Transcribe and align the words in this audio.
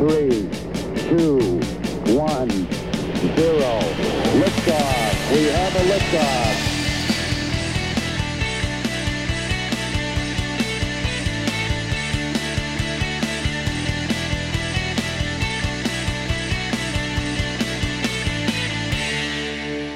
three, 0.00 0.48
two, 1.10 1.60
one, 2.16 2.48
zero. 3.36 3.72
Liftoff. 4.40 5.12
We 5.30 5.50
have 5.52 5.76
a 5.76 5.84
liftoff. 5.92 6.56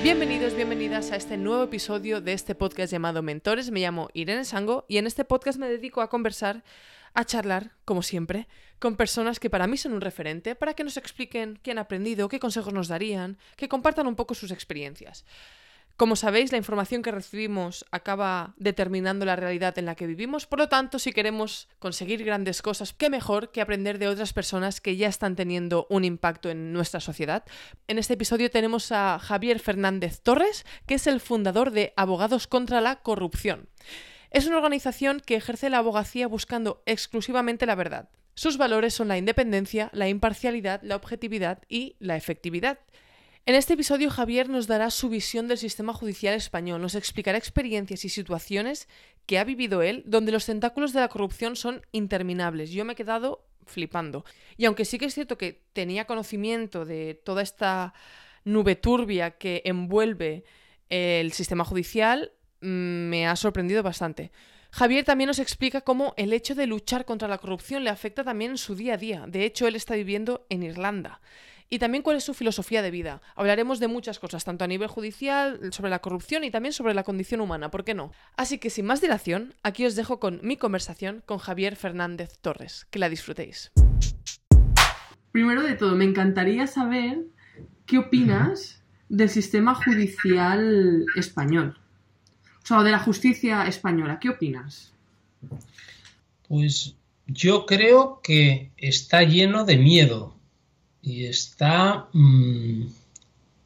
Bienvenidos, 0.02 0.54
bienvenidas 0.54 1.12
a 1.12 1.16
este 1.16 1.38
nuevo 1.38 1.62
episodio 1.62 2.20
de 2.20 2.34
este 2.34 2.54
podcast 2.54 2.92
llamado 2.92 3.22
Mentores. 3.22 3.70
Me 3.70 3.80
llamo 3.80 4.10
Irene 4.12 4.44
Sango 4.44 4.84
y 4.86 4.98
en 4.98 5.06
este 5.06 5.24
podcast 5.24 5.58
me 5.58 5.66
dedico 5.66 6.02
a 6.02 6.10
conversar, 6.10 6.62
a 7.14 7.24
charlar, 7.24 7.72
como 7.84 8.02
siempre, 8.02 8.48
con 8.78 8.96
personas 8.96 9.40
que 9.40 9.50
para 9.50 9.66
mí 9.66 9.76
son 9.76 9.94
un 9.94 10.00
referente 10.00 10.54
para 10.54 10.74
que 10.74 10.84
nos 10.84 10.96
expliquen 10.96 11.58
qué 11.62 11.70
han 11.70 11.78
aprendido, 11.78 12.28
qué 12.28 12.40
consejos 12.40 12.74
nos 12.74 12.88
darían, 12.88 13.38
que 13.56 13.68
compartan 13.68 14.06
un 14.06 14.16
poco 14.16 14.34
sus 14.34 14.50
experiencias. 14.50 15.24
Como 15.96 16.16
sabéis, 16.16 16.50
la 16.50 16.58
información 16.58 17.02
que 17.02 17.12
recibimos 17.12 17.84
acaba 17.92 18.54
determinando 18.56 19.24
la 19.24 19.36
realidad 19.36 19.78
en 19.78 19.86
la 19.86 19.94
que 19.94 20.08
vivimos, 20.08 20.44
por 20.44 20.58
lo 20.58 20.68
tanto, 20.68 20.98
si 20.98 21.12
queremos 21.12 21.68
conseguir 21.78 22.24
grandes 22.24 22.62
cosas, 22.62 22.92
qué 22.92 23.10
mejor 23.10 23.52
que 23.52 23.60
aprender 23.60 24.00
de 24.00 24.08
otras 24.08 24.32
personas 24.32 24.80
que 24.80 24.96
ya 24.96 25.06
están 25.06 25.36
teniendo 25.36 25.86
un 25.90 26.02
impacto 26.02 26.50
en 26.50 26.72
nuestra 26.72 26.98
sociedad. 26.98 27.44
En 27.86 27.98
este 27.98 28.14
episodio 28.14 28.50
tenemos 28.50 28.90
a 28.90 29.20
Javier 29.20 29.60
Fernández 29.60 30.20
Torres, 30.20 30.66
que 30.84 30.94
es 30.94 31.06
el 31.06 31.20
fundador 31.20 31.70
de 31.70 31.92
Abogados 31.96 32.48
contra 32.48 32.80
la 32.80 32.96
Corrupción. 32.96 33.68
Es 34.34 34.48
una 34.48 34.56
organización 34.56 35.22
que 35.24 35.36
ejerce 35.36 35.70
la 35.70 35.78
abogacía 35.78 36.26
buscando 36.26 36.82
exclusivamente 36.86 37.66
la 37.66 37.76
verdad. 37.76 38.08
Sus 38.34 38.58
valores 38.58 38.92
son 38.92 39.06
la 39.06 39.16
independencia, 39.16 39.90
la 39.92 40.08
imparcialidad, 40.08 40.82
la 40.82 40.96
objetividad 40.96 41.62
y 41.68 41.94
la 42.00 42.16
efectividad. 42.16 42.80
En 43.46 43.54
este 43.54 43.74
episodio 43.74 44.10
Javier 44.10 44.48
nos 44.48 44.66
dará 44.66 44.90
su 44.90 45.08
visión 45.08 45.46
del 45.46 45.58
sistema 45.58 45.92
judicial 45.92 46.34
español, 46.34 46.82
nos 46.82 46.96
explicará 46.96 47.38
experiencias 47.38 48.04
y 48.04 48.08
situaciones 48.08 48.88
que 49.24 49.38
ha 49.38 49.44
vivido 49.44 49.82
él 49.82 50.02
donde 50.04 50.32
los 50.32 50.46
tentáculos 50.46 50.92
de 50.92 50.98
la 50.98 51.08
corrupción 51.08 51.54
son 51.54 51.82
interminables. 51.92 52.72
Yo 52.72 52.84
me 52.84 52.94
he 52.94 52.96
quedado 52.96 53.46
flipando. 53.66 54.24
Y 54.56 54.64
aunque 54.64 54.84
sí 54.84 54.98
que 54.98 55.04
es 55.04 55.14
cierto 55.14 55.38
que 55.38 55.62
tenía 55.72 56.06
conocimiento 56.06 56.84
de 56.84 57.14
toda 57.14 57.40
esta 57.40 57.94
nube 58.42 58.74
turbia 58.74 59.30
que 59.38 59.62
envuelve 59.64 60.42
el 60.88 61.30
sistema 61.30 61.64
judicial, 61.64 62.32
me 62.64 63.26
ha 63.26 63.36
sorprendido 63.36 63.82
bastante. 63.82 64.32
Javier 64.70 65.04
también 65.04 65.28
nos 65.28 65.38
explica 65.38 65.82
cómo 65.82 66.14
el 66.16 66.32
hecho 66.32 66.54
de 66.54 66.66
luchar 66.66 67.04
contra 67.04 67.28
la 67.28 67.38
corrupción 67.38 67.84
le 67.84 67.90
afecta 67.90 68.24
también 68.24 68.52
en 68.52 68.58
su 68.58 68.74
día 68.74 68.94
a 68.94 68.96
día. 68.96 69.24
De 69.28 69.44
hecho, 69.44 69.68
él 69.68 69.76
está 69.76 69.94
viviendo 69.94 70.46
en 70.48 70.64
Irlanda 70.64 71.20
y 71.70 71.78
también 71.78 72.02
cuál 72.02 72.16
es 72.16 72.24
su 72.24 72.34
filosofía 72.34 72.82
de 72.82 72.90
vida. 72.90 73.20
Hablaremos 73.36 73.80
de 73.80 73.88
muchas 73.88 74.18
cosas, 74.18 74.44
tanto 74.44 74.64
a 74.64 74.68
nivel 74.68 74.88
judicial, 74.88 75.72
sobre 75.72 75.90
la 75.90 76.00
corrupción 76.00 76.44
y 76.44 76.50
también 76.50 76.72
sobre 76.72 76.94
la 76.94 77.04
condición 77.04 77.40
humana, 77.40 77.70
¿por 77.70 77.84
qué 77.84 77.94
no? 77.94 78.12
Así 78.36 78.58
que 78.58 78.70
sin 78.70 78.86
más 78.86 79.00
dilación, 79.00 79.54
aquí 79.62 79.86
os 79.86 79.96
dejo 79.96 80.20
con 80.20 80.40
mi 80.42 80.56
conversación 80.56 81.22
con 81.26 81.38
Javier 81.38 81.76
Fernández 81.76 82.38
Torres. 82.40 82.86
Que 82.90 82.98
la 82.98 83.08
disfrutéis. 83.08 83.72
Primero 85.32 85.62
de 85.62 85.74
todo, 85.74 85.96
me 85.96 86.04
encantaría 86.04 86.66
saber 86.66 87.18
qué 87.86 87.98
opinas 87.98 88.84
del 89.08 89.28
sistema 89.28 89.74
judicial 89.74 91.04
español. 91.16 91.78
De 92.66 92.90
la 92.90 92.98
justicia 92.98 93.66
española. 93.66 94.18
¿Qué 94.18 94.30
opinas? 94.30 94.90
Pues 96.48 96.94
yo 97.26 97.66
creo 97.66 98.20
que 98.22 98.70
está 98.78 99.22
lleno 99.22 99.66
de 99.66 99.76
miedo 99.76 100.34
y 101.02 101.26
está 101.26 102.08
mm, 102.14 102.86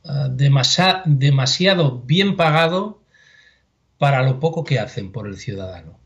ah, 0.05 0.29
demasiado 0.31 2.01
bien 2.01 2.35
pagado 2.35 3.01
para 3.99 4.25
lo 4.25 4.41
poco 4.41 4.65
que 4.65 4.81
hacen 4.81 5.13
por 5.13 5.29
el 5.29 5.37
ciudadano. 5.37 5.97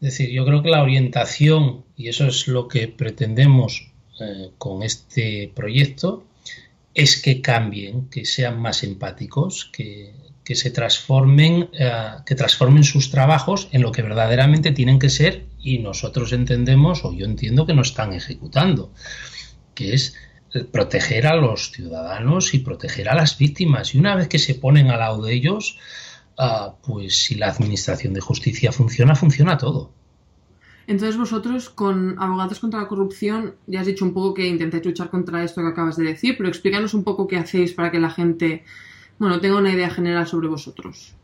Es 0.00 0.18
decir, 0.18 0.30
yo 0.30 0.44
creo 0.44 0.60
que 0.64 0.70
la 0.70 0.82
orientación, 0.82 1.84
y 1.96 2.08
eso 2.08 2.26
es 2.26 2.48
lo 2.48 2.66
que 2.66 2.88
pretendemos 2.88 3.92
eh, 4.20 4.50
con 4.58 4.82
este 4.82 5.52
proyecto, 5.54 6.24
es 6.94 7.22
que 7.22 7.40
cambien, 7.40 8.08
que 8.08 8.24
sean 8.24 8.60
más 8.60 8.82
empáticos, 8.82 9.70
que, 9.72 10.12
se 10.44 10.70
transformen, 10.70 11.70
eh, 11.72 11.92
que 12.26 12.34
transformen 12.34 12.84
sus 12.84 13.10
trabajos 13.10 13.68
en 13.72 13.82
lo 13.82 13.92
que 13.92 14.02
verdaderamente 14.02 14.72
tienen 14.72 14.98
que 14.98 15.08
ser 15.08 15.46
y 15.60 15.78
nosotros 15.78 16.32
entendemos, 16.32 17.04
o 17.04 17.12
yo 17.12 17.24
entiendo 17.24 17.66
que 17.66 17.74
no 17.74 17.82
están 17.82 18.12
ejecutando, 18.12 18.92
que 19.74 19.94
es 19.94 20.14
proteger 20.70 21.26
a 21.26 21.36
los 21.36 21.72
ciudadanos 21.72 22.54
y 22.54 22.58
proteger 22.58 23.08
a 23.08 23.14
las 23.14 23.38
víctimas. 23.38 23.94
Y 23.94 23.98
una 23.98 24.14
vez 24.14 24.28
que 24.28 24.38
se 24.38 24.54
ponen 24.54 24.90
al 24.90 24.98
lado 24.98 25.22
de 25.22 25.32
ellos, 25.32 25.78
ah, 26.38 26.74
pues 26.82 27.24
si 27.24 27.36
la 27.36 27.48
administración 27.48 28.12
de 28.12 28.20
justicia 28.20 28.72
funciona, 28.72 29.14
funciona 29.14 29.56
todo. 29.56 29.92
Entonces 30.86 31.16
vosotros 31.16 31.70
con 31.70 32.16
Abogados 32.20 32.58
contra 32.58 32.80
la 32.80 32.88
Corrupción 32.88 33.54
ya 33.66 33.80
has 33.80 33.86
dicho 33.86 34.04
un 34.04 34.12
poco 34.12 34.34
que 34.34 34.46
intentáis 34.46 34.84
luchar 34.84 35.10
contra 35.10 35.44
esto 35.44 35.62
que 35.62 35.68
acabas 35.68 35.96
de 35.96 36.04
decir, 36.04 36.34
pero 36.36 36.48
explícanos 36.48 36.92
un 36.92 37.04
poco 37.04 37.28
qué 37.28 37.36
hacéis 37.36 37.72
para 37.72 37.90
que 37.90 38.00
la 38.00 38.10
gente, 38.10 38.64
bueno, 39.22 39.38
tenga 39.38 39.58
una 39.58 39.72
idea 39.72 39.88
general 39.88 40.26
sobre 40.26 40.48
vosotros. 40.48 41.14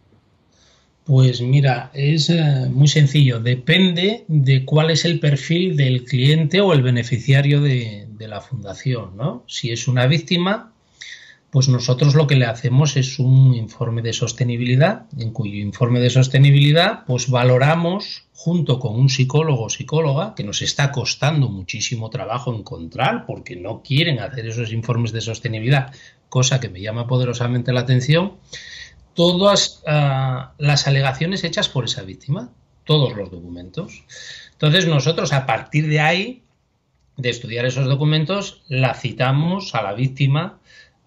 Pues 1.04 1.40
mira, 1.40 1.90
es 1.94 2.30
eh, 2.30 2.68
muy 2.70 2.86
sencillo, 2.86 3.40
depende 3.40 4.24
de 4.28 4.64
cuál 4.64 4.92
es 4.92 5.04
el 5.04 5.18
perfil 5.18 5.76
del 5.76 6.04
cliente 6.04 6.60
o 6.60 6.72
el 6.74 6.82
beneficiario 6.82 7.60
de, 7.60 8.06
de 8.08 8.28
la 8.28 8.40
fundación, 8.40 9.16
¿no? 9.16 9.42
Si 9.48 9.72
es 9.72 9.88
una 9.88 10.06
víctima, 10.06 10.72
pues 11.50 11.68
nosotros 11.68 12.14
lo 12.14 12.28
que 12.28 12.36
le 12.36 12.44
hacemos 12.44 12.96
es 12.96 13.18
un 13.18 13.54
informe 13.54 14.00
de 14.00 14.12
sostenibilidad, 14.12 15.06
en 15.18 15.32
cuyo 15.32 15.56
informe 15.56 15.98
de 15.98 16.10
sostenibilidad 16.10 17.04
pues 17.04 17.28
valoramos 17.28 18.28
junto 18.32 18.78
con 18.78 18.94
un 18.94 19.08
psicólogo 19.08 19.64
o 19.64 19.70
psicóloga 19.70 20.34
que 20.36 20.44
nos 20.44 20.62
está 20.62 20.92
costando 20.92 21.48
muchísimo 21.48 22.10
trabajo 22.10 22.54
encontrar 22.54 23.26
porque 23.26 23.56
no 23.56 23.82
quieren 23.82 24.20
hacer 24.20 24.46
esos 24.46 24.72
informes 24.72 25.10
de 25.10 25.20
sostenibilidad, 25.20 25.92
cosa 26.28 26.60
que 26.60 26.68
me 26.68 26.80
llama 26.80 27.06
poderosamente 27.06 27.72
la 27.72 27.80
atención, 27.80 28.34
todas 29.14 29.82
ah, 29.86 30.52
las 30.58 30.86
alegaciones 30.86 31.44
hechas 31.44 31.68
por 31.68 31.84
esa 31.84 32.02
víctima, 32.02 32.50
todos 32.84 33.16
los 33.16 33.30
documentos. 33.30 34.04
Entonces 34.52 34.86
nosotros 34.86 35.32
a 35.32 35.46
partir 35.46 35.88
de 35.88 36.00
ahí 36.00 36.42
de 37.18 37.30
estudiar 37.30 37.66
esos 37.66 37.86
documentos, 37.86 38.62
la 38.68 38.94
citamos 38.94 39.74
a 39.74 39.82
la 39.82 39.92
víctima 39.92 40.60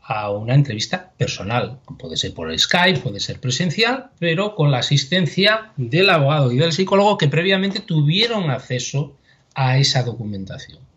a 0.03 0.29
una 0.29 0.55
entrevista 0.55 1.13
personal. 1.17 1.79
Puede 1.97 2.17
ser 2.17 2.33
por 2.33 2.57
Skype, 2.57 2.99
puede 2.99 3.21
ser 3.21 3.39
presencial, 3.39 4.11
pero 4.19 4.55
con 4.55 4.71
la 4.71 4.79
asistencia 4.79 5.71
del 5.77 6.09
abogado 6.09 6.51
y 6.51 6.57
del 6.57 6.73
psicólogo 6.73 7.17
que 7.17 7.29
previamente 7.29 7.79
tuvieron 7.79 8.49
acceso 8.49 9.15
a 9.55 9.77
esa 9.77 10.03
documentación. 10.03 10.91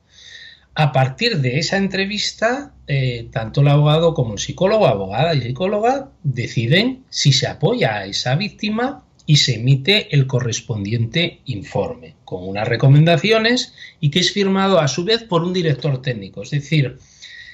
A 0.76 0.90
partir 0.90 1.38
de 1.38 1.58
esa 1.58 1.76
entrevista, 1.76 2.74
eh, 2.88 3.28
tanto 3.30 3.60
el 3.60 3.68
abogado 3.68 4.12
como 4.12 4.32
el 4.32 4.40
psicólogo, 4.40 4.88
abogada 4.88 5.34
y 5.34 5.40
psicóloga, 5.40 6.10
deciden 6.24 7.04
si 7.10 7.32
se 7.32 7.46
apoya 7.46 7.96
a 7.98 8.06
esa 8.06 8.34
víctima 8.34 9.04
y 9.24 9.36
se 9.36 9.54
emite 9.54 10.14
el 10.14 10.26
correspondiente 10.26 11.40
informe 11.46 12.16
con 12.24 12.46
unas 12.46 12.66
recomendaciones 12.66 13.72
y 14.00 14.10
que 14.10 14.18
es 14.18 14.32
firmado 14.32 14.80
a 14.80 14.88
su 14.88 15.04
vez 15.04 15.22
por 15.22 15.44
un 15.44 15.52
director 15.52 16.02
técnico. 16.02 16.42
Es 16.42 16.50
decir, 16.50 16.98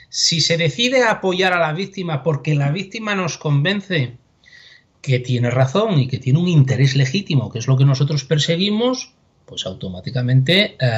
si 0.09 0.41
se 0.41 0.57
decide 0.57 1.05
apoyar 1.05 1.53
a 1.53 1.61
la 1.61 1.75
víctima 1.75 2.23
porque 2.23 2.55
la 2.55 2.73
víctima 2.73 3.15
nos 3.15 3.37
convence 3.37 4.17
que 5.03 5.19
tiene 5.19 5.51
razón 5.51 5.99
y 5.99 6.09
que 6.09 6.19
tiene 6.19 6.39
un 6.39 6.49
interés 6.49 6.97
legítimo, 6.97 7.51
que 7.51 7.59
es 7.59 7.69
lo 7.69 7.77
que 7.77 7.85
nosotros 7.85 8.25
perseguimos, 8.25 9.13
pues 9.47 9.67
automáticamente 9.67 10.77
eh, 10.81 10.89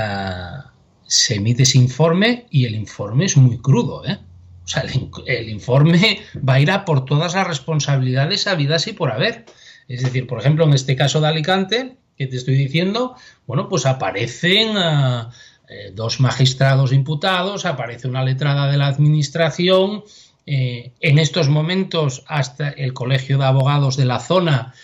se 1.06 1.36
emite 1.36 1.64
ese 1.64 1.78
informe 1.78 2.46
y 2.50 2.64
el 2.64 2.74
informe 2.74 3.26
es 3.26 3.36
muy 3.36 3.58
crudo. 3.58 4.04
¿eh? 4.06 4.18
O 4.64 4.68
sea, 4.68 4.84
el, 5.26 5.48
informe 5.48 6.20
va 6.48 6.54
a 6.54 6.60
ir 6.60 6.70
a 6.70 6.84
por 6.84 7.04
todas 7.04 7.34
las 7.34 7.46
responsabilidades 7.46 8.46
habidas 8.46 8.86
y 8.86 8.92
por 8.92 9.10
haber. 9.10 9.46
Es 9.88 10.02
decir, 10.02 10.26
por 10.26 10.40
ejemplo, 10.40 10.64
en 10.64 10.72
este 10.72 10.96
caso 10.96 11.20
de 11.20 11.28
Alicante, 11.28 11.96
que 12.16 12.26
te 12.26 12.36
estoy 12.36 12.54
diciendo, 12.54 13.16
bueno, 13.46 13.68
pues 13.68 13.86
aparecen 13.86 14.76
ah, 14.76 15.30
eh, 15.68 15.92
dos 15.94 16.20
magistrados 16.20 16.92
imputados, 16.92 17.66
aparece 17.66 18.08
una 18.08 18.24
letrada 18.24 18.70
de 18.70 18.76
la 18.78 18.86
administración, 18.86 20.04
eh, 20.44 20.92
en 21.00 21.18
estos 21.18 21.48
momentos 21.48 22.24
hasta 22.26 22.70
el 22.70 22.92
Colegio 22.92 23.38
de 23.38 23.44
Abogados 23.44 23.96
de 23.96 24.06
la 24.06 24.18
zona 24.18 24.74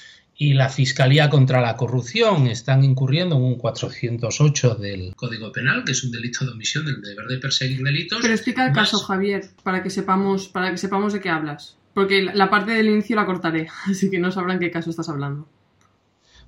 y 0.40 0.55
la 0.55 0.69
Fiscalía 0.69 1.29
contra 1.29 1.61
la 1.61 1.76
Corrupción 1.76 2.46
están 2.46 2.85
incurriendo 2.85 3.35
en 3.37 3.43
un 3.43 3.55
408 3.56 4.76
del 4.76 5.17
Código 5.17 5.50
Penal, 5.50 5.82
que 5.85 5.90
es 5.90 6.05
un 6.05 6.12
delito 6.12 6.44
de 6.44 6.52
omisión 6.52 6.87
del 6.87 7.02
deber 7.02 7.26
de 7.26 7.38
perseguir 7.38 7.82
delitos. 7.82 8.20
Pero 8.23 8.32
explica 8.32 8.64
el 8.64 8.73
caso, 8.73 9.00
Javier, 9.00 9.50
para 9.64 9.82
que 9.82 9.90
sepamos, 9.90 10.46
para 10.46 10.70
que 10.70 10.76
sepamos 10.76 11.12
de 11.12 11.20
qué 11.20 11.29
hablas. 11.29 11.76
Porque 11.93 12.23
la 12.23 12.49
parte 12.49 12.70
del 12.70 12.88
inicio 12.88 13.17
la 13.17 13.26
cortaré, 13.26 13.67
así 13.87 14.08
que 14.11 14.20
no 14.20 14.31
sabrán 14.31 14.61
qué 14.61 14.70
caso 14.70 14.90
estás 14.90 15.08
hablando. 15.08 15.49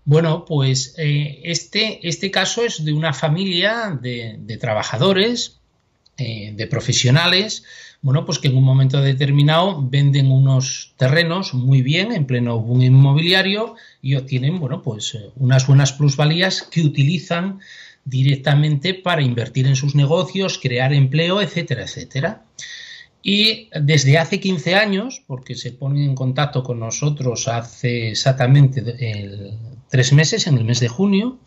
Bueno, 0.05 0.45
pues 0.45 0.95
eh, 0.97 1.41
este, 1.43 2.07
este 2.09 2.31
caso 2.31 2.65
es 2.65 2.85
de 2.85 2.93
una 2.93 3.13
familia 3.13 3.99
de, 4.01 4.57
trabajadores 4.61 5.60
de 6.21 6.67
profesionales, 6.67 7.65
bueno, 8.03 8.25
pues 8.25 8.39
que 8.39 8.49
en 8.49 8.57
un 8.57 8.65
momento 8.65 9.01
determinado 9.01 9.87
venden 9.87 10.31
unos 10.31 10.95
terrenos 10.97 11.53
muy 11.53 11.83
bien 11.83 12.13
en 12.13 12.27
pleno 12.27 12.59
boom 12.59 12.83
inmobiliario 12.83 13.75
y 14.01 14.15
obtienen, 14.15 14.59
bueno, 14.59 14.81
pues 14.81 15.15
eh, 15.15 15.31
unas 15.37 15.67
buenas 15.67 15.93
plusvalías 15.93 16.63
que 16.63 16.81
utilizan 16.81 17.61
directamente 18.05 18.95
para 18.95 19.23
invertir 19.23 19.67
en 19.67 19.77
sus 19.77 19.95
negocios, 19.95 20.59
crear 20.59 20.95
empleo, 20.95 21.43
etcétera, 21.43 21.83
etcétera. 21.83 22.45
Y 23.23 23.69
desde 23.79 24.17
hace 24.17 24.41
15 24.41 24.75
años, 24.75 25.23
porque 25.27 25.55
se 25.55 25.73
ponen 25.73 26.05
en 26.05 26.15
contacto 26.15 26.63
con 26.63 26.81
nosotros 26.81 27.49
hace 27.49 28.13
exactamente 28.13 28.83
tres 29.91 30.15
meses, 30.15 30.47
en 30.47 30.57
el 30.57 30.65
mes 30.65 30.81
de 30.81 30.89
junio, 30.89 31.39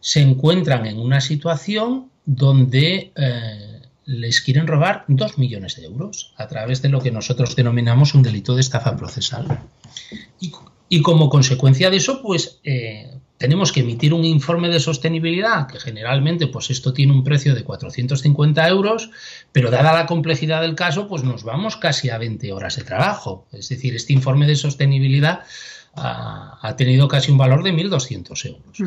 se 0.00 0.20
encuentran 0.20 0.84
en 0.84 0.98
una 0.98 1.22
situación 1.22 2.10
donde 2.26 3.12
eh, 3.16 3.65
les 4.06 4.40
quieren 4.40 4.68
robar 4.68 5.04
dos 5.08 5.36
millones 5.36 5.76
de 5.76 5.84
euros 5.84 6.32
a 6.36 6.46
través 6.46 6.80
de 6.80 6.88
lo 6.88 7.00
que 7.00 7.10
nosotros 7.10 7.56
denominamos 7.56 8.14
un 8.14 8.22
delito 8.22 8.54
de 8.54 8.60
estafa 8.60 8.96
procesal. 8.96 9.60
Y, 10.88 11.02
como 11.02 11.28
consecuencia 11.28 11.90
de 11.90 11.96
eso, 11.96 12.22
pues 12.22 12.60
eh, 12.62 13.18
tenemos 13.36 13.72
que 13.72 13.80
emitir 13.80 14.14
un 14.14 14.24
informe 14.24 14.68
de 14.68 14.78
sostenibilidad, 14.78 15.66
que 15.66 15.80
generalmente 15.80 16.46
pues 16.46 16.70
esto 16.70 16.92
tiene 16.92 17.12
un 17.12 17.24
precio 17.24 17.54
de 17.54 17.64
450 17.64 18.68
euros, 18.68 19.10
pero 19.50 19.72
dada 19.72 19.92
la 19.92 20.06
complejidad 20.06 20.62
del 20.62 20.76
caso, 20.76 21.08
pues 21.08 21.24
nos 21.24 21.42
vamos 21.42 21.76
casi 21.76 22.08
a 22.08 22.18
20 22.18 22.52
horas 22.52 22.76
de 22.76 22.84
trabajo. 22.84 23.48
Es 23.52 23.68
decir, 23.68 23.96
este 23.96 24.12
informe 24.12 24.46
de 24.46 24.54
sostenibilidad 24.54 25.40
ha, 25.96 26.74
tenido 26.76 27.08
casi 27.08 27.32
un 27.32 27.38
valor 27.38 27.64
de 27.64 27.72
1.200 27.72 28.46
euros. 28.46 28.80
Mm. 28.80 28.86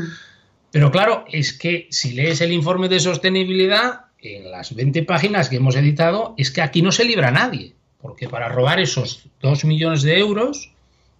Pero 0.71 0.91
claro, 0.91 1.25
es 1.27 1.53
que 1.53 1.87
si 1.89 2.13
lees 2.13 2.41
el 2.41 2.53
informe 2.53 2.87
de 2.87 2.99
sostenibilidad, 2.99 4.08
en 4.21 4.51
las 4.51 4.75
20 4.75 5.03
páginas 5.03 5.49
que 5.49 5.57
hemos 5.57 5.75
editado, 5.75 6.33
es 6.37 6.51
que 6.51 6.61
aquí 6.61 6.81
no 6.81 6.91
se 6.91 7.05
libra 7.05 7.31
nadie, 7.31 7.73
porque 8.01 8.27
para 8.27 8.49
robar 8.49 8.79
esos 8.79 9.27
2 9.41 9.65
millones 9.65 10.01
de 10.01 10.19
euros, 10.19 10.71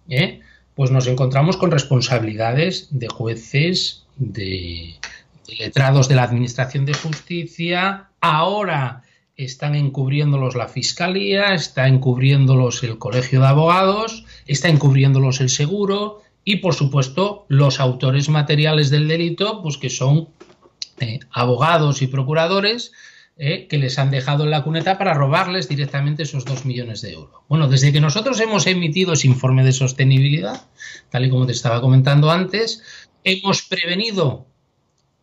¿eh? 0.08 0.40
pues 0.74 0.90
nos 0.90 1.06
encontramos 1.06 1.56
con 1.56 1.70
responsabilidades 1.70 2.88
de 2.90 3.08
jueces, 3.08 4.04
de, 4.16 4.94
letrados 5.58 6.08
de 6.08 6.14
la 6.14 6.22
Administración 6.24 6.84
de 6.84 6.94
Justicia, 6.94 8.10
ahora 8.20 9.02
están 9.36 9.74
encubriéndolos 9.74 10.54
la 10.54 10.68
Fiscalía, 10.68 11.54
está 11.54 11.88
encubriéndolos 11.88 12.82
el 12.82 12.98
Colegio 12.98 13.40
de 13.40 13.46
Abogados, 13.46 14.24
está 14.46 14.68
encubriéndolos 14.68 15.40
el 15.40 15.48
Seguro 15.48 16.22
y, 16.44 16.56
por 16.56 16.74
supuesto, 16.74 17.46
los 17.48 17.80
autores 17.80 18.28
materiales 18.28 18.90
del 18.90 19.08
delito, 19.08 19.62
pues 19.62 19.78
que 19.78 19.88
son 19.88 20.28
abogados 21.30 22.02
y 22.02 22.06
procuradores 22.06 22.92
eh, 23.42 23.68
que 23.68 23.78
les 23.78 23.98
han 23.98 24.10
dejado 24.10 24.44
en 24.44 24.50
la 24.50 24.62
cuneta 24.62 24.98
para 24.98 25.14
robarles 25.14 25.66
directamente 25.66 26.24
esos 26.24 26.44
dos 26.44 26.66
millones 26.66 27.00
de 27.00 27.12
euros. 27.12 27.40
Bueno, 27.48 27.68
desde 27.68 27.90
que 27.90 28.00
nosotros 28.00 28.38
hemos 28.40 28.66
emitido 28.66 29.14
ese 29.14 29.28
informe 29.28 29.64
de 29.64 29.72
sostenibilidad, 29.72 30.66
tal 31.08 31.24
y 31.24 31.30
como 31.30 31.46
te 31.46 31.52
estaba 31.52 31.80
comentando 31.80 32.30
antes, 32.30 32.82
hemos 33.24 33.62
prevenido 33.62 34.46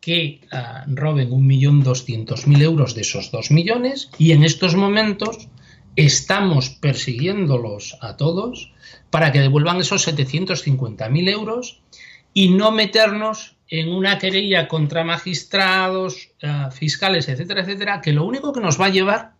que 0.02 0.42
uh, 0.52 0.96
roben 0.96 1.30
1.200.000 1.30 2.62
euros 2.62 2.96
de 2.96 3.02
esos 3.02 3.30
2 3.30 3.52
millones 3.52 4.10
y 4.18 4.32
en 4.32 4.44
estos 4.44 4.76
momentos 4.76 5.50
estamos 5.96 6.70
persiguiéndolos 6.70 7.98
a 8.02 8.18
todos 8.18 8.74
para 9.10 9.32
que 9.32 9.42
devuelvan 9.42 9.78
esos 9.78 10.08
750.000 10.08 11.30
euros 11.30 11.82
y 12.38 12.50
no 12.50 12.70
meternos 12.70 13.56
en 13.68 13.90
una 13.90 14.20
querella 14.20 14.68
contra 14.68 15.04
magistrados, 15.04 16.30
eh, 16.40 16.68
fiscales, 16.72 17.28
etcétera, 17.30 17.62
etcétera, 17.62 18.00
que 18.00 18.14
lo 18.14 18.26
único 18.26 18.54
que 18.54 18.60
nos 18.60 18.80
va 18.80 18.86
a 18.86 18.90
llevar 18.90 19.32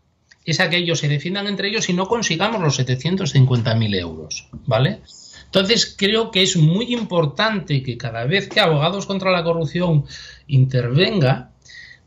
es 0.46 0.60
a 0.60 0.68
que 0.68 0.78
ellos 0.78 0.98
se 0.98 1.08
defiendan 1.08 1.46
entre 1.46 1.68
ellos 1.68 1.88
y 1.90 1.94
no 1.94 2.08
consigamos 2.08 2.60
los 2.60 2.80
750.000 2.80 4.00
euros, 4.00 4.48
¿vale? 4.66 5.02
Entonces 5.46 5.94
creo 5.96 6.32
que 6.32 6.42
es 6.42 6.58
muy 6.58 6.92
importante 6.92 7.84
que 7.84 8.00
cada 8.00 8.26
vez 8.26 8.50
que 8.50 8.62
Abogados 8.62 9.06
contra 9.06 9.30
la 9.30 9.44
Corrupción 9.44 10.06
intervenga, 10.48 11.52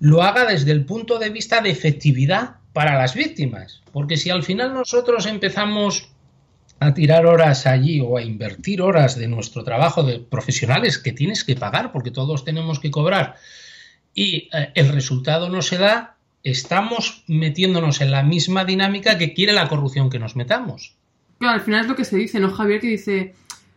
lo 0.00 0.24
haga 0.24 0.44
desde 0.44 0.72
el 0.72 0.86
punto 0.86 1.20
de 1.20 1.30
vista 1.30 1.60
de 1.60 1.70
efectividad 1.70 2.56
para 2.72 2.98
las 2.98 3.14
víctimas, 3.14 3.80
porque 3.92 4.16
si 4.16 4.30
al 4.30 4.42
final 4.42 4.74
nosotros 4.74 5.26
empezamos 5.26 6.10
a 6.80 6.94
tirar 6.94 7.26
horas 7.26 7.66
allí 7.66 8.00
o 8.00 8.16
a 8.16 8.22
invertir 8.22 8.82
horas 8.82 9.16
de 9.16 9.28
nuestro 9.28 9.62
trabajo 9.62 10.02
de 10.02 10.18
profesionales 10.18 10.98
que 10.98 11.12
tienes 11.12 11.44
que 11.44 11.54
pagar 11.54 11.92
porque 11.92 12.10
todos 12.10 12.44
tenemos 12.44 12.80
que 12.80 12.90
cobrar 12.90 13.36
y 14.14 14.48
eh, 14.52 14.72
el 14.74 14.88
resultado 14.88 15.48
no 15.48 15.62
se 15.62 15.78
da, 15.78 16.16
estamos 16.42 17.22
metiéndonos 17.28 18.00
en 18.00 18.10
la 18.10 18.22
misma 18.22 18.64
dinámica 18.64 19.18
que 19.18 19.34
quiere 19.34 19.52
la 19.52 19.68
corrupción 19.68 20.10
que 20.10 20.18
nos 20.18 20.36
metamos. 20.36 20.96
Claro, 21.38 21.54
al 21.54 21.60
final 21.60 21.82
es 21.82 21.88
lo 21.88 21.96
que 21.96 22.04
se 22.04 22.16
dice, 22.16 22.40
¿no, 22.40 22.50
Javier? 22.50 22.80
Que 22.80 22.88
dice, 22.88 23.34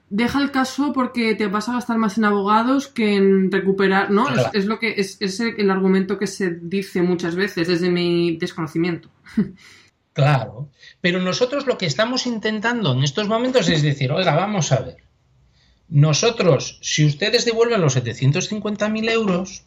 deja 0.10 0.42
el 0.42 0.52
caso 0.52 0.92
porque 0.94 1.36
te 1.36 1.48
vas 1.48 1.70
a 1.70 1.74
gastar 1.74 1.98
más 1.98 2.18
en 2.18 2.26
abogados 2.26 2.88
que 2.88 3.16
en 3.16 3.52
recuperar, 3.52 4.12
¿no? 4.12 4.26
Es, 4.54 4.66
lo 4.66 4.80
que 4.80 4.96
es, 4.98 5.18
es 5.20 5.40
el 5.40 5.70
argumento 5.70 6.18
que 6.18 6.28
se 6.28 6.52
dice 6.62 7.02
muchas 7.02 7.36
veces 7.36 7.68
desde 7.68 7.90
mi 7.90 8.38
desconocimiento. 8.38 9.10
Claro, 10.14 10.70
pero 11.02 11.20
nosotros 11.20 11.66
lo 11.66 11.78
que 11.78 11.88
estamos 11.88 12.28
intentando 12.28 12.94
en 12.94 13.04
estos 13.04 13.28
momentos 13.28 13.68
es 13.68 13.82
decir, 13.82 14.12
oiga, 14.12 14.36
vamos 14.36 14.72
a 14.72 14.82
ver, 14.82 14.98
nosotros, 15.90 16.80
si 16.82 17.06
ustedes 17.06 17.46
devuelven 17.46 17.82
los 17.82 17.98
750.000 17.98 19.12
euros 19.12 19.64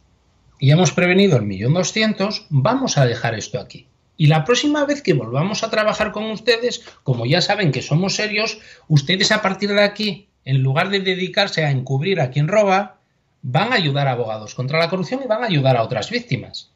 y 0.58 0.70
hemos 0.70 0.92
prevenido 0.92 1.36
el 1.36 1.44
millón 1.44 1.74
doscientos, 1.74 2.46
vamos 2.48 2.96
a 2.96 3.06
dejar 3.06 3.34
esto 3.34 3.60
aquí. 3.60 3.86
Y 4.16 4.28
la 4.28 4.44
próxima 4.44 4.84
vez 4.86 5.02
que 5.02 5.12
volvamos 5.12 5.62
a 5.62 5.70
trabajar 5.70 6.12
con 6.12 6.30
ustedes, 6.30 6.82
como 7.02 7.26
ya 7.26 7.42
saben 7.42 7.70
que 7.70 7.82
somos 7.82 8.14
serios, 8.14 8.58
ustedes 8.88 9.30
a 9.30 9.42
partir 9.42 9.70
de 9.70 9.82
aquí, 9.82 10.28
en 10.44 10.62
lugar 10.62 10.90
de 10.90 11.00
dedicarse 11.00 11.64
a 11.64 11.70
encubrir 11.70 12.20
a 12.20 12.30
quien 12.30 12.48
roba, 12.48 12.98
van 13.42 13.72
a 13.72 13.76
ayudar 13.76 14.08
a 14.08 14.12
abogados 14.12 14.54
contra 14.54 14.78
la 14.78 14.88
corrupción 14.88 15.20
y 15.22 15.28
van 15.28 15.42
a 15.42 15.46
ayudar 15.46 15.76
a 15.76 15.82
otras 15.82 16.10
víctimas. 16.10 16.72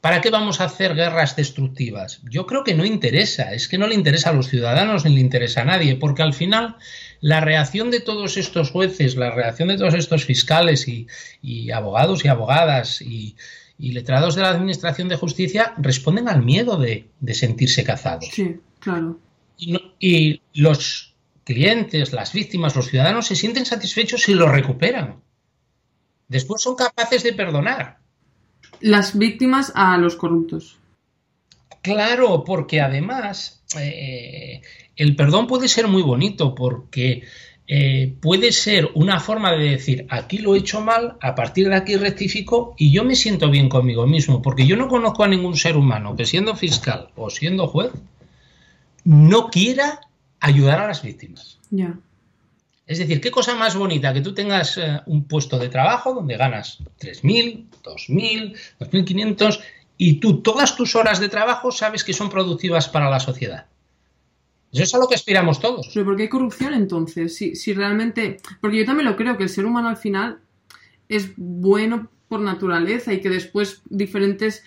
¿Para 0.00 0.22
qué 0.22 0.30
vamos 0.30 0.60
a 0.60 0.64
hacer 0.64 0.94
guerras 0.94 1.36
destructivas? 1.36 2.22
Yo 2.24 2.46
creo 2.46 2.64
que 2.64 2.74
no 2.74 2.86
interesa, 2.86 3.52
es 3.52 3.68
que 3.68 3.76
no 3.76 3.86
le 3.86 3.94
interesa 3.94 4.30
a 4.30 4.32
los 4.32 4.48
ciudadanos 4.48 5.04
ni 5.04 5.14
le 5.14 5.20
interesa 5.20 5.60
a 5.60 5.66
nadie, 5.66 5.94
porque 5.94 6.22
al 6.22 6.32
final 6.32 6.76
la 7.20 7.42
reacción 7.42 7.90
de 7.90 8.00
todos 8.00 8.38
estos 8.38 8.70
jueces, 8.70 9.16
la 9.16 9.30
reacción 9.30 9.68
de 9.68 9.76
todos 9.76 9.92
estos 9.92 10.24
fiscales 10.24 10.88
y, 10.88 11.70
abogados 11.70 12.24
y 12.24 12.28
abogadas 12.28 13.02
y, 13.02 13.36
letrados 13.78 14.36
de 14.36 14.42
la 14.42 14.50
Administración 14.50 15.08
de 15.08 15.16
Justicia 15.16 15.74
responden 15.76 16.28
al 16.28 16.42
miedo 16.42 16.78
de, 16.78 17.10
sentirse 17.34 17.84
cazados. 17.84 18.28
Sí, 18.32 18.56
claro. 18.78 19.20
y 19.58 20.40
los 20.54 21.14
clientes, 21.44 22.14
las 22.14 22.32
víctimas, 22.32 22.74
los 22.74 22.88
ciudadanos 22.88 23.26
se 23.26 23.36
sienten 23.36 23.66
satisfechos 23.66 24.22
si 24.22 24.32
lo 24.32 24.48
recuperan. 24.48 25.20
Después 26.28 26.62
son 26.62 26.74
capaces 26.74 27.22
de 27.22 27.34
perdonar 27.34 27.99
las 28.80 29.16
víctimas 29.16 29.72
a 29.74 29.96
los 29.98 30.16
corruptos. 30.16 30.78
Claro, 31.82 32.44
porque 32.44 32.80
además 32.80 33.62
eh, 33.78 34.60
el 34.96 35.16
perdón 35.16 35.46
puede 35.46 35.68
ser 35.68 35.88
muy 35.88 36.02
bonito 36.02 36.54
porque 36.54 37.22
eh, 37.66 38.16
puede 38.20 38.52
ser 38.52 38.90
una 38.94 39.20
forma 39.20 39.52
de 39.52 39.70
decir 39.70 40.06
aquí 40.10 40.38
lo 40.38 40.54
he 40.54 40.58
hecho 40.58 40.80
mal, 40.80 41.16
a 41.20 41.34
partir 41.34 41.68
de 41.68 41.76
aquí 41.76 41.96
rectifico 41.96 42.74
y 42.76 42.92
yo 42.92 43.04
me 43.04 43.14
siento 43.14 43.48
bien 43.48 43.68
conmigo 43.68 44.06
mismo, 44.06 44.42
porque 44.42 44.66
yo 44.66 44.76
no 44.76 44.88
conozco 44.88 45.24
a 45.24 45.28
ningún 45.28 45.56
ser 45.56 45.76
humano 45.76 46.16
que 46.16 46.26
siendo 46.26 46.56
fiscal 46.56 47.10
o 47.16 47.30
siendo 47.30 47.68
juez 47.68 47.92
no 49.04 49.48
quiera 49.50 50.00
ayudar 50.40 50.80
a 50.80 50.88
las 50.88 51.02
víctimas. 51.02 51.58
Ya. 51.70 51.98
Es 52.90 52.98
decir, 52.98 53.20
¿qué 53.20 53.30
cosa 53.30 53.54
más 53.54 53.76
bonita 53.76 54.12
que 54.12 54.20
tú 54.20 54.34
tengas 54.34 54.76
eh, 54.76 55.00
un 55.06 55.28
puesto 55.28 55.60
de 55.60 55.68
trabajo 55.68 56.12
donde 56.12 56.36
ganas 56.36 56.78
3.000, 56.98 57.66
2.000, 57.84 58.56
2.500 58.80 59.60
y 59.96 60.14
tú 60.14 60.42
todas 60.42 60.74
tus 60.74 60.96
horas 60.96 61.20
de 61.20 61.28
trabajo 61.28 61.70
sabes 61.70 62.02
que 62.02 62.12
son 62.12 62.28
productivas 62.28 62.88
para 62.88 63.08
la 63.08 63.20
sociedad? 63.20 63.66
Eso 64.72 64.82
es 64.82 64.92
a 64.92 64.98
lo 64.98 65.06
que 65.06 65.14
aspiramos 65.14 65.60
todos. 65.60 65.88
¿Pero 65.94 66.04
por 66.04 66.16
qué 66.16 66.24
hay 66.24 66.28
corrupción 66.28 66.74
entonces? 66.74 67.36
Si, 67.36 67.54
si 67.54 67.74
realmente... 67.74 68.38
Porque 68.60 68.78
yo 68.78 68.84
también 68.84 69.08
lo 69.08 69.14
creo, 69.14 69.36
que 69.36 69.44
el 69.44 69.50
ser 69.50 69.66
humano 69.66 69.88
al 69.88 69.96
final 69.96 70.40
es 71.08 71.30
bueno 71.36 72.10
por 72.26 72.40
naturaleza 72.40 73.12
y 73.12 73.20
que 73.20 73.30
después 73.30 73.82
diferentes, 73.88 74.64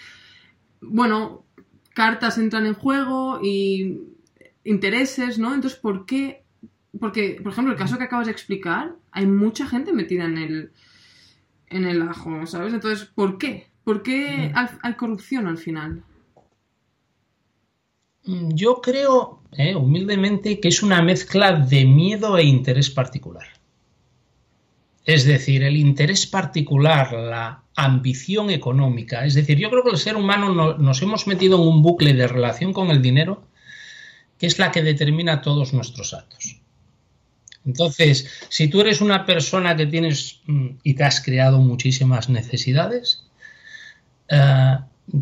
bueno, 0.79 1.43
cartas 1.93 2.37
entran 2.37 2.67
en 2.67 2.75
juego 2.75 3.41
y 3.43 3.99
intereses, 4.63 5.39
¿no? 5.39 5.53
Entonces, 5.53 5.77
¿por 5.77 6.05
qué 6.05 6.42
porque, 6.99 7.39
por 7.41 7.51
ejemplo, 7.51 7.73
el 7.73 7.79
caso 7.79 7.97
que 7.97 8.03
acabas 8.03 8.27
de 8.27 8.31
explicar, 8.31 8.95
hay 9.11 9.25
mucha 9.25 9.67
gente 9.67 9.93
metida 9.93 10.25
en 10.25 10.37
el, 10.37 10.71
en 11.67 11.85
el 11.85 12.01
ajo, 12.01 12.45
¿sabes? 12.45 12.73
Entonces, 12.73 13.07
¿por 13.07 13.37
qué? 13.37 13.67
¿Por 13.83 14.03
qué 14.03 14.53
hay 14.53 14.93
corrupción 14.93 15.47
al 15.47 15.57
final? 15.57 16.03
Mm, 18.25 18.53
yo 18.53 18.79
creo, 18.81 19.41
eh, 19.51 19.75
humildemente, 19.75 20.59
que 20.59 20.69
es 20.69 20.83
una 20.83 21.01
mezcla 21.01 21.51
de 21.53 21.85
miedo 21.85 22.37
e 22.37 22.43
interés 22.43 22.89
particular. 22.89 23.47
Es 25.05 25.25
decir, 25.25 25.63
el 25.63 25.75
interés 25.75 26.25
particular, 26.27 27.11
la 27.11 27.63
ambición 27.75 28.49
económica. 28.51 29.25
Es 29.25 29.33
decir, 29.33 29.57
yo 29.57 29.69
creo 29.69 29.83
que 29.83 29.89
el 29.89 29.97
ser 29.97 30.15
humano 30.15 30.53
no, 30.53 30.77
nos 30.77 31.01
hemos 31.01 31.27
metido 31.27 31.61
en 31.61 31.67
un 31.67 31.81
bucle 31.81 32.13
de 32.13 32.27
relación 32.27 32.71
con 32.71 32.89
el 32.89 33.01
dinero 33.01 33.43
que 34.37 34.47
es 34.47 34.59
la 34.59 34.71
que 34.71 34.81
determina 34.83 35.41
todos 35.41 35.73
nuestros 35.73 36.13
actos. 36.13 36.62
Entonces, 37.65 38.27
si 38.49 38.67
tú 38.67 38.81
eres 38.81 39.01
una 39.01 39.25
persona 39.25 39.75
que 39.75 39.85
tienes 39.85 40.41
mm, 40.47 40.67
y 40.83 40.93
te 40.95 41.03
has 41.03 41.21
creado 41.21 41.59
muchísimas 41.59 42.29
necesidades, 42.29 43.25
eh, 44.29 44.77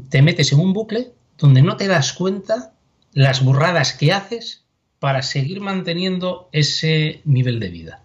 te 0.09 0.21
metes 0.21 0.51
en 0.51 0.59
un 0.59 0.73
bucle 0.73 1.11
donde 1.37 1.61
no 1.61 1.77
te 1.77 1.87
das 1.87 2.13
cuenta 2.13 2.73
las 3.13 3.43
burradas 3.43 3.93
que 3.93 4.13
haces 4.13 4.63
para 4.99 5.21
seguir 5.23 5.61
manteniendo 5.61 6.49
ese 6.51 7.21
nivel 7.25 7.59
de 7.59 7.69
vida, 7.69 8.03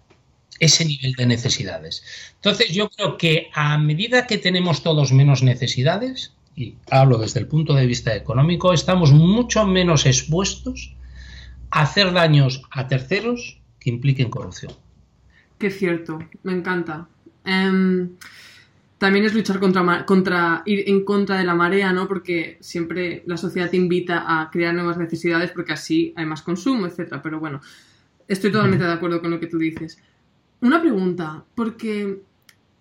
ese 0.59 0.85
nivel 0.85 1.13
de 1.13 1.27
necesidades. 1.27 2.03
Entonces 2.35 2.71
yo 2.71 2.89
creo 2.89 3.17
que 3.17 3.49
a 3.53 3.77
medida 3.77 4.25
que 4.25 4.37
tenemos 4.37 4.81
todos 4.81 5.11
menos 5.11 5.43
necesidades, 5.43 6.33
y 6.55 6.75
hablo 6.89 7.19
desde 7.19 7.39
el 7.39 7.47
punto 7.47 7.75
de 7.75 7.85
vista 7.85 8.15
económico, 8.15 8.73
estamos 8.73 9.11
mucho 9.11 9.65
menos 9.65 10.07
expuestos 10.07 10.95
a 11.69 11.81
hacer 11.81 12.11
daños 12.13 12.63
a 12.71 12.87
terceros 12.87 13.59
que 13.87 13.93
impliquen 13.93 14.29
corrupción. 14.29 14.73
Que 15.57 15.71
cierto, 15.71 16.19
me 16.43 16.51
encanta. 16.51 17.07
Em, 17.45 18.09
también 18.97 19.23
es 19.23 19.33
luchar 19.33 19.61
contra, 19.61 20.05
contra, 20.05 20.61
ir 20.65 20.83
en 20.87 21.05
contra 21.05 21.37
de 21.37 21.45
la 21.45 21.55
marea, 21.55 21.93
¿no? 21.93 22.05
Porque 22.05 22.57
siempre 22.59 23.23
la 23.25 23.37
sociedad 23.37 23.69
te 23.69 23.77
invita 23.77 24.25
a 24.27 24.51
crear 24.51 24.73
nuevas 24.73 24.97
necesidades 24.97 25.51
porque 25.51 25.71
así 25.71 26.13
hay 26.17 26.25
más 26.25 26.41
consumo, 26.41 26.85
etcétera. 26.85 27.21
Pero 27.21 27.39
bueno, 27.39 27.61
estoy 28.27 28.51
totalmente 28.51 28.83
de 28.83 28.91
acuerdo 28.91 29.21
con 29.21 29.31
lo 29.31 29.39
que 29.39 29.47
tú 29.47 29.57
dices. 29.57 29.97
Una 30.59 30.81
pregunta, 30.81 31.45
porque 31.55 32.21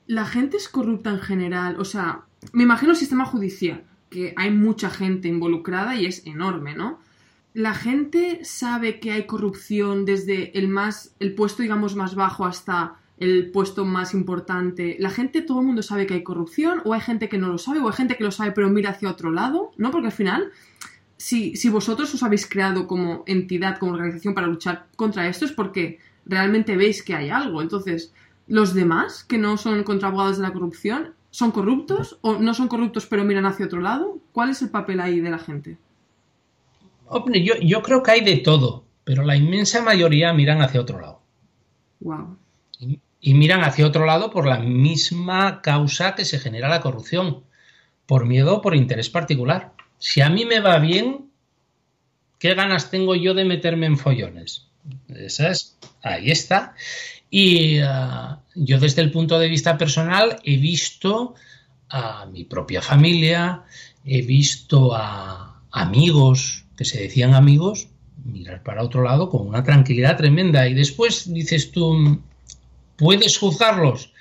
la 0.08 0.26
gente 0.26 0.56
es 0.56 0.68
corrupta 0.68 1.10
en 1.10 1.20
general, 1.20 1.76
o 1.78 1.84
sea, 1.84 2.22
me 2.52 2.64
imagino 2.64 2.92
el 2.92 2.98
sistema 2.98 3.26
judicial, 3.26 3.84
que 4.10 4.34
hay 4.36 4.50
mucha 4.50 4.90
gente 4.90 5.28
involucrada 5.28 5.94
y 5.94 6.06
es 6.06 6.26
enorme, 6.26 6.74
¿no? 6.74 6.98
La 7.56 7.72
gente 7.72 8.40
sabe 8.44 9.00
que 9.00 9.12
hay 9.12 9.24
corrupción 9.24 10.04
desde 10.04 10.58
el 10.58 10.68
más, 10.68 11.14
el 11.20 11.34
puesto 11.34 11.62
digamos 11.62 11.96
más 11.96 12.14
bajo 12.14 12.44
hasta 12.44 12.96
el 13.16 13.50
puesto 13.50 13.86
más 13.86 14.12
importante. 14.12 14.96
La 14.98 15.08
gente, 15.08 15.40
todo 15.40 15.60
el 15.60 15.66
mundo 15.66 15.82
sabe 15.82 16.06
que 16.06 16.12
hay 16.12 16.22
corrupción, 16.22 16.82
o 16.84 16.92
hay 16.92 17.00
gente 17.00 17.30
que 17.30 17.38
no 17.38 17.48
lo 17.48 17.56
sabe, 17.56 17.78
o 17.78 17.88
hay 17.88 17.94
gente 17.94 18.18
que 18.18 18.24
lo 18.24 18.30
sabe 18.30 18.52
pero 18.52 18.68
mira 18.68 18.90
hacia 18.90 19.10
otro 19.10 19.30
lado, 19.30 19.70
¿no? 19.78 19.90
Porque 19.90 20.08
al 20.08 20.12
final, 20.12 20.50
si, 21.16 21.56
si 21.56 21.70
vosotros 21.70 22.12
os 22.12 22.22
habéis 22.22 22.46
creado 22.46 22.86
como 22.86 23.24
entidad, 23.26 23.78
como 23.78 23.94
organización 23.94 24.34
para 24.34 24.48
luchar 24.48 24.88
contra 24.94 25.26
esto, 25.26 25.46
es 25.46 25.52
porque 25.52 25.98
realmente 26.26 26.76
veis 26.76 27.02
que 27.02 27.14
hay 27.14 27.30
algo. 27.30 27.62
Entonces, 27.62 28.12
los 28.48 28.74
demás, 28.74 29.24
que 29.24 29.38
no 29.38 29.56
son 29.56 29.82
contra 29.82 30.08
abogados 30.08 30.36
de 30.36 30.42
la 30.42 30.52
corrupción, 30.52 31.14
¿son 31.30 31.52
corruptos 31.52 32.18
o 32.20 32.36
no 32.36 32.52
son 32.52 32.68
corruptos 32.68 33.06
pero 33.06 33.24
miran 33.24 33.46
hacia 33.46 33.64
otro 33.64 33.80
lado? 33.80 34.18
¿Cuál 34.32 34.50
es 34.50 34.60
el 34.60 34.68
papel 34.68 35.00
ahí 35.00 35.20
de 35.20 35.30
la 35.30 35.38
gente? 35.38 35.78
Hombre, 37.08 37.42
yo, 37.42 37.54
yo 37.56 37.82
creo 37.82 38.02
que 38.02 38.10
hay 38.10 38.20
de 38.22 38.38
todo, 38.38 38.84
pero 39.04 39.22
la 39.22 39.36
inmensa 39.36 39.82
mayoría 39.82 40.32
miran 40.32 40.62
hacia 40.62 40.80
otro 40.80 41.00
lado. 41.00 41.20
Wow 42.00 42.36
y 43.26 43.34
miran 43.34 43.64
hacia 43.64 43.86
otro 43.86 44.06
lado 44.06 44.30
por 44.30 44.46
la 44.46 44.60
misma 44.60 45.60
causa 45.60 46.14
que 46.14 46.24
se 46.24 46.38
genera 46.38 46.68
la 46.68 46.80
corrupción, 46.80 47.42
por 48.06 48.24
miedo 48.24 48.56
o 48.56 48.62
por 48.62 48.76
interés 48.76 49.10
particular. 49.10 49.72
Si 49.98 50.20
a 50.20 50.30
mí 50.30 50.44
me 50.44 50.60
va 50.60 50.78
bien, 50.78 51.28
¿qué 52.38 52.54
ganas 52.54 52.88
tengo 52.88 53.16
yo 53.16 53.34
de 53.34 53.44
meterme 53.44 53.86
en 53.86 53.98
follones? 53.98 54.68
Esa 55.08 55.50
es, 55.50 55.76
ahí 56.02 56.30
está. 56.30 56.76
Y 57.28 57.80
uh, 57.80 58.36
yo 58.54 58.78
desde 58.78 59.02
el 59.02 59.10
punto 59.10 59.40
de 59.40 59.48
vista 59.48 59.76
personal 59.76 60.38
he 60.44 60.56
visto 60.58 61.34
a 61.88 62.26
mi 62.26 62.44
propia 62.44 62.80
familia, 62.80 63.64
he 64.04 64.22
visto 64.22 64.94
a 64.94 65.62
amigos 65.72 66.65
que 66.76 66.84
se 66.84 67.00
decían 67.00 67.34
amigos 67.34 67.88
mirar 68.24 68.62
para 68.62 68.82
otro 68.82 69.02
lado 69.02 69.28
con 69.28 69.46
una 69.46 69.62
tranquilidad 69.62 70.16
tremenda. 70.16 70.66
Y 70.68 70.74
después 70.74 71.32
dices 71.32 71.70
tú, 71.70 72.18
¿Puedes 72.96 73.38
juzgarlos? 73.38 74.12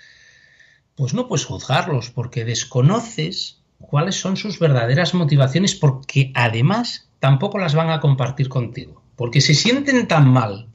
Pues 0.96 1.14
no 1.14 1.28
puedes 1.28 1.46
juzgarlos 1.46 2.10
porque 2.10 2.46
desconoces 2.46 3.62
cuáles 3.80 4.16
son 4.16 4.38
sus 4.38 4.60
verdaderas 4.60 5.14
motivaciones 5.14 5.76
porque 5.76 6.32
además 6.36 7.10
tampoco 7.20 7.58
las 7.58 7.74
van 7.74 7.90
a 7.90 8.02
compartir 8.02 8.50
contigo. 8.50 9.02
Porque 9.16 9.42
se 9.42 9.54
sienten 9.54 10.08
tan 10.08 10.28
mal 10.28 10.68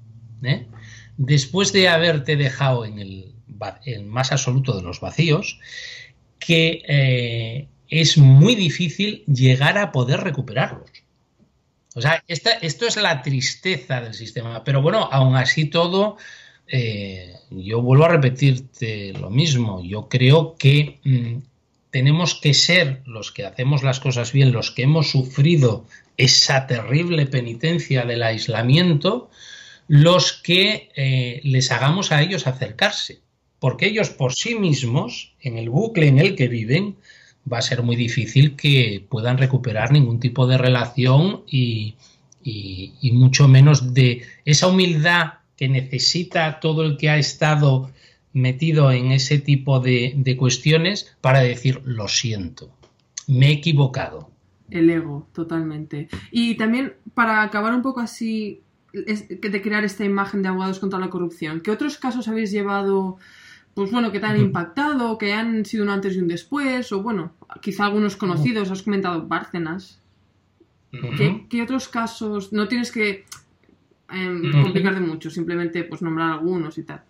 ¿eh? 0.43 0.67
después 1.19 1.73
de 1.73 1.89
haberte 1.89 2.37
dejado 2.37 2.87
en 2.87 2.99
el, 2.99 3.35
más 4.07 4.33
absoluto 4.33 4.75
de 4.75 4.83
los 4.83 5.01
vacíos 5.01 5.59
que 6.39 6.83
eh, 6.89 7.69
es 7.89 8.17
muy 8.17 8.55
difícil 8.55 9.25
llegar 9.27 9.77
a 9.77 9.93
poder 9.93 10.21
recuperarlos. 10.21 10.91
O 11.95 12.01
sea, 12.01 12.23
esto 12.29 12.87
es 12.87 12.97
la 12.97 13.23
tristeza 13.23 14.01
del 14.01 14.15
sistema. 14.15 14.63
Pero 14.65 14.81
bueno, 14.81 15.09
aún 15.11 15.35
así 15.37 15.65
todo, 15.67 16.17
eh, 16.69 17.35
yo 17.51 17.83
vuelvo 17.83 18.05
a 18.05 18.09
repetirte 18.09 19.13
lo 19.15 19.31
mismo. 19.31 19.83
Yo 19.83 20.09
creo 20.09 20.55
que 20.57 21.01
mm, 21.05 21.39
tenemos 21.91 22.37
que 22.37 22.55
ser 22.55 23.03
los 23.07 23.33
que 23.33 23.45
hacemos 23.45 23.83
las 23.83 23.99
cosas 23.99 24.33
bien, 24.33 24.53
los 24.53 24.71
que 24.71 24.83
hemos 24.83 25.11
sufrido 25.11 25.85
esa 26.17 26.67
terrible 26.67 27.27
penitencia 27.27 28.05
del 28.05 28.23
aislamiento, 28.23 29.31
los 29.89 30.33
que 30.33 30.91
eh, 30.95 31.41
les 31.43 31.73
hagamos 31.73 32.13
a 32.13 32.23
ellos 32.23 32.47
acercarse. 32.47 33.21
Porque 33.59 33.87
ellos 33.87 34.11
por 34.11 34.33
sí 34.33 34.55
mismos, 34.55 35.35
en 35.41 35.59
el 35.59 35.69
bucle 35.71 36.07
en 36.07 36.19
el 36.19 36.37
que 36.37 36.49
viven, 36.49 36.97
va 37.51 37.59
a 37.59 37.63
ser 37.63 37.83
muy 37.83 37.97
difícil 37.97 38.57
que 38.57 39.05
puedan 39.09 39.39
recuperar 39.39 39.93
ningún 39.93 40.21
tipo 40.21 40.47
de 40.47 40.59
relación 40.59 41.43
y 41.47 41.97
mucho 43.13 43.49
menos 43.49 43.93
de 43.95 44.23
esa 44.45 44.67
humildad 44.67 45.35
que 45.57 45.69
necesita 45.69 46.59
todo 46.59 46.85
el 46.85 46.97
que 46.97 47.11
ha 47.11 47.19
estado 47.19 47.91
metido 48.33 48.91
en 48.93 49.13
ese 49.13 49.39
tipo 49.39 49.81
de, 49.81 50.37
cuestiones 50.39 51.17
para 51.21 51.41
decir 51.41 51.83
lo 51.85 52.09
siento, 52.09 52.71
me 53.27 53.49
he 53.49 53.53
equivocado. 53.53 54.31
El 54.71 54.89
ego, 54.89 55.27
totalmente. 55.33 56.09
Y 56.31 56.55
también 56.57 56.95
para 57.13 57.43
acabar 57.43 57.75
un 57.75 57.83
poco 57.83 58.01
así 58.01 58.63
de 58.93 59.63
crear 59.63 59.85
esta 59.85 60.05
imagen 60.05 60.43
de 60.43 60.49
abogados 60.49 60.79
contra 60.79 60.99
la 60.99 61.11
corrupción, 61.11 61.61
¿qué 61.61 61.71
otros 61.71 61.99
casos 61.99 62.27
habéis 62.27 62.51
llevado, 62.51 63.19
pues 63.75 63.91
bueno, 63.91 64.13
que 64.13 64.21
te 64.21 64.27
han 64.27 64.41
impactado, 64.41 65.17
que 65.19 65.33
han 65.33 65.65
sido 65.65 65.85
un 65.85 65.91
antes 65.91 66.17
y 66.17 66.19
un 66.19 66.29
después, 66.29 66.93
o 66.93 67.03
bueno, 67.03 67.33
quizá 67.61 67.87
algunos 67.87 68.17
conocidos, 68.17 68.71
has 68.71 68.83
comentado 68.83 69.27
Bárcenas? 69.27 70.01
¿Qué, 71.49 71.63
otros 71.63 71.89
casos? 71.89 72.53
No 72.53 72.67
tienes 72.67 72.91
que 72.91 73.25
eh, 74.13 74.51
complicar 74.63 75.01
mucho, 75.01 75.31
simplemente 75.31 75.85
pues 75.85 76.03
nombrar 76.03 76.33
algunos 76.33 76.79
y 76.79 76.83
tal. 76.83 77.03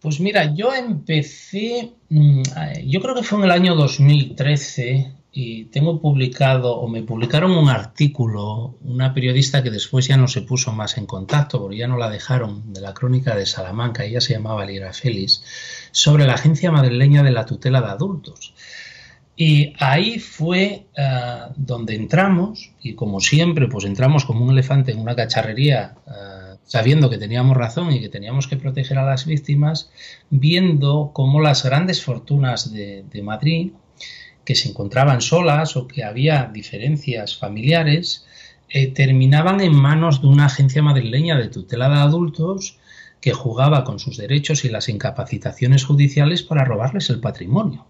Pues 0.00 0.20
mira, 0.20 0.54
yo 0.54 0.74
empecé, 0.74 1.92
mm, 2.08 2.42
yo 2.86 3.00
creo 3.00 3.14
que 3.14 3.22
fue 3.22 3.38
en 3.38 3.44
el 3.44 3.50
año 3.50 3.74
2013 3.74 5.12
y 5.40 5.66
tengo 5.66 6.00
publicado 6.00 6.74
o 6.78 6.88
me 6.88 7.04
publicaron 7.04 7.52
un 7.52 7.68
artículo, 7.68 8.74
una 8.82 9.14
periodista 9.14 9.62
que 9.62 9.70
después 9.70 10.08
ya 10.08 10.16
no 10.16 10.26
se 10.26 10.42
puso 10.42 10.72
más 10.72 10.98
en 10.98 11.06
contacto 11.06 11.60
porque 11.60 11.76
ya 11.76 11.86
no 11.86 11.96
la 11.96 12.10
dejaron, 12.10 12.72
de 12.72 12.80
la 12.80 12.92
crónica 12.92 13.36
de 13.36 13.46
Salamanca, 13.46 14.04
ella 14.04 14.20
se 14.20 14.32
llamaba 14.32 14.66
Lira 14.66 14.92
Félix, 14.92 15.44
sobre 15.92 16.26
la 16.26 16.34
Agencia 16.34 16.72
Madrileña 16.72 17.22
de 17.22 17.30
la 17.30 17.46
Tutela 17.46 17.80
de 17.80 17.86
Adultos. 17.86 18.52
Y 19.36 19.74
ahí 19.78 20.18
fue 20.18 20.86
eh, 20.96 21.40
donde 21.54 21.94
entramos, 21.94 22.72
y 22.82 22.94
como 22.94 23.20
siempre, 23.20 23.68
pues 23.68 23.84
entramos 23.84 24.24
como 24.24 24.44
un 24.44 24.50
elefante 24.50 24.90
en 24.90 24.98
una 24.98 25.14
cacharrería, 25.14 25.94
eh, 26.08 26.56
sabiendo 26.64 27.08
que 27.08 27.18
teníamos 27.18 27.56
razón 27.56 27.92
y 27.92 28.00
que 28.00 28.08
teníamos 28.08 28.48
que 28.48 28.56
proteger 28.56 28.98
a 28.98 29.06
las 29.06 29.24
víctimas, 29.24 29.90
viendo 30.30 31.12
cómo 31.14 31.40
las 31.40 31.64
grandes 31.64 32.02
fortunas 32.02 32.72
de, 32.72 33.22
Madrid, 33.22 33.70
que 34.48 34.54
se 34.54 34.70
encontraban 34.70 35.20
solas 35.20 35.76
o 35.76 35.86
que 35.86 36.04
había 36.04 36.48
diferencias 36.50 37.36
familiares, 37.36 38.24
eh, 38.70 38.86
terminaban 38.86 39.60
en 39.60 39.74
manos 39.74 40.22
de 40.22 40.28
una 40.28 40.46
agencia 40.46 40.82
madrileña 40.82 41.36
de 41.36 41.48
tutela 41.48 41.90
de 41.90 41.96
adultos 41.96 42.78
que 43.20 43.34
jugaba 43.34 43.84
con 43.84 43.98
sus 43.98 44.16
derechos 44.16 44.64
y 44.64 44.70
las 44.70 44.88
incapacitaciones 44.88 45.84
judiciales 45.84 46.42
para 46.42 46.64
robarles 46.64 47.10
el 47.10 47.20
patrimonio 47.20 47.84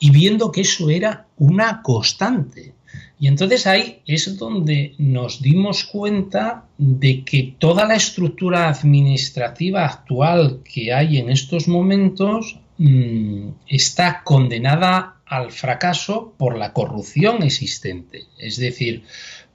y 0.00 0.10
viendo 0.10 0.50
que 0.50 0.62
eso 0.62 0.90
era 0.90 1.28
una 1.36 1.82
constante. 1.82 2.74
Y 3.20 3.28
entonces 3.28 3.68
ahí 3.68 4.02
es 4.06 4.36
donde 4.36 4.96
nos 4.98 5.40
dimos 5.40 5.84
cuenta 5.84 6.64
de 6.78 7.22
que 7.22 7.54
toda 7.60 7.86
la 7.86 7.94
estructura 7.94 8.68
administrativa 8.68 9.84
actual 9.84 10.62
que 10.64 10.92
hay 10.92 11.18
en 11.18 11.30
estos 11.30 11.68
momentos 11.68 12.58
mm, 12.78 13.50
está 13.68 14.24
condenada 14.24 15.13
al 15.26 15.52
fracaso 15.52 16.34
por 16.36 16.56
la 16.56 16.72
corrupción 16.72 17.42
existente. 17.42 18.24
Es 18.38 18.56
decir, 18.56 19.04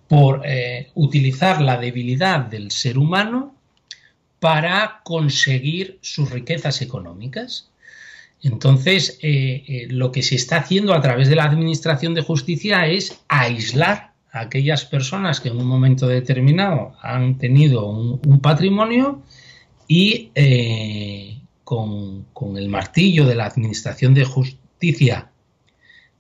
por 0.10 0.42
eh, 0.44 0.90
utilizar 0.96 1.62
la 1.62 1.78
debilidad 1.78 2.40
del 2.40 2.72
ser 2.72 2.98
humano 2.98 3.56
para 4.40 5.02
conseguir 5.04 6.00
sus 6.02 6.32
riquezas 6.32 6.82
económicas. 6.82 7.70
Entonces, 8.42 9.20
eh, 9.22 9.64
eh, 9.68 9.88
lo 9.90 10.12
que 10.12 10.24
se 10.24 10.36
está 10.36 10.58
haciendo 10.58 10.94
a 10.94 11.02
través 11.02 11.30
de 11.30 11.36
la 11.36 11.44
Administración 11.44 12.16
de 12.16 12.22
Justicia 12.22 12.88
es 12.88 13.22
aislar 13.28 14.14
a 14.32 14.42
aquellas 14.42 14.86
personas 14.86 15.40
que 15.42 15.50
en 15.50 15.58
un 15.58 15.68
momento 15.68 16.08
determinado 16.08 16.96
han 17.02 17.38
tenido 17.38 17.88
un, 17.90 18.40
patrimonio 18.40 19.22
y 19.88 20.32
con 21.64 22.58
el 22.58 22.70
martillo 22.70 23.26
de 23.26 23.36
la 23.36 23.46
Administración 23.46 24.14
de 24.14 24.24
Justicia 24.24 25.30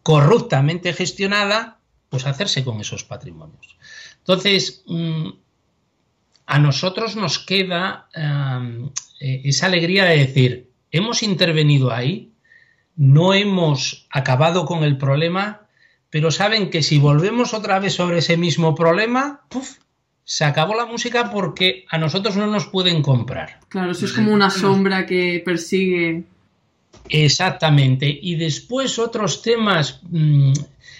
corruptamente 0.09 0.91
gestionada, 0.91 1.77
pues 2.09 2.25
hacerse 2.25 2.63
con 2.63 2.81
esos 2.81 3.03
patrimonios. 3.03 3.77
Entonces, 4.17 4.83
mm, 4.87 5.29
a 6.47 6.57
nosotros 6.57 7.15
nos 7.15 7.37
queda 7.37 8.09
eh, 8.15 9.41
esa 9.43 9.67
alegría 9.67 10.05
de 10.05 10.17
decir, 10.17 10.71
hemos 10.89 11.21
intervenido 11.21 11.91
ahí, 11.91 12.31
no 12.95 13.35
hemos 13.35 14.07
acabado 14.09 14.65
con 14.65 14.83
el 14.83 14.97
problema, 14.97 15.67
pero 16.09 16.31
saben 16.31 16.71
que 16.71 16.81
si 16.81 16.97
volvemos 16.97 17.53
otra 17.53 17.77
vez 17.77 17.93
sobre 17.93 18.17
ese 18.17 18.35
mismo 18.35 18.73
problema, 18.73 19.41
se 20.23 20.43
acabó 20.43 20.73
la 20.73 20.87
música 20.87 21.29
porque 21.29 21.85
a 21.87 21.99
nosotros 21.99 22.35
no 22.35 22.47
nos 22.47 22.65
pueden 22.65 23.03
comprar. 23.03 23.59
Claro, 23.69 23.91
eso 23.91 24.05
es 24.05 24.13
como 24.13 24.33
una 24.33 24.49
sombra 24.49 25.05
que 25.05 25.39
persigue. 25.45 26.23
Exactamente. 27.09 28.07
Y 28.21 28.35
después 28.35 28.99
otros 28.99 29.41
temas. 29.41 29.99
Mm, 30.03 30.53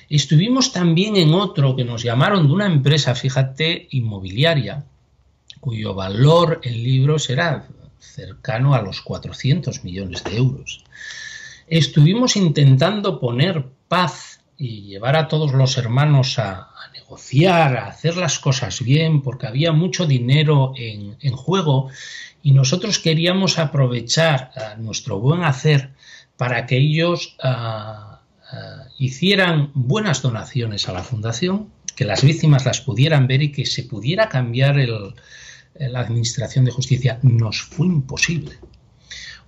estuvimos 0.10 0.72
también 0.72 1.16
en 1.16 1.34
otro 1.34 1.76
que 1.76 1.86
nos 1.86 2.04
llamaron 2.04 2.48
de 2.48 2.54
una 2.54 2.66
empresa, 2.66 3.14
fíjate, 3.16 3.88
inmobiliaria, 3.92 4.86
cuyo 5.60 5.94
valor 5.94 6.62
en 6.64 6.84
libros 6.84 7.26
será 7.26 7.68
cercano 8.00 8.74
a 8.74 8.82
los 8.82 9.02
400 9.02 9.84
millones 9.84 10.24
de 10.24 10.38
euros. 10.38 10.84
Estuvimos 11.68 12.36
intentando 12.36 13.20
poner 13.20 13.66
paz 13.88 14.42
y 14.58 14.82
llevar 14.82 15.16
a 15.16 15.28
todos 15.28 15.54
los 15.54 15.78
hermanos 15.78 16.40
a, 16.40 16.68
negociar, 16.94 17.78
a 17.78 17.88
hacer 17.88 18.18
las 18.18 18.40
cosas 18.40 18.82
bien, 18.82 19.22
porque 19.22 19.48
había 19.48 19.72
mucho 19.72 20.06
dinero 20.06 20.74
en, 20.76 21.32
juego 21.32 21.90
y 22.42 22.52
nosotros 22.52 23.00
queríamos 23.00 23.60
aprovechar 23.60 24.52
nuestro 24.80 25.20
buen 25.20 25.44
hacer 25.44 25.92
para 26.38 26.66
que 26.66 26.78
ellos 26.78 27.36
ah, 27.44 28.22
ah, 28.52 28.86
hicieran 28.98 29.72
buenas 29.74 30.22
donaciones 30.22 30.88
a 30.88 30.94
la 30.94 31.04
fundación, 31.04 31.70
que 31.96 32.06
las 32.06 32.24
víctimas 32.24 32.66
las 32.66 32.82
pudieran 32.82 33.28
ver 33.28 33.42
y 33.42 33.52
que 33.52 33.66
se 33.66 33.84
pudiera 33.84 34.30
cambiar 34.30 34.80
el, 34.80 35.14
la 35.76 36.00
Administración 36.00 36.66
de 36.66 36.72
Justicia, 36.72 37.20
nos 37.24 37.62
fue 37.62 37.88
imposible. 37.88 38.58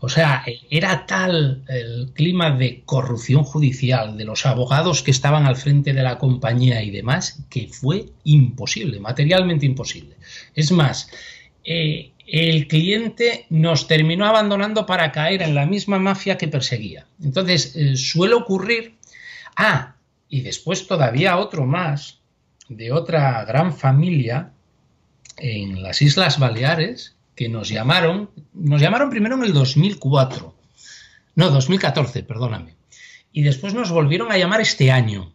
O 0.03 0.09
sea, 0.09 0.43
era 0.71 1.05
tal 1.05 1.63
el 1.67 2.09
clima 2.13 2.49
de 2.51 2.81
corrupción 2.85 3.43
judicial 3.43 4.17
de 4.17 4.25
los 4.25 4.47
abogados 4.47 5.03
que 5.03 5.11
estaban 5.11 5.45
al 5.45 5.57
frente 5.57 5.93
de 5.93 6.01
la 6.01 6.17
compañía 6.17 6.81
y 6.81 6.89
demás, 6.89 7.43
que 7.51 7.67
fue 7.67 8.07
imposible, 8.23 8.99
materialmente 8.99 9.67
imposible. 9.67 10.15
Es 10.55 10.71
más, 10.71 11.07
eh, 11.63 12.13
el 12.31 12.67
cliente 12.69 13.45
nos 13.49 13.87
terminó 13.87 14.25
abandonando 14.25 14.85
para 14.85 15.11
caer 15.11 15.41
en 15.41 15.53
la 15.53 15.65
misma 15.65 15.99
mafia 15.99 16.37
que 16.37 16.47
perseguía. 16.47 17.05
Entonces, 17.21 17.75
eh, 17.75 17.97
suele 17.97 18.35
ocurrir... 18.35 18.95
Ah, 19.57 19.95
y 20.29 20.39
después 20.39 20.87
todavía 20.87 21.37
otro 21.37 21.65
más, 21.65 22.19
de 22.69 22.93
otra 22.93 23.43
gran 23.43 23.75
familia, 23.75 24.53
en 25.35 25.83
las 25.83 26.01
Islas 26.01 26.39
Baleares 26.39 27.17
que 27.35 27.49
nos 27.49 27.67
llamaron, 27.67 28.29
nos 28.53 28.81
llamaron 28.81 29.09
primero 29.09 29.35
en 29.35 29.43
el 29.43 29.53
2004, 29.53 30.55
no, 31.35 31.49
2014, 31.49 32.23
perdóname, 32.23 32.75
y 33.33 33.43
después 33.43 33.73
nos 33.73 33.91
volvieron 33.91 34.31
a 34.31 34.37
llamar 34.37 34.61
este 34.61 34.89
año. 34.89 35.33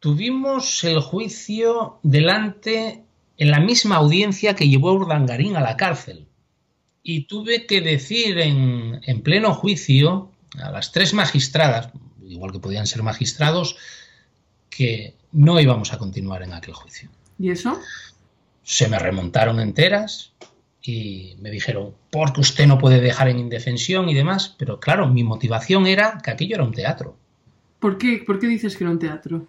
Tuvimos 0.00 0.82
el 0.82 1.00
juicio 1.00 2.00
delante 2.02 3.03
en 3.36 3.50
la 3.50 3.60
misma 3.60 3.96
audiencia 3.96 4.54
que 4.54 4.68
llevó 4.68 4.90
a 4.90 4.94
Urdangarín 4.94 5.56
a 5.56 5.60
la 5.60 5.76
cárcel. 5.76 6.26
Y 7.02 7.26
tuve 7.26 7.66
que 7.66 7.80
decir 7.80 8.38
en, 8.38 9.00
en 9.04 9.22
pleno 9.22 9.54
juicio 9.54 10.30
a 10.62 10.70
las 10.70 10.92
tres 10.92 11.12
magistradas, 11.14 11.90
igual 12.26 12.52
que 12.52 12.60
podían 12.60 12.86
ser 12.86 13.02
magistrados, 13.02 13.76
que 14.70 15.14
no 15.32 15.60
íbamos 15.60 15.92
a 15.92 15.98
continuar 15.98 16.42
en 16.42 16.54
aquel 16.54 16.74
juicio. 16.74 17.10
¿Y 17.38 17.50
eso? 17.50 17.78
se 18.64 18.88
me 18.88 18.98
remontaron 18.98 19.60
enteras 19.60 20.32
y 20.82 21.36
me 21.40 21.50
dijeron, 21.50 21.94
porque 22.10 22.40
usted 22.40 22.66
no 22.66 22.78
puede 22.78 23.00
dejar 23.00 23.28
en 23.28 23.38
indefensión 23.38 24.08
y 24.08 24.14
demás, 24.14 24.54
pero 24.58 24.80
claro, 24.80 25.06
mi 25.08 25.22
motivación 25.22 25.86
era 25.86 26.18
que 26.22 26.30
aquello 26.30 26.56
era 26.56 26.64
un 26.64 26.72
teatro. 26.72 27.16
¿Por 27.78 27.96
qué? 27.98 28.22
¿Por 28.26 28.38
qué 28.38 28.48
dices 28.48 28.76
que 28.76 28.84
era 28.84 28.90
un 28.90 28.98
teatro? 28.98 29.46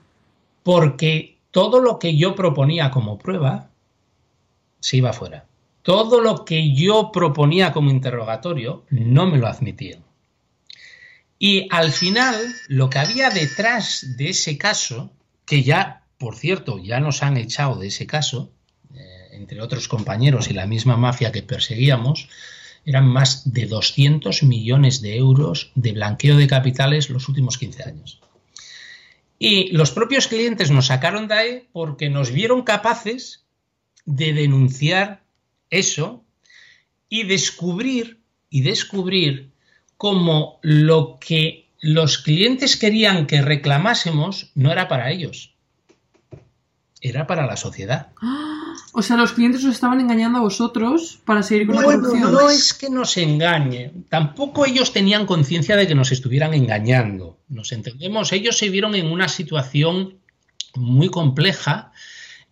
Porque 0.63 1.38
todo 1.51 1.79
lo 1.79 1.99
que 1.99 2.17
yo 2.17 2.36
proponía 2.36 2.91
como 2.91 3.17
prueba 3.17 3.69
se 4.79 4.97
iba 4.97 5.13
fuera. 5.13 5.45
Todo 5.81 6.19
lo 6.19 6.45
que 6.45 6.73
yo 6.73 7.11
proponía 7.11 7.71
como 7.71 7.91
interrogatorio 7.91 8.85
no 8.89 9.27
me 9.27 9.38
lo 9.38 9.47
admitían. 9.47 10.03
Y 11.38 11.67
al 11.69 11.91
final, 11.91 12.35
lo 12.67 12.89
que 12.89 12.99
había 12.99 13.29
detrás 13.29 14.15
de 14.17 14.29
ese 14.29 14.57
caso, 14.57 15.11
que 15.45 15.63
ya, 15.63 16.03
por 16.17 16.35
cierto, 16.35 16.79
ya 16.79 16.99
nos 16.99 17.21
han 17.23 17.38
echado 17.38 17.75
de 17.75 17.88
ese 17.88 18.07
caso, 18.07 18.51
entre 19.31 19.61
otros 19.61 19.88
compañeros 19.88 20.49
y 20.49 20.53
la 20.53 20.65
misma 20.65 20.97
mafia 20.97 21.31
que 21.31 21.43
perseguíamos, 21.43 22.29
eran 22.85 23.07
más 23.07 23.51
de 23.51 23.65
200 23.65 24.43
millones 24.43 25.01
de 25.01 25.17
euros 25.17 25.71
de 25.75 25.91
blanqueo 25.91 26.38
de 26.38 26.47
capitales 26.47 27.09
los 27.09 27.27
últimos 27.27 27.57
15 27.57 27.83
años. 27.83 28.21
Y 29.38 29.71
los 29.73 29.91
propios 29.91 30.27
clientes 30.27 30.71
nos 30.71 30.88
sacaron 30.88 31.27
de 31.27 31.33
ahí 31.33 31.67
porque 31.73 32.09
nos 32.09 32.31
vieron 32.31 32.63
capaces 32.63 33.44
de 34.05 34.33
denunciar 34.33 35.23
eso 35.69 36.23
y 37.09 37.23
descubrir 37.23 38.21
y 38.49 38.61
descubrir 38.61 39.51
cómo 39.97 40.59
lo 40.61 41.17
que 41.19 41.67
los 41.81 42.17
clientes 42.17 42.77
querían 42.77 43.27
que 43.27 43.41
reclamásemos 43.41 44.51
no 44.55 44.71
era 44.71 44.87
para 44.87 45.11
ellos, 45.11 45.53
era 47.01 47.27
para 47.27 47.45
la 47.45 47.57
sociedad. 47.57 48.09
O 48.97 49.01
sea, 49.01 49.17
los 49.17 49.33
clientes 49.33 49.63
os 49.65 49.73
estaban 49.73 49.99
engañando 49.99 50.39
a 50.39 50.41
vosotros 50.41 51.19
para 51.25 51.43
seguir 51.43 51.67
con 51.67 51.75
la 51.75 51.83
corrupción. 51.83 52.31
No 52.31 52.49
es 52.49 52.73
que 52.73 52.89
nos 52.89 53.17
engañen, 53.17 54.05
tampoco 54.09 54.65
ellos 54.65 54.93
tenían 54.93 55.25
conciencia 55.25 55.75
de 55.75 55.85
que 55.85 55.95
nos 55.95 56.13
estuvieran 56.13 56.53
engañando. 56.53 57.37
Nos 57.49 57.73
entendemos, 57.73 58.31
ellos 58.31 58.57
se 58.57 58.69
vieron 58.69 58.95
en 58.95 59.07
una 59.07 59.27
situación 59.27 60.17
muy 60.75 61.09
compleja 61.09 61.91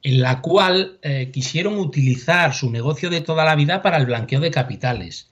en 0.04 0.22
la 0.22 0.42
cual 0.42 1.00
eh, 1.02 1.32
quisieron 1.34 1.80
utilizar 1.80 2.54
su 2.54 2.70
negocio 2.70 3.10
de 3.10 3.22
toda 3.22 3.46
la 3.46 3.56
vida 3.56 3.82
para 3.82 3.98
el 3.98 4.06
blanqueo 4.06 4.42
de 4.42 4.52
capitales. 4.52 5.32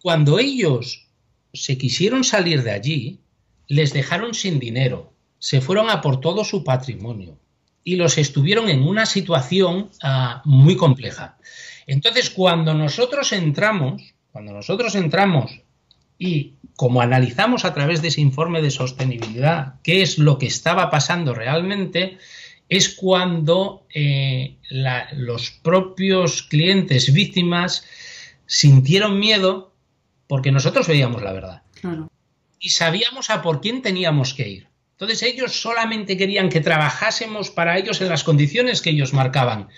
Cuando 0.00 0.38
ellos 0.38 1.08
se 1.52 1.76
quisieron 1.76 2.22
salir 2.24 2.62
de 2.62 2.70
allí, 2.70 3.20
les 3.66 3.92
dejaron 3.92 4.34
sin 4.34 4.60
dinero, 4.60 5.12
se 5.38 5.60
fueron 5.60 5.90
a 5.90 6.00
por 6.00 6.20
todo 6.20 6.44
su 6.44 6.62
patrimonio 6.62 7.38
y 7.82 7.96
los 7.96 8.16
estuvieron 8.16 8.68
en 8.68 8.82
una 8.82 9.04
situación 9.04 9.90
ah, 10.02 10.42
muy 10.44 10.76
compleja. 10.76 11.36
Entonces, 11.86 12.30
cuando 12.30 12.72
nosotros 12.72 13.32
entramos, 13.32 14.14
cuando 14.32 14.52
nosotros 14.52 14.94
entramos 14.94 15.60
y 16.18 16.54
como 16.76 17.02
analizamos 17.02 17.64
a 17.64 17.74
través 17.74 18.00
de 18.00 18.08
ese 18.08 18.20
informe 18.20 18.62
de 18.62 18.70
sostenibilidad 18.70 19.74
qué 19.82 20.02
es 20.02 20.18
lo 20.18 20.38
que 20.38 20.46
estaba 20.46 20.90
pasando 20.90 21.34
realmente, 21.34 22.18
es 22.76 22.94
cuando 22.94 23.86
eh, 23.94 24.56
los 24.70 25.50
propios 25.50 26.42
clientes 26.42 27.12
víctimas 27.12 27.84
sintieron 28.46 29.18
miedo 29.18 29.72
porque 30.26 30.52
nosotros 30.52 30.88
veíamos 30.88 31.22
la 31.22 31.32
verdad. 31.32 31.62
Y 32.58 32.70
sabíamos 32.70 33.30
a 33.30 33.42
por 33.42 33.60
quién 33.60 33.82
teníamos 33.82 34.34
que 34.34 34.48
ir. 34.48 34.68
Entonces 34.92 35.22
ellos 35.22 35.60
solamente 35.60 36.16
querían 36.16 36.48
que 36.48 36.60
trabajásemos 36.60 37.50
para 37.50 37.76
ellos 37.78 38.00
en 38.00 38.08
las 38.08 38.24
condiciones 38.24 38.80
que 38.80 38.90
ellos 38.90 39.12
marcaban, 39.12 39.68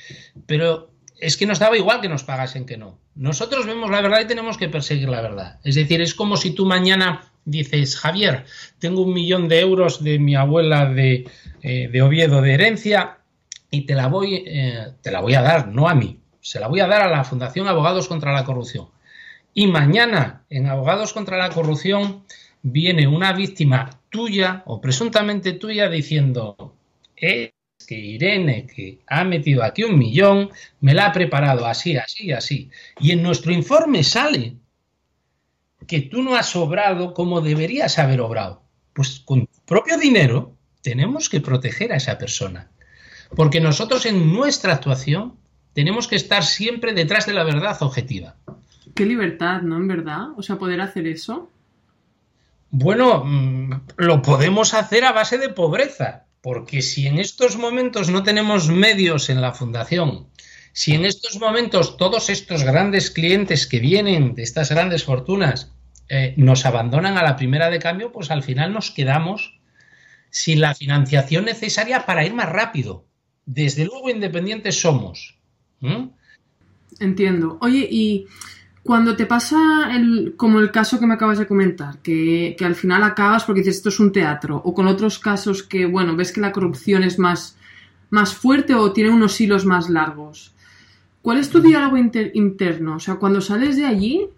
pero 0.47 0.91
es 1.19 1.37
que 1.37 1.47
nos 1.47 1.59
daba 1.59 1.77
igual 1.77 2.01
que 2.01 2.09
nos 2.09 2.23
pagasen 2.23 2.67
que 2.67 2.77
no. 2.77 2.99
Nosotros 3.15 3.67
vemos 3.67 3.91
la 3.91 4.03
verdad 4.03 4.21
y 4.21 4.27
tenemos 4.27 4.59
que 4.59 4.69
perseguir 4.69 5.09
la 5.09 5.23
verdad. 5.23 5.59
Es 5.65 5.75
decir, 5.75 6.03
es 6.03 6.15
como 6.15 6.37
si 6.37 6.51
tú 6.51 6.67
mañana 6.67 7.33
dices, 7.47 7.97
Javier, 7.97 8.45
tengo 8.79 9.03
un 9.03 9.15
millón 9.15 9.49
de 9.49 9.61
euros 9.61 10.05
de 10.05 10.19
mi 10.19 10.35
abuela 10.35 10.87
de, 10.93 11.27
eh, 11.63 12.03
Oviedo 12.03 12.43
de 12.43 12.53
herencia 12.53 13.19
y 13.71 13.87
te 13.87 13.95
la, 13.95 14.09
voy, 14.09 14.45
eh, 14.47 14.89
te 15.01 15.11
la 15.11 15.21
voy 15.21 15.35
a 15.35 15.43
dar, 15.43 15.69
no 15.69 15.89
a 15.89 15.95
mí, 15.95 16.21
se 16.41 16.61
la 16.61 16.69
voy 16.69 16.81
a 16.81 16.87
dar 16.87 17.03
a 17.03 17.09
la 17.09 17.25
Fundación 17.25 17.67
Abogados 17.69 18.09
contra 18.09 18.33
la 18.33 18.45
Corrupción. 18.45 18.89
Y 19.55 19.69
mañana 19.69 20.45
en 20.51 20.67
Abogados 20.67 21.15
contra 21.15 21.39
la 21.39 21.51
Corrupción 21.51 22.25
viene 22.63 23.07
una 23.07 23.33
víctima 23.33 23.91
tuya 24.11 24.63
o 24.67 24.81
presuntamente 24.81 25.55
tuya 25.55 25.89
diciendo, 25.89 26.75
he 27.17 27.55
que 27.87 27.95
Irene, 27.95 28.67
que 28.67 28.99
ha 29.07 29.23
metido 29.25 29.63
aquí 29.63 29.85
un 29.85 29.99
millón, 29.99 30.51
me 30.81 30.95
la 30.95 31.07
ha 31.07 31.13
preparado 31.13 31.67
así, 31.67 31.97
así, 31.97 32.33
así. 32.33 32.71
Y 33.01 33.13
en 33.13 33.23
nuestro 33.23 33.53
informe 33.53 34.03
sale 34.03 34.57
que 35.87 36.01
tú 36.01 36.22
no 36.22 36.37
has 36.37 36.55
obrado 36.57 37.14
como 37.14 37.40
deberías 37.40 37.99
haber 37.99 38.20
obrado. 38.20 38.62
Pues 38.92 39.20
con 39.25 39.46
tu 39.46 39.61
propio 39.66 39.99
dinero 39.99 40.57
tenemos 40.83 41.29
que 41.29 41.40
proteger 41.40 41.92
a 41.92 41.96
esa 41.96 42.18
persona. 42.18 42.70
Porque 43.35 43.61
nosotros 43.61 44.07
en 44.07 44.33
nuestra 44.33 44.75
actuación 44.75 45.37
tenemos 45.72 46.09
que 46.09 46.16
estar 46.16 46.44
siempre 46.44 46.92
detrás 46.92 47.27
de 47.27 47.35
la 47.35 47.44
verdad 47.44 47.77
objetiva. 47.83 48.37
Qué 48.94 49.05
libertad, 49.05 49.62
¿no? 49.62 49.77
En 49.77 49.88
verdad. 49.88 50.29
O 50.37 50.42
sea, 50.42 50.57
poder 50.57 50.81
hacer 50.81 51.07
eso. 51.07 51.51
Bueno, 52.70 53.25
mm, 53.25 53.72
lo 53.96 54.22
podemos 54.22 54.75
hacer 54.75 55.05
a 55.05 55.12
base 55.12 55.38
de 55.38 55.51
pobreza, 55.51 56.27
porque 56.40 56.83
si 56.83 57.07
en 57.07 57.18
estos 57.18 57.57
momentos 57.57 58.11
no 58.11 58.22
tenemos 58.22 58.68
medios 58.68 59.29
en 59.29 59.40
la 59.40 59.53
fundación, 59.53 60.29
si 60.72 60.94
en 60.94 61.05
estos 61.05 61.38
momentos 61.38 61.96
todos 61.96 62.29
estos 62.29 62.62
grandes 62.62 63.11
clientes 63.11 63.66
que 63.66 63.81
vienen 63.81 64.35
de 64.35 64.42
estas 64.42 64.70
grandes 64.70 65.05
fortunas 65.05 65.72
eh, 66.09 66.35
nos 66.37 66.66
abandonan 66.66 67.19
a 67.19 67.23
la 67.23 67.37
primera 67.37 67.71
de 67.71 67.79
cambio, 67.79 68.12
pues 68.12 68.31
al 68.31 68.42
final 68.42 68.73
nos 68.73 68.90
quedamos 68.90 69.59
sin 70.31 70.61
la 70.61 70.75
financiación 70.75 71.47
necesaria 71.47 72.07
para 72.07 72.25
ir 72.25 72.35
más 72.35 72.49
rápido. 72.49 73.05
Desde 73.45 73.85
luego 73.85 74.11
independientes 74.11 74.81
somos. 74.81 75.38
Entiendo. 77.01 77.59
Oye, 77.61 77.88
y 77.90 78.27
cuando 78.83 79.16
te 79.16 79.27
pasa 79.27 79.95
el, 79.95 80.35
como 80.37 80.61
el 80.61 80.71
caso 80.71 81.01
que 81.01 81.07
me 81.07 81.14
acabas 81.14 81.38
de 81.38 81.47
comentar, 81.47 81.99
que, 81.99 82.57
al 82.61 82.75
final 82.75 83.03
acabas 83.03 83.45
porque 83.45 83.61
dices 83.61 83.77
esto 83.77 83.88
es 83.88 84.01
un 84.01 84.12
teatro, 84.12 84.61
o 84.64 84.75
con 84.75 84.87
otros 84.87 85.19
casos 85.19 85.62
que, 85.62 85.87
bueno, 85.87 86.14
ves 86.16 86.33
que 86.33 86.40
la 86.40 86.53
corrupción 86.53 87.03
es 87.03 87.19
más, 87.19 87.59
más 88.11 88.35
fuerte 88.35 88.75
o 88.75 88.92
tiene 88.92 89.11
unos 89.11 89.40
hilos 89.40 89.66
más 89.66 89.90
largos, 89.90 90.55
¿cuál 91.21 91.38
es 91.38 91.51
tu 91.51 91.61
diálogo 91.61 91.97
interno? 91.97 92.97
O 92.97 93.01
sea, 93.01 93.16
cuando 93.16 93.40
sales 93.40 93.77
de 93.77 93.87
allí, 93.87 94.29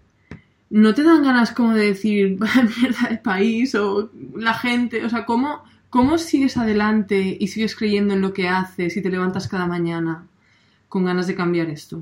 ¿no 0.69 0.93
te 0.93 1.03
dan 1.03 1.23
ganas 1.23 1.51
como 1.51 1.73
de 1.73 1.87
decir, 1.87 2.37
mierda 2.79 3.09
de 3.09 3.17
país 3.17 3.75
o 3.75 4.11
la 4.35 4.53
gente? 4.53 5.03
O 5.03 5.09
sea, 5.09 5.25
¿cómo, 5.25 5.63
¿cómo 5.89 6.17
sigues 6.17 6.57
adelante 6.57 7.37
y 7.39 7.47
sigues 7.47 7.75
creyendo 7.75 8.13
en 8.13 8.21
lo 8.21 8.33
que 8.33 8.47
haces 8.47 8.95
y 8.95 9.01
te 9.01 9.09
levantas 9.09 9.47
cada 9.47 9.65
mañana 9.65 10.27
con 10.87 11.05
ganas 11.05 11.27
de 11.27 11.35
cambiar 11.35 11.69
esto? 11.69 12.01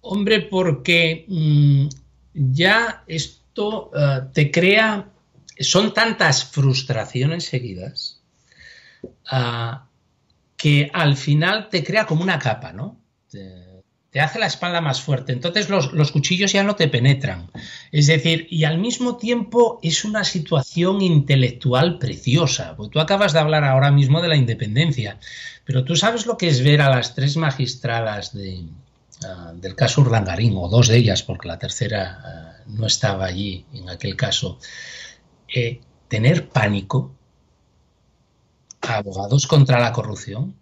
Hombre, 0.00 0.42
porque 0.42 1.24
mm, 1.28 1.88
ya 2.32 3.02
esto 3.06 3.90
eh, 3.94 4.20
te 4.32 4.50
crea, 4.50 5.10
son 5.58 5.92
tantas 5.92 6.44
frustraciones 6.44 7.44
seguidas 7.44 8.20
ah, 9.30 9.86
que 10.56 10.90
al 10.92 11.16
final 11.16 11.68
te 11.68 11.84
crea 11.84 12.06
como 12.06 12.22
una 12.22 12.38
capa, 12.38 12.72
¿no? 12.72 12.96
Te, 13.30 13.67
hace 14.14 14.38
la 14.38 14.46
espalda 14.46 14.80
más 14.80 15.00
fuerte. 15.00 15.32
Entonces 15.32 15.68
los, 15.68 15.92
los, 15.92 16.12
cuchillos 16.12 16.52
ya 16.52 16.64
no 16.64 16.76
te 16.76 16.88
penetran. 16.88 17.50
Es 17.92 18.06
decir, 18.06 18.46
y 18.50 18.64
al 18.64 18.78
mismo 18.78 19.16
tiempo 19.16 19.78
es 19.82 20.04
una 20.04 20.24
situación 20.24 21.02
intelectual 21.02 21.98
preciosa. 21.98 22.76
Tú 22.90 23.00
acabas 23.00 23.32
de 23.32 23.40
hablar 23.40 23.64
ahora 23.64 23.90
mismo 23.90 24.22
de 24.22 24.28
la 24.28 24.36
independencia, 24.36 25.18
pero 25.64 25.84
tú 25.84 25.94
sabes 25.94 26.26
lo 26.26 26.36
que 26.36 26.48
es 26.48 26.62
ver 26.62 26.80
a 26.80 26.90
las 26.90 27.14
tres 27.14 27.36
magistradas 27.36 28.32
de, 28.32 28.64
Ah, 29.24 29.52
del 29.54 29.74
caso 29.74 30.00
Urdangarín, 30.02 30.54
o 30.56 30.68
dos 30.68 30.88
de 30.88 30.96
ellas, 30.96 31.22
porque 31.22 31.48
la 31.48 31.58
tercera 31.58 32.20
ah, 32.22 32.62
no 32.66 32.86
estaba 32.86 33.24
allí 33.26 33.66
en 33.72 33.88
aquel 33.88 34.14
caso, 34.14 34.58
eh, 35.52 35.80
tener 36.06 36.48
pánico 36.48 37.12
abogados 38.80 39.46
contra 39.48 39.80
la 39.80 39.92
corrupción. 39.92 40.54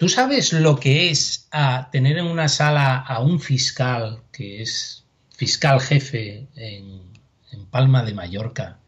¿Tú 0.00 0.08
sabes 0.08 0.54
lo 0.54 0.80
que 0.80 1.10
es 1.10 1.46
a 1.50 1.90
tener 1.90 2.16
en 2.16 2.24
una 2.24 2.48
sala 2.48 2.96
a 2.96 3.20
un 3.20 3.38
fiscal 3.38 4.22
que 4.32 4.62
es 4.62 5.04
fiscal 5.36 5.78
jefe 5.78 6.46
en, 6.56 7.02
en 7.52 7.66
Palma 7.66 8.02
de 8.02 8.14
Mallorca, 8.14 8.78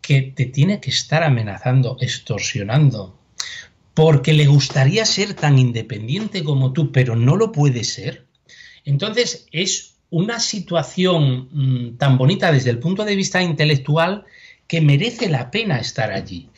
que 0.00 0.22
te 0.22 0.46
tiene 0.46 0.80
que 0.80 0.90
estar 0.90 1.22
amenazando, 1.22 1.98
extorsionando, 2.00 3.16
porque 3.94 4.32
le 4.32 4.48
gustaría 4.48 5.06
ser 5.06 5.34
tan 5.34 5.56
independiente 5.56 6.42
como 6.42 6.72
tú, 6.72 6.90
pero 6.90 7.14
no 7.14 7.36
lo 7.36 7.52
puede 7.52 7.84
ser. 7.84 8.26
Entonces 8.84 9.46
es 9.52 9.94
una 10.10 10.40
situación 10.40 11.48
mm, 11.52 11.96
tan 11.96 12.18
bonita 12.18 12.50
desde 12.50 12.70
el 12.70 12.80
punto 12.80 13.04
de 13.04 13.14
vista 13.14 13.40
intelectual 13.40 14.24
que 14.66 14.80
merece 14.80 15.28
la 15.28 15.50
pena 15.50 15.78
estar 15.78 16.12
allí. 16.12 16.48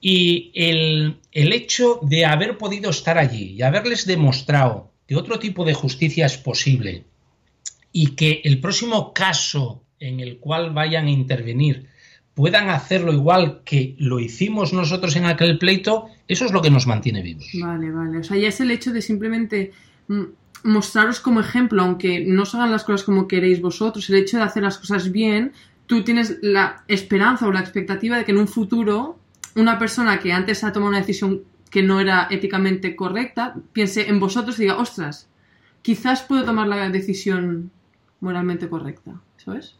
Y 0.00 0.50
el, 0.54 1.18
el 1.32 1.52
hecho 1.52 2.00
de 2.02 2.24
haber 2.24 2.58
podido 2.58 2.90
estar 2.90 3.18
allí 3.18 3.54
y 3.56 3.62
haberles 3.62 4.06
demostrado 4.06 4.92
que 5.06 5.16
otro 5.16 5.38
tipo 5.38 5.64
de 5.64 5.74
justicia 5.74 6.26
es 6.26 6.36
posible 6.36 7.04
y 7.92 8.08
que 8.14 8.40
el 8.44 8.60
próximo 8.60 9.12
caso 9.12 9.82
en 9.98 10.20
el 10.20 10.38
cual 10.38 10.72
vayan 10.72 11.06
a 11.06 11.10
intervenir 11.10 11.88
puedan 12.34 12.68
hacerlo 12.68 13.14
igual 13.14 13.62
que 13.64 13.96
lo 13.98 14.20
hicimos 14.20 14.74
nosotros 14.74 15.16
en 15.16 15.24
aquel 15.24 15.58
pleito, 15.58 16.08
eso 16.28 16.44
es 16.44 16.52
lo 16.52 16.60
que 16.60 16.70
nos 16.70 16.86
mantiene 16.86 17.22
vivos. 17.22 17.48
Vale, 17.58 17.90
vale. 17.90 18.18
O 18.18 18.22
sea, 18.22 18.36
ya 18.36 18.48
es 18.48 18.60
el 18.60 18.70
hecho 18.70 18.92
de 18.92 19.00
simplemente 19.00 19.72
mm, 20.08 20.24
mostraros 20.64 21.18
como 21.20 21.40
ejemplo, 21.40 21.82
aunque 21.82 22.20
no 22.20 22.44
se 22.44 22.58
hagan 22.58 22.72
las 22.72 22.84
cosas 22.84 23.04
como 23.04 23.26
queréis 23.26 23.62
vosotros, 23.62 24.10
el 24.10 24.16
hecho 24.16 24.36
de 24.36 24.42
hacer 24.42 24.62
las 24.62 24.76
cosas 24.76 25.10
bien, 25.10 25.52
tú 25.86 26.04
tienes 26.04 26.38
la 26.42 26.84
esperanza 26.88 27.46
o 27.46 27.52
la 27.52 27.60
expectativa 27.60 28.16
de 28.16 28.24
que 28.24 28.32
en 28.32 28.38
un 28.38 28.48
futuro 28.48 29.18
una 29.54 29.78
persona 29.78 30.18
que 30.18 30.32
antes 30.32 30.64
ha 30.64 30.72
tomado 30.72 30.90
una 30.90 31.00
decisión 31.00 31.42
que 31.70 31.82
no 31.82 32.00
era 32.00 32.28
éticamente 32.30 32.94
correcta, 32.94 33.54
piense 33.72 34.08
en 34.08 34.20
vosotros 34.20 34.58
y 34.58 34.62
diga, 34.62 34.78
ostras, 34.78 35.28
quizás 35.82 36.22
puedo 36.22 36.44
tomar 36.44 36.68
la 36.68 36.88
decisión 36.90 37.70
moralmente 38.20 38.68
correcta, 38.68 39.20
¿sabes? 39.36 39.76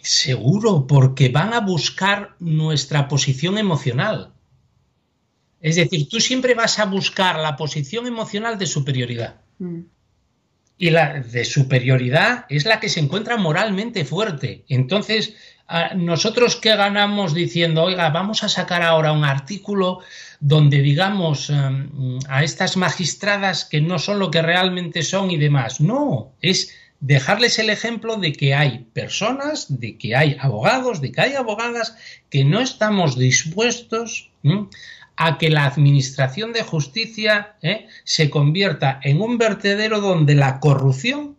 Seguro, 0.00 0.86
porque 0.86 1.30
van 1.30 1.54
a 1.54 1.60
buscar 1.60 2.36
nuestra 2.38 3.08
posición 3.08 3.58
emocional. 3.58 4.32
Es 5.60 5.76
decir, 5.76 6.08
tú 6.10 6.20
siempre 6.20 6.54
vas 6.54 6.78
a 6.78 6.84
buscar 6.84 7.38
la 7.38 7.56
posición 7.56 8.06
emocional 8.06 8.58
de 8.58 8.66
superioridad. 8.66 9.40
Mm. 9.58 9.80
Y 10.76 10.90
la 10.90 11.20
de 11.20 11.44
superioridad 11.44 12.46
es 12.48 12.64
la 12.64 12.80
que 12.80 12.88
se 12.88 13.00
encuentra 13.00 13.36
moralmente 13.36 14.04
fuerte. 14.04 14.64
Entonces, 14.68 15.34
nosotros 15.96 16.56
qué 16.56 16.76
ganamos 16.76 17.32
diciendo, 17.32 17.84
oiga, 17.84 18.10
vamos 18.10 18.44
a 18.44 18.48
sacar 18.48 18.82
ahora 18.82 19.12
un 19.12 19.24
artículo 19.24 20.00
donde 20.40 20.82
digamos 20.82 21.48
em, 21.48 22.18
a 22.28 22.44
estas 22.44 22.76
magistradas 22.76 23.64
que 23.64 23.80
no 23.80 23.98
son 23.98 24.18
lo 24.18 24.30
que 24.30 24.42
realmente 24.42 25.02
son 25.02 25.30
y 25.30 25.38
demás. 25.38 25.80
No, 25.80 26.32
es 26.42 26.74
dejarles 27.00 27.58
el 27.58 27.70
ejemplo 27.70 28.16
de 28.16 28.32
que 28.32 28.54
hay 28.54 28.86
personas, 28.92 29.66
de 29.80 29.96
que 29.96 30.14
hay 30.14 30.36
abogados, 30.40 31.00
de 31.00 31.12
que 31.12 31.20
hay 31.20 31.34
abogadas 31.34 31.96
que 32.30 32.44
no 32.44 32.60
estamos 32.60 33.16
dispuestos 33.16 34.30
a 35.16 35.38
que 35.38 35.50
la 35.50 35.66
administración 35.66 36.52
de 36.52 36.62
justicia 36.62 37.56
¿eh? 37.62 37.86
se 38.04 38.30
convierta 38.30 39.00
en 39.02 39.20
un 39.20 39.38
vertedero 39.38 40.00
donde 40.00 40.34
la 40.34 40.60
corrupción 40.60 41.36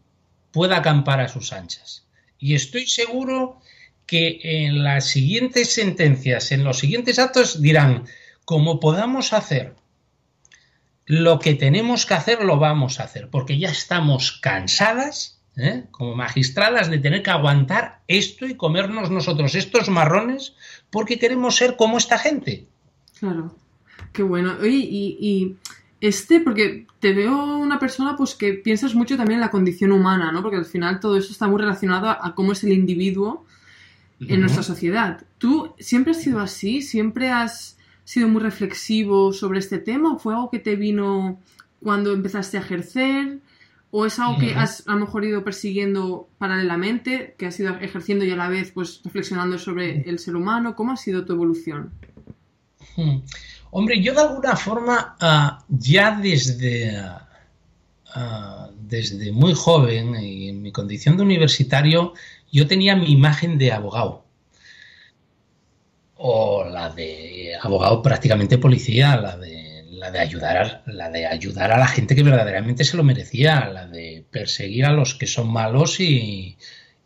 pueda 0.52 0.78
acampar 0.78 1.20
a 1.20 1.28
sus 1.28 1.52
anchas. 1.52 2.06
Y 2.40 2.56
estoy 2.56 2.88
seguro 2.88 3.60
que 4.06 4.40
en 4.44 4.84
las 4.84 5.06
siguientes 5.06 5.74
sentencias, 5.74 6.52
en 6.52 6.64
los 6.64 6.80
siguientes 6.80 7.20
actos, 7.20 7.62
dirán, 7.62 8.06
como 8.46 8.80
podamos 8.80 9.34
hacer 9.34 9.76
lo 11.06 11.40
que 11.40 11.54
tenemos 11.54 12.06
que 12.06 12.14
hacer, 12.14 12.44
lo 12.44 12.58
vamos 12.58 13.00
a 13.00 13.04
hacer, 13.04 13.30
porque 13.30 13.58
ya 13.60 13.70
estamos 13.70 14.32
cansadas 14.32 15.40
¿eh? 15.58 15.84
como 15.92 16.16
magistradas, 16.16 16.90
de 16.90 17.00
tener 17.00 17.24
que 17.24 17.32
aguantar 17.32 18.02
esto 18.08 18.46
y 18.46 18.56
comernos 18.56 19.12
nosotros 19.12 19.56
estos 19.56 19.90
marrones 19.90 20.56
porque 20.90 21.20
queremos 21.20 21.56
ser 21.56 21.76
como 21.76 21.98
esta 21.98 22.18
gente. 22.18 22.68
Claro, 23.20 23.56
qué 24.16 24.24
bueno. 24.24 24.56
Oye, 24.60 24.88
y, 24.90 25.58
este, 26.02 26.40
porque 26.40 26.88
te 27.00 27.14
veo 27.14 27.58
una 27.58 27.78
persona 27.80 28.16
pues 28.16 28.34
que 28.36 28.54
piensas 28.54 28.96
mucho 28.96 29.18
también 29.18 29.38
en 29.38 29.42
la 29.42 29.52
condición 29.52 29.92
humana, 29.92 30.32
¿no? 30.32 30.42
Porque 30.42 30.58
al 30.58 30.66
final 30.66 31.00
todo 31.00 31.18
eso 31.18 31.32
está 31.32 31.48
muy 31.48 31.60
relacionado 31.60 32.10
a, 32.10 32.34
cómo 32.34 32.54
es 32.54 32.64
el 32.64 32.74
individuo 32.74 33.46
en 34.20 34.40
nuestra 34.40 34.64
sociedad. 34.64 35.24
¿Tú 35.38 35.74
siempre 35.78 36.12
has 36.12 36.22
sido 36.22 36.40
así? 36.40 36.82
¿Siempre 36.82 37.30
has 37.30 37.78
sido 38.04 38.28
muy 38.28 38.42
reflexivo 38.42 39.34
sobre 39.34 39.60
este 39.60 39.78
tema? 39.78 40.14
¿O 40.14 40.20
fue 40.20 40.34
algo 40.34 40.50
que 40.50 40.60
te 40.60 40.76
vino 40.76 41.40
cuando 41.82 42.14
empezaste 42.14 42.58
a 42.58 42.62
ejercer? 42.62 43.40
¿O 43.92 44.06
es 44.06 44.20
algo 44.20 44.40
que 44.40 44.56
has 44.56 44.88
a 44.88 44.94
lo 44.94 45.02
mejor 45.02 45.24
ido 45.26 45.44
persiguiendo 45.44 46.28
paralelamente, 46.38 47.36
que 47.38 47.46
has 47.46 47.60
ido 47.60 47.76
ejerciendo 47.80 48.26
y 48.26 48.32
a 48.32 48.36
la 48.36 48.50
vez 48.50 48.72
pues 48.72 49.02
reflexionando 49.04 49.58
sobre 49.58 50.02
el 50.10 50.20
ser 50.20 50.36
humano? 50.36 50.76
¿Cómo 50.76 50.92
ha 50.92 50.98
sido 50.98 51.26
tu 51.26 51.34
evolución? 51.34 51.92
Hmm. 52.96 53.20
Hombre, 53.72 54.02
yo 54.02 54.14
de 54.14 54.22
alguna 54.22 54.56
forma 54.56 55.16
ah, 55.20 55.64
ya 55.70 56.18
desde, 56.22 56.98
ah, 58.14 58.70
desde 58.80 59.32
muy 59.32 59.54
joven 59.54 60.16
y 60.16 60.50
en 60.50 60.62
mi 60.62 60.72
condición 60.72 61.18
de 61.18 61.24
universitario, 61.24 62.14
yo 62.52 62.68
tenía 62.68 62.96
mi 62.96 63.12
imagen 63.12 63.58
de 63.58 63.72
abogado. 63.72 64.26
O 66.18 66.64
la 66.64 66.90
de 66.90 67.54
abogado 67.62 68.02
prácticamente 68.02 68.58
policía, 68.58 69.18
la 69.18 69.38
de, 69.38 69.84
la 69.90 70.12
de 70.12 70.20
ayudar, 70.20 70.84
la 70.86 71.10
de 71.10 71.26
ayudar 71.26 71.72
a 71.72 71.78
la 71.78 71.88
gente 71.88 72.16
que 72.16 72.24
verdaderamente 72.24 72.86
se 72.86 72.96
lo 72.96 73.04
merecía, 73.04 73.68
la 73.68 73.88
de 73.88 74.26
perseguir 74.32 74.86
a 74.86 74.94
los 74.94 75.16
que 75.16 75.28
son 75.28 75.52
malos 75.52 76.00
y, 76.00 76.58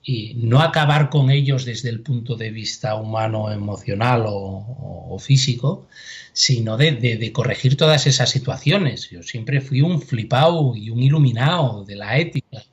y 0.04 0.34
no 0.36 0.62
acabar 0.62 1.10
con 1.10 1.30
ellos 1.30 1.66
desde 1.66 1.90
el 1.90 2.02
punto 2.02 2.36
de 2.36 2.50
vista 2.52 2.96
humano, 2.96 3.52
emocional 3.52 4.26
o, 4.28 5.18
físico, 5.20 5.88
sino 6.34 6.78
de, 6.78 7.32
corregir 7.34 7.78
todas 7.78 8.08
esas 8.08 8.30
situaciones. 8.30 9.10
Yo 9.10 9.24
siempre 9.24 9.62
fui 9.62 9.82
un 9.82 10.02
flipado 10.02 10.76
y 10.76 10.90
un 10.90 11.02
iluminado 11.02 11.84
de 11.86 11.96
la 11.96 12.18
ética. 12.18 12.64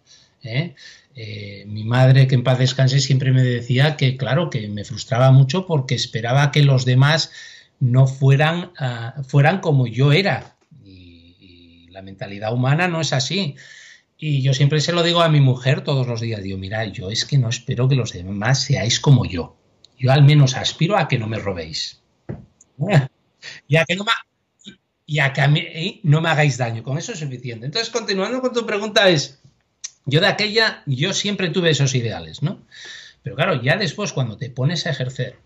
¿eh? 0.43 0.75
Eh, 1.15 1.65
mi 1.67 1.85
madre, 1.85 2.27
que 2.27 2.35
en 2.35 2.45
paz 2.45 2.59
descanse, 2.59 3.01
siempre 3.01 3.33
me 3.33 3.43
decía 3.43 3.97
que, 3.97 4.17
claro, 4.17 4.51
que 4.51 4.69
me 4.69 4.85
frustraba 4.85 5.31
mucho 5.31 5.67
porque 5.67 5.95
esperaba 5.95 6.51
que 6.53 6.63
los 6.63 6.85
demás 6.85 7.33
no 7.81 8.07
fueran, 8.07 8.73
ah, 8.79 9.15
fueran 9.27 9.61
como 9.61 9.87
yo 9.87 10.13
era. 10.13 10.57
y 10.85 11.89
la 11.91 12.03
mentalidad 12.03 12.53
humana 12.53 12.89
no 12.89 13.01
es 13.01 13.13
así. 13.13 13.57
Y 14.19 14.41
yo 14.41 14.55
siempre 14.55 14.81
se 14.81 14.93
lo 14.93 15.03
digo 15.03 15.21
a 15.21 15.29
mi 15.29 15.41
mujer 15.41 15.83
todos 15.83 16.07
los 16.07 16.21
días. 16.21 16.43
Digo, 16.43 16.57
mira, 16.57 16.85
yo 16.87 17.11
es 17.11 17.25
que 17.25 17.37
no 17.37 17.49
espero 17.49 17.89
que 17.89 17.97
los 17.97 18.13
demás 18.13 18.63
seáis 18.63 18.99
como 18.99 19.27
yo. 19.27 19.57
Yo 19.99 20.13
al 20.13 20.23
menos 20.23 20.57
aspiro 20.57 20.97
a 20.97 21.09
que 21.09 21.19
no 21.19 21.27
me 21.27 21.39
robéis. 21.39 22.01
Y 22.79 22.85
a 23.77 23.85
que 23.85 23.97
no 23.97 24.05
me, 24.05 24.13
que 25.33 25.41
a 25.41 25.49
mí 25.49 26.01
no 26.03 26.21
me 26.21 26.29
hagáis 26.29 26.59
daño. 26.59 26.83
Con 26.83 26.99
eso 26.99 27.13
es 27.13 27.19
suficiente. 27.19 27.67
Entonces, 27.67 27.91
continuando 27.91 28.41
con 28.41 28.53
tu 28.53 28.65
pregunta, 28.67 29.09
es, 29.09 29.41
yo 30.05 30.21
de 30.21 30.29
aquella, 30.29 30.83
yo 30.87 31.13
siempre 31.13 31.51
tuve 31.51 31.71
esos 31.71 31.95
ideales, 31.95 32.43
¿no? 32.43 32.63
Pero 33.23 33.37
claro, 33.37 33.63
ya 33.63 33.77
después 33.77 34.13
cuando 34.13 34.37
te 34.37 34.51
pones 34.51 34.87
a 34.87 34.91
ejercer 34.91 35.39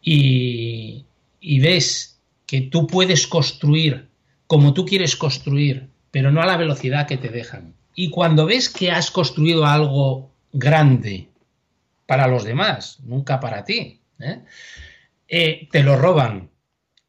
y, 0.00 1.04
y 1.40 1.60
ves 1.60 2.18
que 2.46 2.62
tú 2.62 2.86
puedes 2.86 3.26
construir 3.26 4.08
como 4.46 4.72
tú 4.72 4.86
quieres 4.86 5.14
construir 5.14 5.90
pero 6.10 6.30
no 6.30 6.42
a 6.42 6.46
la 6.46 6.56
velocidad 6.56 7.06
que 7.06 7.16
te 7.16 7.28
dejan. 7.28 7.74
Y 7.94 8.10
cuando 8.10 8.46
ves 8.46 8.68
que 8.68 8.90
has 8.90 9.10
construido 9.10 9.66
algo 9.66 10.30
grande 10.52 11.28
para 12.06 12.26
los 12.26 12.44
demás, 12.44 12.98
nunca 13.04 13.40
para 13.40 13.64
ti, 13.64 14.00
¿eh? 14.18 14.40
Eh, 15.28 15.68
te 15.70 15.82
lo 15.82 15.96
roban 15.96 16.48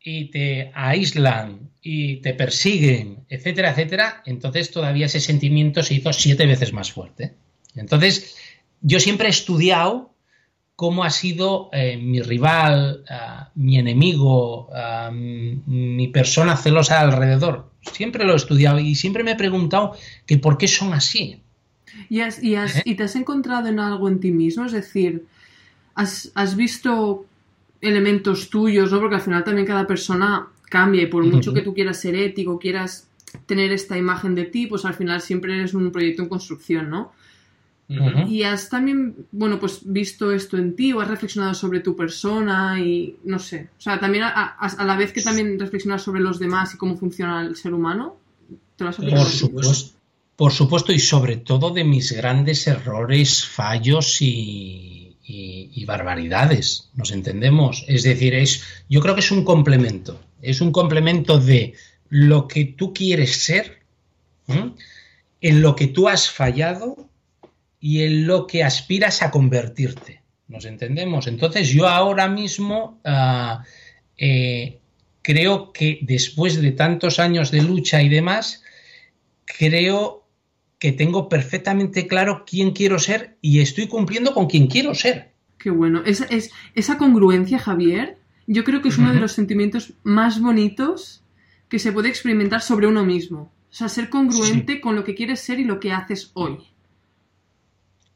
y 0.09 0.25
te 0.31 0.71
aíslan 0.73 1.69
y 1.81 2.17
te 2.17 2.33
persiguen, 2.33 3.25
etcétera, 3.29 3.71
etcétera, 3.71 4.23
entonces 4.25 4.71
todavía 4.71 5.05
ese 5.05 5.19
sentimiento 5.19 5.83
se 5.83 5.95
hizo 5.95 6.11
siete 6.13 6.45
veces 6.45 6.73
más 6.73 6.91
fuerte. 6.91 7.35
Entonces, 7.75 8.35
yo 8.81 8.99
siempre 8.99 9.27
he 9.27 9.31
estudiado 9.31 10.13
cómo 10.75 11.03
ha 11.03 11.09
sido 11.09 11.69
eh, 11.73 11.97
mi 11.97 12.21
rival, 12.21 13.03
mi 13.55 13.77
enemigo, 13.77 14.69
mi 15.11 16.07
persona 16.07 16.55
celosa 16.55 17.01
alrededor. 17.01 17.71
Siempre 17.81 18.23
lo 18.25 18.33
he 18.33 18.37
estudiado 18.37 18.79
y 18.79 18.95
siempre 18.95 19.23
me 19.23 19.31
he 19.31 19.35
preguntado 19.35 19.95
que 20.25 20.37
por 20.37 20.57
qué 20.57 20.67
son 20.67 20.93
así. 20.93 21.41
¿Y, 22.09 22.21
¿Eh? 22.21 22.29
y, 22.85 22.95
te 22.95 23.03
has 23.03 23.15
encontrado 23.15 23.67
en 23.67 23.79
algo 23.79 24.07
en 24.07 24.19
ti 24.19 24.31
mismo? 24.31 24.65
Es 24.65 24.71
decir, 24.71 25.25
¿has, 25.95 26.55
visto 26.55 27.25
elementos 27.81 28.49
tuyos? 28.49 28.91
¿no? 28.91 28.99
Porque 28.99 29.15
al 29.15 29.21
final 29.21 29.43
también 29.43 29.67
cada 29.67 29.87
persona 29.87 30.47
cambia 30.69 31.01
y 31.01 31.07
por 31.07 31.25
mucho 31.25 31.53
que 31.53 31.61
tú 31.61 31.73
quieras 31.73 31.99
ser 31.99 32.15
ético, 32.15 32.59
quieras 32.59 33.09
tener 33.45 33.71
esta 33.71 33.97
imagen 33.97 34.35
de 34.35 34.45
ti, 34.45 34.67
pues 34.67 34.85
al 34.85 34.93
final 34.93 35.21
siempre 35.21 35.55
eres 35.55 35.73
un 35.73 35.91
proyecto 35.91 36.23
en 36.23 36.29
construcción, 36.29 36.89
¿no? 36.89 37.11
Y 38.27 38.43
has 38.43 38.69
también, 38.69 39.15
bueno, 39.31 39.59
pues 39.59 39.79
visto 39.83 40.31
esto 40.31 40.57
en 40.57 40.75
ti 40.75 40.93
o 40.93 41.01
has 41.01 41.07
reflexionado 41.07 41.55
sobre 41.55 41.79
tu 41.79 41.95
persona 41.95 42.79
y 42.79 43.15
no 43.23 43.39
sé. 43.39 43.69
O 43.79 43.81
sea, 43.81 43.99
también 43.99 44.25
a, 44.25 44.85
la 44.85 44.95
vez 44.95 45.11
que 45.11 45.23
también 45.23 45.59
reflexionas 45.59 46.03
sobre 46.03 46.21
los 46.21 46.37
demás 46.37 46.75
y 46.75 46.77
cómo 46.77 46.95
funciona 46.97 47.41
el 47.41 47.55
ser 47.55 47.73
humano, 47.73 48.17
¿te 48.75 48.83
lo 48.83 48.91
has 48.91 48.97
por 48.97 49.25
supuesto, 49.25 49.97
por 50.35 50.51
supuesto, 50.51 50.93
y 50.93 50.99
sobre 50.99 51.37
todo 51.37 51.71
de 51.71 51.83
mis 51.83 52.11
grandes 52.11 52.67
errores, 52.67 53.43
fallos 53.43 54.21
y, 54.21 54.98
y, 55.31 55.85
barbaridades. 55.85 56.89
¿Nos 56.95 57.11
entendemos? 57.11 57.85
Es 57.87 58.03
decir, 58.03 58.33
es, 58.33 58.63
yo 58.89 58.99
creo 58.99 59.13
que 59.13 59.21
es 59.21 59.31
un 59.31 59.43
complemento. 59.43 60.19
Es 60.41 60.59
un 60.59 60.71
complemento 60.71 61.39
de 61.39 61.75
lo 62.09 62.47
que 62.47 62.65
tú 62.65 62.93
quieres 62.93 63.43
ser, 63.43 63.79
en 64.47 65.61
lo 65.61 65.75
que 65.75 65.87
tú 65.87 66.07
has 66.07 66.29
fallado 66.29 67.07
y 67.79 68.01
en 68.01 68.25
lo 68.25 68.47
que 68.47 68.63
aspiras 68.63 69.21
a 69.21 69.29
convertirte. 69.29 70.23
¿Nos 70.47 70.65
entendemos? 70.65 71.27
Entonces 71.27 71.69
yo 71.69 71.87
ahora 71.87 72.27
mismo 72.27 72.99
ah, 73.05 73.63
eh, 74.17 74.79
creo 75.21 75.71
que 75.71 75.99
después 76.01 76.59
de 76.59 76.71
tantos 76.71 77.19
años 77.19 77.51
de 77.51 77.61
lucha 77.61 78.01
y 78.01 78.09
demás, 78.09 78.63
creo 79.45 80.18
que 80.79 80.93
tengo 80.93 81.27
perfectamente 81.27 82.07
claro 82.07 82.45
quién 82.47 82.71
quiero 82.71 82.99
ser 82.99 83.37
y 83.41 83.59
estoy 83.59 83.87
cumpliendo 83.87 84.33
con 84.33 84.47
quien 84.47 84.67
quiero 84.67 84.95
ser. 84.95 85.33
Qué 85.57 85.69
bueno. 85.69 86.03
Es, 86.05 86.25
esa 86.73 86.97
congruencia, 86.97 87.59
Javier, 87.59 88.17
yo 88.47 88.63
creo 88.63 88.81
que 88.81 88.87
es 88.89 88.97
uno 88.97 89.13
de 89.13 89.19
los 89.19 89.33
sentimientos 89.33 89.93
más 90.03 90.41
bonitos 90.41 91.21
que 91.67 91.79
se 91.79 91.91
puede 91.91 92.07
experimentar 92.07 92.61
sobre 92.61 92.87
uno 92.87 93.05
mismo. 93.05 93.51
O 93.69 93.73
sea, 93.73 93.89
ser 93.89 94.09
congruente 94.09 94.81
con 94.81 94.95
lo 94.95 95.03
que 95.03 95.13
quieres 95.13 95.41
ser 95.41 95.59
y 95.59 95.65
lo 95.65 95.79
que 95.79 95.91
haces 95.91 96.31
hoy. 96.33 96.57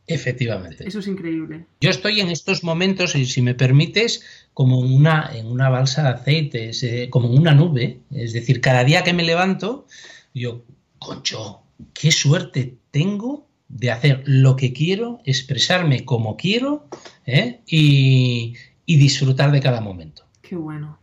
Efectivamente. 0.08 0.88
Eso 0.88 1.00
es 1.00 1.08
increíble. 1.08 1.66
Yo 1.82 1.90
estoy 1.90 2.20
en 2.22 2.30
estos 2.30 2.64
momentos, 2.64 3.16
y 3.16 3.26
si 3.26 3.42
me 3.42 3.56
permites, 3.56 4.48
como 4.54 4.80
una, 4.80 5.32
en 5.34 5.48
una 5.48 5.70
balsa 5.70 6.04
de 6.04 6.10
aceite, 6.10 7.10
como 7.10 7.30
una 7.30 7.54
nube. 7.54 8.00
Es 8.10 8.34
decir, 8.34 8.62
cada 8.62 8.84
día 8.84 9.04
que 9.04 9.14
me 9.14 9.24
levanto, 9.24 9.86
yo, 10.34 10.64
concho, 10.98 11.63
qué 11.94 12.12
suerte 12.12 12.78
tengo 12.92 13.48
de 13.68 13.92
hacer 13.92 14.24
lo 14.26 14.56
que 14.56 14.74
quiero, 14.74 15.20
expresarme 15.26 16.06
como 16.06 16.38
quiero 16.38 16.88
¿eh? 17.26 17.62
y, 17.66 18.56
disfrutar 18.86 19.52
de 19.52 19.60
cada 19.60 19.82
momento. 19.82 20.26
Qué 20.42 20.56
bueno. 20.56 21.00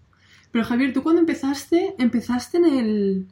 Pero 0.53 0.65
Javier, 0.65 0.93
tú 0.93 1.03
cuando 1.03 1.21
empezaste, 1.21 1.95
empezaste 1.99 2.59
en 2.59 2.65
el. 2.65 3.27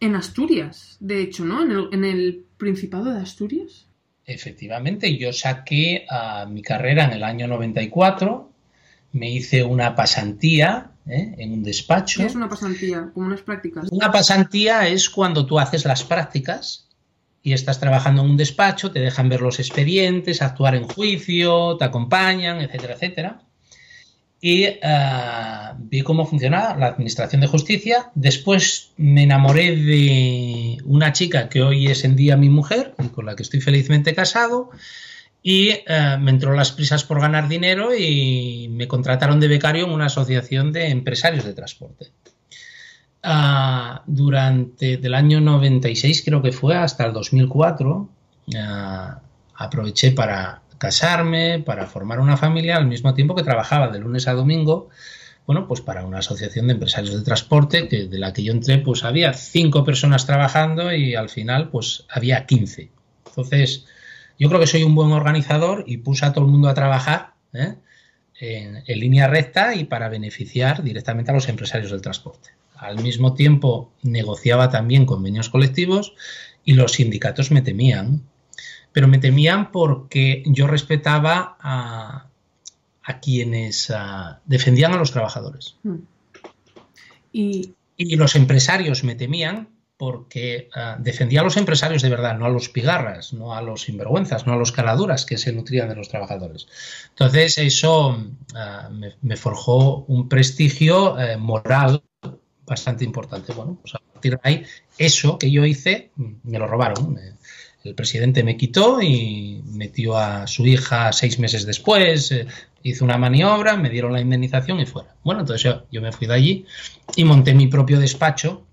en 0.00 0.14
Asturias, 0.14 0.96
de 1.00 1.20
hecho, 1.20 1.44
¿no? 1.44 1.62
En 1.62 1.72
el, 1.72 1.88
en 1.92 2.04
el 2.04 2.44
Principado 2.56 3.12
de 3.12 3.20
Asturias. 3.20 3.86
Efectivamente, 4.24 5.18
yo 5.18 5.32
saqué 5.32 6.06
a 6.08 6.46
mi 6.46 6.62
carrera 6.62 7.04
en 7.04 7.12
el 7.12 7.24
año 7.24 7.48
94, 7.48 8.52
me 9.12 9.30
hice 9.30 9.64
una 9.64 9.96
pasantía 9.96 10.91
¿eh? 11.06 11.34
en 11.38 11.52
un 11.52 11.62
despacho. 11.62 12.20
¿Qué 12.20 12.26
es 12.26 12.34
una 12.34 12.48
pasantía? 12.48 13.10
Como 13.12 13.26
unas 13.26 13.42
prácticas. 13.42 13.88
Una 13.90 14.10
pasantía 14.10 14.88
es 14.88 15.08
cuando 15.10 15.46
tú 15.46 15.58
haces 15.58 15.84
las 15.84 16.04
prácticas 16.04 16.88
y 17.42 17.52
estás 17.52 17.80
trabajando 17.80 18.22
en 18.22 18.30
un 18.30 18.36
despacho, 18.36 18.92
te 18.92 19.00
dejan 19.00 19.28
ver 19.28 19.40
los 19.40 19.58
expedientes, 19.58 20.42
actuar 20.42 20.74
en 20.74 20.84
juicio, 20.84 21.76
te 21.76 21.84
acompañan, 21.84 22.60
etcétera, 22.60 22.94
etcétera 22.94 23.42
y 24.44 24.64
eh, 24.64 24.78
vi 25.78 26.02
cómo 26.02 26.26
funcionaba 26.26 26.76
la 26.76 26.88
administración 26.88 27.40
de 27.40 27.46
justicia. 27.46 28.10
Después 28.16 28.90
me 28.96 29.22
enamoré 29.22 29.76
de 29.76 30.78
una 30.84 31.12
chica 31.12 31.48
que 31.48 31.62
hoy 31.62 31.86
es 31.86 32.02
en 32.02 32.16
día 32.16 32.36
mi 32.36 32.48
mujer 32.48 32.92
y 32.98 33.06
con 33.10 33.24
la 33.24 33.36
que 33.36 33.44
estoy 33.44 33.60
felizmente 33.60 34.16
casado. 34.16 34.70
Y 35.42 35.70
eh, 35.70 36.16
me 36.20 36.30
entró 36.30 36.54
las 36.54 36.72
prisas 36.72 37.04
por 37.04 37.20
ganar 37.20 37.48
dinero 37.48 37.94
y 37.94 38.68
me 38.70 38.86
contrataron 38.86 39.40
de 39.40 39.48
becario 39.48 39.86
en 39.86 39.90
una 39.90 40.06
asociación 40.06 40.72
de 40.72 40.88
empresarios 40.88 41.44
de 41.44 41.54
transporte. 41.54 42.12
Ah, 43.24 44.02
durante 44.06 44.94
el 44.94 45.14
año 45.14 45.40
96 45.40 46.22
creo 46.24 46.42
que 46.42 46.50
fue 46.50 46.74
hasta 46.74 47.06
el 47.06 47.12
2004 47.12 48.08
ah, 48.56 49.20
aproveché 49.54 50.10
para 50.10 50.62
casarme, 50.78 51.60
para 51.60 51.86
formar 51.86 52.18
una 52.18 52.36
familia, 52.36 52.76
al 52.76 52.86
mismo 52.86 53.14
tiempo 53.14 53.36
que 53.36 53.44
trabajaba 53.44 53.88
de 53.88 54.00
lunes 54.00 54.26
a 54.26 54.32
domingo, 54.32 54.88
bueno, 55.46 55.66
pues 55.66 55.80
para 55.80 56.04
una 56.04 56.18
asociación 56.18 56.66
de 56.66 56.74
empresarios 56.74 57.14
de 57.14 57.22
transporte, 57.22 57.88
que 57.88 58.08
de 58.08 58.18
la 58.18 58.32
que 58.32 58.44
yo 58.44 58.52
entré, 58.52 58.78
pues 58.78 59.04
había 59.04 59.32
cinco 59.32 59.84
personas 59.84 60.26
trabajando 60.26 60.92
y 60.92 61.14
al 61.14 61.28
final, 61.28 61.68
pues 61.68 62.04
había 62.08 62.46
15. 62.46 62.90
Entonces, 63.26 63.86
yo 64.42 64.48
creo 64.48 64.60
que 64.60 64.66
soy 64.66 64.82
un 64.82 64.94
buen 64.94 65.12
organizador 65.12 65.84
y 65.86 65.98
puse 65.98 66.26
a 66.26 66.32
todo 66.32 66.44
el 66.44 66.50
mundo 66.50 66.68
a 66.68 66.74
trabajar 66.74 67.34
¿eh? 67.52 67.76
en, 68.40 68.82
en 68.86 69.00
línea 69.00 69.28
recta 69.28 69.74
y 69.74 69.84
para 69.84 70.08
beneficiar 70.08 70.82
directamente 70.82 71.30
a 71.30 71.34
los 71.34 71.48
empresarios 71.48 71.90
del 71.90 72.02
transporte. 72.02 72.50
Al 72.76 73.00
mismo 73.02 73.34
tiempo, 73.34 73.92
negociaba 74.02 74.70
también 74.70 75.06
convenios 75.06 75.48
colectivos 75.48 76.14
y 76.64 76.74
los 76.74 76.92
sindicatos 76.92 77.50
me 77.50 77.62
temían 77.62 78.22
pero 78.92 79.08
me 79.08 79.18
temían 79.18 79.72
porque 79.72 80.42
yo 80.46 80.66
respetaba 80.66 81.56
a, 81.60 82.28
quienes 83.20 83.92
defendían 84.46 84.92
a 84.92 84.96
los 84.96 85.12
trabajadores. 85.12 85.76
Hmm. 85.82 85.98
Y... 87.32 87.74
los 87.98 88.36
empresarios 88.36 89.04
me 89.04 89.14
temían 89.14 89.68
porque 90.02 90.68
ah, 90.74 90.96
defendía 90.98 91.42
a 91.42 91.44
los 91.44 91.56
empresarios 91.56 92.02
de 92.02 92.08
verdad, 92.08 92.36
no 92.36 92.44
a 92.44 92.48
los 92.48 92.68
pigarras, 92.68 93.32
no 93.32 93.54
a 93.54 93.62
los 93.62 93.82
sinvergüenzas, 93.82 94.48
no 94.48 94.52
a 94.52 94.56
los 94.56 94.72
caladuras 94.72 95.24
que 95.24 95.38
se 95.38 95.52
nutrían 95.52 95.88
de 95.88 95.94
los 95.94 96.08
trabajadores. 96.08 96.66
Entonces 97.10 97.56
eso 97.58 98.18
ah, 98.56 98.90
me, 98.90 99.36
forjó 99.36 99.98
un 100.08 100.28
prestigio 100.28 101.16
eh, 101.20 101.36
moral 101.36 102.02
bastante 102.66 103.04
importante. 103.04 103.52
Bueno, 103.52 103.78
pues 103.80 103.94
a 103.94 104.00
partir 104.00 104.32
de 104.32 104.40
ahí, 104.42 104.64
eso 104.98 105.38
que 105.38 105.52
yo 105.52 105.64
hice, 105.64 106.10
me 106.16 106.58
lo 106.58 106.66
robaron. 106.66 107.16
El 107.84 107.94
presidente 107.94 108.42
me 108.42 108.56
quitó 108.56 109.00
y 109.00 109.62
metió 109.66 110.16
a 110.16 110.48
su 110.48 110.66
hija 110.66 111.12
seis 111.12 111.38
meses 111.38 111.64
después, 111.64 112.32
eh, 112.32 112.48
hizo 112.82 113.04
una 113.04 113.18
maniobra, 113.18 113.76
me 113.76 113.88
dieron 113.88 114.12
la 114.12 114.20
indemnización 114.20 114.80
y 114.80 114.86
fuera. 114.86 115.14
Bueno, 115.22 115.42
entonces 115.42 115.76
yo 115.92 116.02
me 116.02 116.10
fui 116.10 116.26
de 116.26 116.34
allí 116.34 116.66
y 117.14 117.22
monté 117.22 117.54
mi 117.54 117.68
propio 117.68 118.00
despacho 118.00 118.66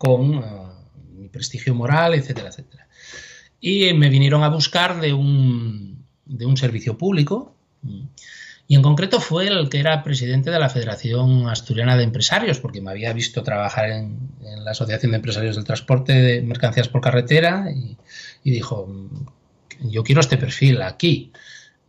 con 0.00 0.32
eh, 0.32 0.42
mi 1.12 1.28
prestigio 1.28 1.74
moral, 1.74 2.14
etcétera, 2.14 2.48
etcétera. 2.48 2.88
Y 3.60 3.92
me 3.92 4.08
vinieron 4.08 4.42
a 4.42 4.48
buscar 4.48 4.98
de 4.98 5.12
un, 5.12 6.06
de 6.24 6.46
un 6.46 6.56
servicio 6.56 6.96
público, 6.96 7.54
y 8.66 8.76
en 8.76 8.80
concreto 8.80 9.20
fue 9.20 9.46
el 9.46 9.68
que 9.68 9.78
era 9.78 10.02
presidente 10.02 10.50
de 10.50 10.58
la 10.58 10.70
Federación 10.70 11.50
Asturiana 11.50 11.98
de 11.98 12.04
Empresarios, 12.04 12.60
porque 12.60 12.80
me 12.80 12.90
había 12.90 13.12
visto 13.12 13.42
trabajar 13.42 13.90
en, 13.90 14.30
la 14.64 14.70
Asociación 14.70 15.12
de 15.12 15.16
Empresarios 15.16 15.56
del 15.56 15.66
Transporte 15.66 16.14
de 16.14 16.40
Mercancías 16.40 16.88
por 16.88 17.02
Carretera 17.02 17.66
y, 17.70 18.50
dijo, 18.50 18.88
yo 19.82 20.02
quiero 20.02 20.22
este 20.22 20.38
perfil 20.38 20.80
aquí, 20.80 21.30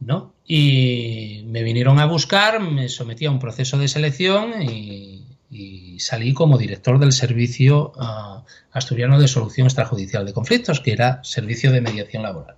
¿no? 0.01 0.33
Y 0.45 1.43
me 1.45 1.63
vinieron 1.63 1.99
a 1.99 2.07
buscar, 2.07 2.59
me 2.59 2.89
sometí 2.89 3.25
a 3.25 3.31
un 3.31 3.39
proceso 3.39 3.77
de 3.77 3.87
selección 3.87 4.61
y, 4.61 5.20
y 5.51 5.99
salí 5.99 6.33
como 6.33 6.57
director 6.57 6.97
del 6.97 7.11
Servicio 7.11 7.91
ah, 7.97 8.45
Asturiano 8.71 9.19
de 9.19 9.27
Solución 9.27 9.67
Extrajudicial 9.67 10.25
de 10.25 10.33
Conflictos, 10.33 10.79
que 10.79 10.93
era 10.93 11.21
Servicio 11.23 11.71
de 11.73 11.81
Mediación 11.81 12.23
Laboral. 12.23 12.55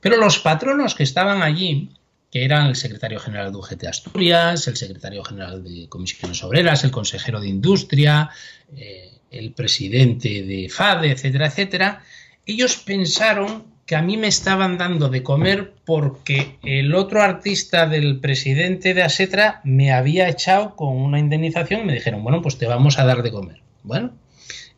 Pero 0.00 0.16
los 0.16 0.38
patronos 0.38 0.94
que 0.94 1.02
estaban 1.02 1.42
allí, 1.42 1.90
que 2.30 2.44
eran 2.44 2.66
el 2.66 2.76
secretario 2.76 3.18
general 3.18 3.50
de 3.50 3.58
UGT 3.58 3.84
Asturias, 3.84 4.68
el 4.68 4.76
secretario 4.76 5.24
general 5.24 5.64
de 5.64 5.88
Comisiones 5.88 6.42
Obreras, 6.44 6.84
el 6.84 6.92
consejero 6.92 7.40
de 7.40 7.48
Industria, 7.48 8.30
eh, 8.76 9.10
el 9.32 9.52
presidente 9.52 10.42
de 10.42 10.68
FADE, 10.68 11.10
etcétera, 11.10 11.46
etcétera, 11.46 12.04
ellos 12.46 12.76
pensaron 12.76 13.64
que 13.90 13.96
a 13.96 14.02
mí 14.02 14.16
me 14.16 14.28
estaban 14.28 14.78
dando 14.78 15.08
de 15.08 15.24
comer 15.24 15.74
porque 15.84 16.60
el 16.62 16.94
otro 16.94 17.22
artista 17.22 17.88
del 17.88 18.20
presidente 18.20 18.94
de 18.94 19.02
Asetra 19.02 19.60
me 19.64 19.90
había 19.90 20.28
echado 20.28 20.76
con 20.76 20.96
una 20.96 21.18
indemnización 21.18 21.80
y 21.80 21.84
me 21.86 21.94
dijeron, 21.94 22.22
bueno, 22.22 22.40
pues 22.40 22.56
te 22.56 22.68
vamos 22.68 23.00
a 23.00 23.04
dar 23.04 23.24
de 23.24 23.32
comer. 23.32 23.60
Bueno, 23.82 24.12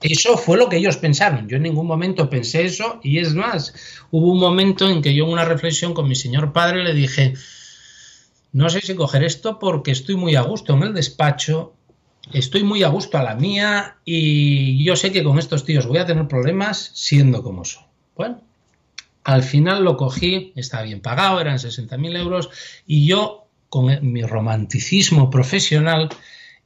eso 0.00 0.38
fue 0.38 0.56
lo 0.56 0.70
que 0.70 0.78
ellos 0.78 0.96
pensaron. 0.96 1.46
Yo 1.46 1.58
en 1.58 1.64
ningún 1.64 1.86
momento 1.86 2.30
pensé 2.30 2.64
eso 2.64 3.00
y 3.02 3.18
es 3.18 3.34
más, 3.34 3.74
hubo 4.10 4.32
un 4.32 4.40
momento 4.40 4.88
en 4.88 5.02
que 5.02 5.14
yo 5.14 5.26
en 5.26 5.32
una 5.32 5.44
reflexión 5.44 5.92
con 5.92 6.08
mi 6.08 6.14
señor 6.14 6.54
padre 6.54 6.82
le 6.82 6.94
dije, 6.94 7.34
no 8.54 8.70
sé 8.70 8.80
si 8.80 8.94
coger 8.94 9.24
esto 9.24 9.58
porque 9.58 9.90
estoy 9.90 10.16
muy 10.16 10.36
a 10.36 10.40
gusto 10.40 10.72
en 10.72 10.84
el 10.84 10.94
despacho, 10.94 11.74
estoy 12.32 12.62
muy 12.64 12.82
a 12.82 12.88
gusto 12.88 13.18
a 13.18 13.22
la 13.22 13.34
mía 13.34 13.98
y 14.06 14.82
yo 14.82 14.96
sé 14.96 15.12
que 15.12 15.22
con 15.22 15.38
estos 15.38 15.66
tíos 15.66 15.86
voy 15.86 15.98
a 15.98 16.06
tener 16.06 16.28
problemas 16.28 16.92
siendo 16.94 17.42
como 17.42 17.66
soy. 17.66 17.82
Bueno, 18.16 18.40
al 19.24 19.42
final 19.42 19.84
lo 19.84 19.96
cogí, 19.96 20.52
estaba 20.56 20.82
bien 20.82 21.00
pagado, 21.00 21.40
eran 21.40 21.58
60.000 21.58 22.16
euros, 22.16 22.50
y 22.86 23.06
yo, 23.06 23.46
con 23.68 24.12
mi 24.12 24.22
romanticismo 24.22 25.30
profesional, 25.30 26.08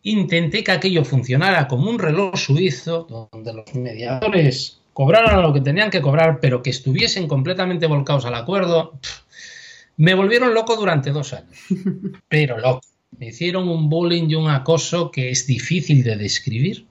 intenté 0.03 0.62
que 0.64 0.73
aquello 0.73 1.05
funcionara 1.05 1.69
como 1.69 1.90
un 1.90 1.99
reloj 1.99 2.37
suizo, 2.37 3.07
donde 3.33 3.53
los 3.53 3.75
mediadores 3.75 4.81
cobraran 4.92 5.42
lo 5.42 5.53
que 5.53 5.61
tenían 5.61 5.90
que 5.90 6.01
cobrar, 6.01 6.40
pero 6.40 6.62
que 6.62 6.71
estuviesen 6.71 7.29
completamente 7.29 7.87
volcados 7.87 8.25
al 8.25 8.35
acuerdo. 8.35 8.99
me 9.97 10.14
volvieron 10.14 10.55
loco 10.55 10.77
durante 10.77 11.11
dos 11.11 11.33
años, 11.33 11.59
pero 12.29 12.59
loco. 12.59 12.83
Me 13.19 13.29
hicieron 13.29 13.69
un 13.69 13.88
bullying 13.88 14.29
y 14.29 14.35
un 14.35 14.51
acoso 14.51 15.11
que 15.11 15.31
es 15.31 15.47
difícil 15.47 16.03
de 16.03 16.16
describir. 16.16 16.87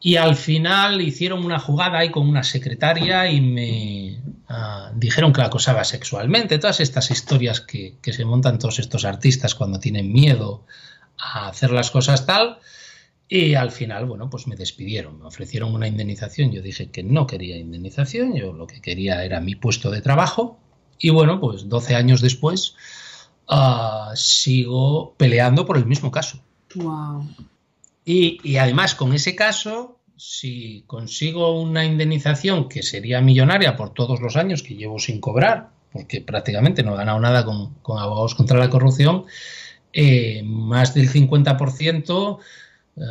Y 0.00 0.16
al 0.16 0.36
final 0.36 1.00
hicieron 1.00 1.44
una 1.44 1.58
jugada 1.58 1.98
ahí 1.98 2.10
con 2.10 2.28
una 2.28 2.44
secretaria 2.44 3.30
y 3.30 3.40
me 3.40 4.20
ah, 4.48 4.92
dijeron 4.94 5.32
que 5.32 5.40
la 5.40 5.46
acosaba 5.46 5.84
sexualmente. 5.84 6.58
Todas 6.58 6.80
estas 6.80 7.10
historias 7.10 7.60
que, 7.60 7.96
se 8.02 8.24
montan 8.24 8.58
todos 8.58 8.78
estos 8.78 9.04
artistas 9.04 9.54
cuando 9.54 9.80
tienen 9.80 10.12
miedo 10.12 10.64
a 11.18 11.48
hacer 11.48 11.70
las 11.70 11.90
cosas 11.90 12.26
tal. 12.26 12.58
Y 13.28 13.54
al 13.54 13.72
final, 13.72 14.06
bueno, 14.06 14.30
pues 14.30 14.46
me 14.46 14.54
despidieron, 14.54 15.18
me 15.18 15.26
ofrecieron 15.26 15.74
una 15.74 15.88
indemnización. 15.88 16.52
Yo 16.52 16.62
dije 16.62 16.90
que 16.90 17.02
no 17.02 17.26
quería 17.26 17.56
indemnización, 17.56 18.36
yo 18.36 18.52
lo 18.52 18.68
que 18.68 18.80
quería 18.80 19.24
era 19.24 19.40
mi 19.40 19.56
puesto 19.56 19.90
de 19.90 20.02
trabajo. 20.02 20.60
Y 20.98 21.10
bueno, 21.10 21.40
pues 21.40 21.68
12 21.68 21.94
años 21.96 22.20
después 22.20 22.76
ah, 23.48 24.12
sigo 24.14 25.14
peleando 25.16 25.66
por 25.66 25.78
el 25.78 25.86
mismo 25.86 26.10
caso. 26.10 26.38
Wow. 26.74 27.26
Y, 28.08 28.56
además, 28.56 28.94
con 28.94 29.12
ese 29.14 29.34
caso, 29.34 29.98
si 30.16 30.84
consigo 30.86 31.60
una 31.60 31.84
indemnización 31.84 32.68
que 32.68 32.84
sería 32.84 33.20
millonaria 33.20 33.76
por 33.76 33.92
todos 33.92 34.20
los 34.20 34.36
años 34.36 34.62
que 34.62 34.76
llevo 34.76 35.00
sin 35.00 35.20
cobrar, 35.20 35.70
porque 35.92 36.20
prácticamente 36.20 36.84
no 36.84 36.94
he 36.94 36.98
ganado 36.98 37.18
nada 37.18 37.44
con, 37.44 37.74
abogados 37.98 38.36
contra 38.36 38.58
la 38.58 38.70
corrupción, 38.70 39.24
eh, 39.92 40.44
más 40.44 40.94
del 40.94 41.10
50% 41.10 42.38
eh, 42.96 43.02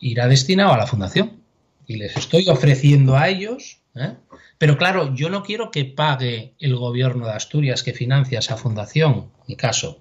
irá 0.00 0.26
destinado 0.26 0.72
a 0.72 0.78
la 0.78 0.86
fundación. 0.86 1.42
Y 1.86 1.96
les 1.96 2.16
estoy 2.16 2.48
ofreciendo 2.48 3.14
a 3.14 3.28
ellos, 3.28 3.82
¿eh? 3.94 4.14
pero 4.56 4.78
claro, 4.78 5.14
yo 5.14 5.28
no 5.28 5.42
quiero 5.42 5.70
que 5.70 5.84
pague 5.84 6.54
el 6.60 6.76
gobierno 6.76 7.26
de 7.26 7.32
Asturias 7.32 7.82
que 7.82 7.92
financia 7.92 8.38
esa 8.38 8.56
fundación, 8.56 9.30
mi 9.46 9.54
caso, 9.54 10.00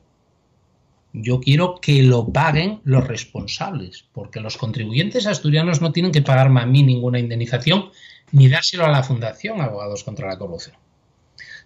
yo 1.22 1.40
quiero 1.40 1.76
que 1.82 2.04
lo 2.04 2.32
paguen 2.32 2.82
los 2.84 3.08
responsables, 3.08 4.06
porque 4.14 4.40
los 4.40 4.58
contribuyentes 4.58 5.28
asturianos 5.28 5.82
no 5.82 5.92
tienen 5.92 6.12
que 6.12 6.22
pagarme 6.22 6.62
a 6.62 6.66
mí 6.66 6.84
ninguna 6.84 7.20
indemnización 7.20 7.90
ni 8.32 8.50
dárselo 8.50 8.86
a 8.86 8.92
la 8.92 9.04
Fundación 9.04 9.62
Abogados 9.62 10.04
contra 10.04 10.28
la 10.28 10.38
Corrupción. 10.38 10.76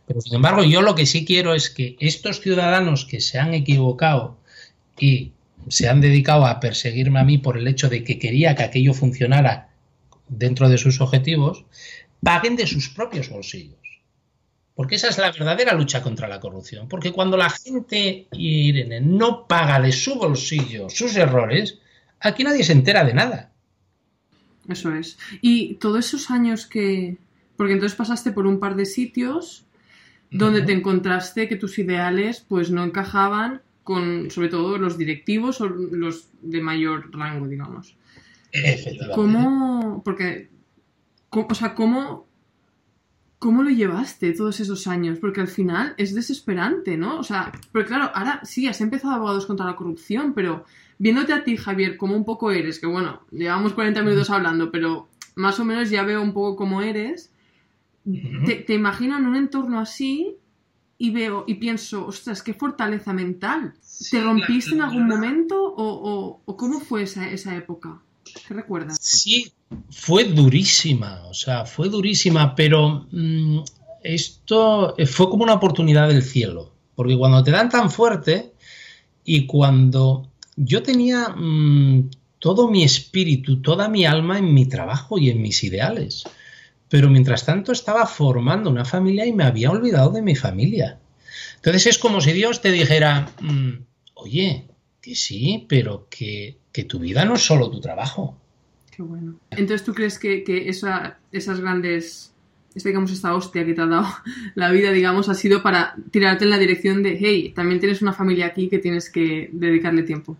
Pero 0.06 0.22
sin 0.22 0.36
embargo, 0.36 0.64
yo 0.64 0.82
lo 0.82 0.96
que 0.96 1.06
sí 1.06 1.26
quiero 1.26 1.54
es 1.54 1.70
que 1.70 1.96
estos 2.00 2.42
ciudadanos 2.42 3.06
que 3.06 3.22
se 3.22 3.40
han 3.40 3.54
equivocado 3.54 4.38
y 5.00 5.32
se 5.68 5.90
han 5.90 6.02
dedicado 6.02 6.46
a 6.46 6.60
perseguirme 6.60 7.20
a 7.20 7.24
mí 7.24 7.38
por 7.38 7.58
el 7.58 7.68
hecho 7.68 7.90
de 7.90 8.04
que 8.04 8.20
quería 8.20 8.56
que 8.56 8.64
aquello 8.64 8.94
funcionara 8.94 9.70
dentro 10.28 10.70
de 10.70 10.78
sus 10.78 11.02
objetivos, 11.02 11.66
paguen 12.24 12.56
de 12.56 12.68
sus 12.68 12.90
propios 12.90 13.30
bolsillos. 13.30 13.81
Porque 14.76 14.96
esa 14.96 15.10
es 15.10 15.18
la 15.18 15.32
verdadera 15.32 15.74
lucha 15.74 16.02
contra 16.02 16.28
la 16.28 16.40
corrupción. 16.40 16.88
Porque 16.88 17.12
cuando 17.12 17.38
la 17.38 17.50
gente, 17.50 18.28
Irene, 18.32 19.02
no 19.02 19.48
paga 19.48 19.80
de 19.80 19.92
su 19.92 20.16
bolsillo 20.16 20.90
sus 20.90 21.16
errores, 21.16 21.80
aquí 22.20 22.44
nadie 22.44 22.64
se 22.64 22.74
entera 22.74 23.04
de 23.04 23.14
nada. 23.14 23.52
Eso 24.68 24.94
es. 24.96 25.18
Y 25.42 25.76
todos 25.76 26.06
esos 26.06 26.32
años 26.32 26.66
que... 26.66 27.18
Porque 27.58 27.74
entonces 27.74 27.98
pasaste 27.98 28.32
por 28.32 28.48
un 28.48 28.60
par 28.60 28.76
de 28.76 28.86
sitios 28.86 29.66
donde 30.32 30.62
te 30.62 30.72
encontraste 30.72 31.50
que 31.50 31.58
tus 31.58 31.78
ideales 31.78 32.44
pues 32.48 32.72
no 32.72 32.84
encajaban 32.86 33.62
con 33.84 34.32
sobre 34.32 34.48
todo 34.48 34.78
los 34.78 34.98
directivos 34.98 35.60
o 35.60 35.68
los 35.68 36.30
de 36.42 36.62
mayor 36.62 37.12
rango, 37.12 37.48
digamos. 37.48 37.98
Efectivamente. 38.52 39.14
¿Cómo? 39.14 40.02
Porque, 40.04 40.50
o 41.30 41.54
sea, 41.54 41.76
¿cómo 41.76 42.28
¿Cómo 43.42 43.64
lo 43.64 43.72
llevaste 43.72 44.34
todos 44.34 44.60
esos 44.60 44.86
años? 44.86 45.18
Porque 45.18 45.42
al 45.42 45.48
final 45.48 45.96
es 45.98 46.14
desesperante, 46.14 46.96
¿no? 46.96 47.18
O 47.18 47.24
sea, 47.24 47.52
pero 47.72 47.88
claro, 47.88 48.12
ahora 48.14 48.40
sí, 48.44 48.68
has 48.68 48.82
empezado 48.82 49.16
abogados 49.16 49.48
contra 49.48 49.66
la 49.66 49.76
corrupción, 49.76 50.34
pero 50.36 50.64
viéndote 51.00 51.34
a 51.34 51.44
ti, 51.44 51.58
Javier, 51.58 51.98
como 51.98 52.16
un 52.16 52.24
poco 52.24 52.52
eres, 52.52 52.78
que 52.78 52.86
bueno, 52.86 53.24
llevamos 53.32 53.74
40 53.74 54.04
minutos 54.04 54.30
hablando, 54.30 54.70
pero 54.70 55.10
más 55.34 55.60
o 55.60 55.66
menos 55.66 55.90
ya 55.90 56.04
veo 56.04 56.22
un 56.22 56.34
poco 56.34 56.56
cómo 56.56 56.84
eres, 56.84 57.34
te, 58.46 58.76
imagino 58.76 59.18
en 59.18 59.26
un 59.26 59.36
entorno 59.36 59.80
así 59.80 60.36
y 61.00 61.10
veo 61.10 61.44
y 61.48 61.56
pienso, 61.56 62.06
ostras, 62.06 62.44
qué 62.44 62.54
fortaleza 62.54 63.12
mental. 63.12 63.74
¿Te 64.12 64.22
rompiste 64.22 64.76
en 64.76 64.84
algún 64.84 65.08
momento 65.08 65.64
o, 65.64 66.44
o, 66.46 66.58
cómo 66.58 66.80
fue 66.80 67.02
esa, 67.02 67.28
esa 67.28 67.56
época? 67.56 68.04
¿Qué 68.48 68.54
recuerdas? 68.54 68.98
Sí, 69.02 69.52
fue 69.89 70.26
durísima, 70.26 71.24
o 71.28 71.34
sea, 71.34 71.65
fue 71.65 71.89
durísima, 71.89 72.56
pero 72.56 73.08
mm, 73.12 73.60
esto 74.04 74.96
fue 75.08 75.30
como 75.30 75.44
una 75.44 75.53
oportunidad 75.53 76.08
del 76.08 76.24
cielo, 76.24 76.74
porque 76.95 77.18
cuando 77.18 77.43
te 77.43 77.51
dan 77.51 77.70
tan 77.70 77.89
fuerte 77.89 78.53
y 79.24 79.45
cuando 79.45 80.30
yo 80.56 80.84
tenía 80.84 81.30
mm, 81.30 82.10
todo 82.39 82.70
mi 82.70 82.84
espíritu, 82.84 83.62
toda 83.62 83.88
mi 83.88 84.06
alma 84.06 84.38
en 84.38 84.53
mi 84.53 84.66
trabajo 84.66 85.18
y 85.18 85.30
en 85.30 85.41
mis 85.41 85.64
ideales, 85.64 86.24
pero 86.89 87.10
mientras 87.10 87.45
tanto 87.45 87.72
estaba 87.72 88.06
formando 88.06 88.70
una 88.70 88.84
familia 88.84 89.26
y 89.26 89.34
me 89.34 89.45
había 89.45 89.72
olvidado 89.72 90.12
de 90.12 90.22
mi 90.22 90.36
familia. 90.36 90.99
Entonces 91.56 91.88
es 91.88 91.97
como 91.97 92.20
si 92.20 92.34
Dios 92.34 92.62
te 92.62 92.72
dijera, 92.72 93.30
mm, 93.39 93.72
oye, 94.16 94.68
que 94.99 95.16
sí, 95.16 95.66
pero 95.70 96.08
que, 96.10 96.58
que 96.72 96.84
tu 96.84 96.99
vida 96.99 97.26
no 97.26 97.36
es 97.36 97.41
solo 97.41 97.69
tu 97.69 97.82
trabajo 97.82 98.38
Qué 98.91 99.01
bueno. 99.01 99.36
Entonces, 99.51 99.86
¿tú 99.86 99.93
crees 99.93 100.19
que, 100.19 100.43
que 100.43 100.67
esa, 100.69 101.17
esas 101.32 101.61
grandes, 101.61 102.34
esta, 102.76 102.89
digamos, 102.89 103.11
esta 103.11 103.34
hostia 103.34 103.65
que 103.65 103.74
te 103.74 103.82
ha 103.82 103.86
dado 103.88 104.07
la 104.55 104.69
vida, 104.69 104.91
digamos, 104.91 105.30
ha 105.30 105.34
sido 105.34 105.63
para 105.63 105.95
tirarte 106.11 106.43
en 106.43 106.49
la 106.49 106.57
dirección 106.57 107.01
de, 107.01 107.17
hey, 107.19 107.53
también 107.55 107.80
tienes 107.80 108.01
una 108.01 108.13
familia 108.13 108.47
aquí 108.47 108.67
que 108.67 108.80
tienes 108.80 109.09
que 109.09 109.49
dedicarle 109.53 110.03
tiempo? 110.03 110.38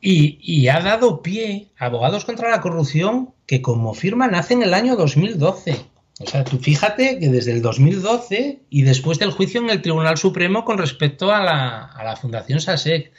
Y, 0.00 0.38
y, 0.42 0.68
ha 0.68 0.80
dado 0.80 1.22
pie 1.22 1.68
a 1.78 1.86
abogados 1.86 2.26
contra 2.26 2.50
la 2.50 2.60
corrupción 2.60 3.30
que 3.46 3.62
como 3.62 3.94
firma 3.94 4.28
nace 4.28 4.52
en 4.52 4.62
el 4.62 4.74
año 4.74 4.96
2012. 4.96 5.76
O 6.20 6.26
sea, 6.26 6.44
tú 6.44 6.58
fíjate 6.58 7.18
que 7.18 7.30
desde 7.30 7.52
el 7.52 7.62
2012 7.62 8.60
y 8.68 8.82
después 8.82 9.18
del 9.18 9.30
juicio 9.30 9.62
en 9.62 9.70
el 9.70 9.80
Tribunal 9.80 10.18
Supremo 10.18 10.64
con 10.66 10.76
respecto 10.76 11.32
a 11.32 11.42
la, 11.42 11.86
a 11.86 12.04
la 12.04 12.16
Fundación 12.16 12.60
SASEC. 12.60 13.12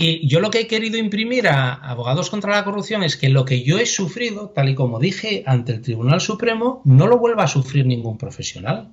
Y 0.00 0.28
yo 0.28 0.38
lo 0.38 0.50
que 0.50 0.60
he 0.60 0.66
querido 0.68 0.96
imprimir 0.96 1.48
a 1.48 1.74
abogados 1.74 2.30
contra 2.30 2.52
la 2.52 2.62
corrupción 2.62 3.02
es 3.02 3.16
que 3.16 3.28
lo 3.28 3.44
que 3.44 3.64
yo 3.64 3.80
he 3.80 3.84
sufrido, 3.84 4.50
tal 4.50 4.68
y 4.68 4.76
como 4.76 5.00
dije 5.00 5.42
ante 5.44 5.72
el 5.72 5.82
Tribunal 5.82 6.20
Supremo, 6.20 6.82
no 6.84 7.08
lo 7.08 7.18
vuelva 7.18 7.42
a 7.42 7.48
sufrir 7.48 7.84
ningún 7.84 8.16
profesional. 8.16 8.92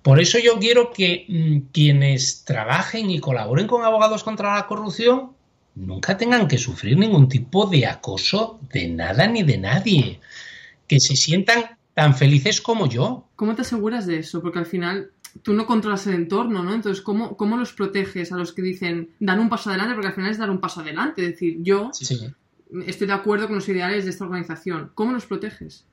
Por 0.00 0.18
eso 0.18 0.38
yo 0.38 0.58
quiero 0.58 0.92
que 0.92 1.26
mmm, 1.28 1.58
quienes 1.74 2.46
trabajen 2.46 3.10
y 3.10 3.20
colaboren 3.20 3.66
con 3.66 3.84
abogados 3.84 4.24
contra 4.24 4.54
la 4.54 4.66
corrupción 4.66 5.32
nunca 5.74 6.16
tengan 6.16 6.48
que 6.48 6.56
sufrir 6.56 6.96
ningún 6.96 7.28
tipo 7.28 7.66
de 7.66 7.86
acoso 7.86 8.60
de 8.72 8.88
nada 8.88 9.26
ni 9.26 9.42
de 9.42 9.58
nadie. 9.58 10.20
Que 10.86 11.00
se 11.00 11.16
sientan 11.16 11.76
tan 11.92 12.16
felices 12.16 12.62
como 12.62 12.86
yo. 12.86 13.28
¿Cómo 13.36 13.54
te 13.54 13.60
aseguras 13.60 14.06
de 14.06 14.20
eso? 14.20 14.40
Porque 14.40 14.58
al 14.58 14.66
final 14.66 15.10
tú 15.42 15.52
no 15.52 15.66
controlas 15.66 16.06
el 16.06 16.14
entorno, 16.14 16.62
¿no? 16.62 16.74
Entonces, 16.74 17.02
¿cómo, 17.02 17.36
¿cómo 17.36 17.56
los 17.56 17.72
proteges 17.72 18.32
a 18.32 18.36
los 18.36 18.52
que 18.52 18.62
dicen 18.62 19.10
dan 19.20 19.40
un 19.40 19.48
paso 19.48 19.70
adelante? 19.70 19.94
Porque 19.94 20.08
al 20.08 20.14
final 20.14 20.30
es 20.30 20.38
dar 20.38 20.50
un 20.50 20.60
paso 20.60 20.80
adelante. 20.80 21.22
Es 21.22 21.32
decir, 21.32 21.58
yo 21.60 21.90
sí. 21.92 22.32
estoy 22.86 23.06
de 23.06 23.12
acuerdo 23.12 23.46
con 23.46 23.56
los 23.56 23.68
ideales 23.68 24.04
de 24.04 24.10
esta 24.10 24.24
organización. 24.24 24.90
¿Cómo 24.94 25.12
los 25.12 25.26
proteges? 25.26 25.86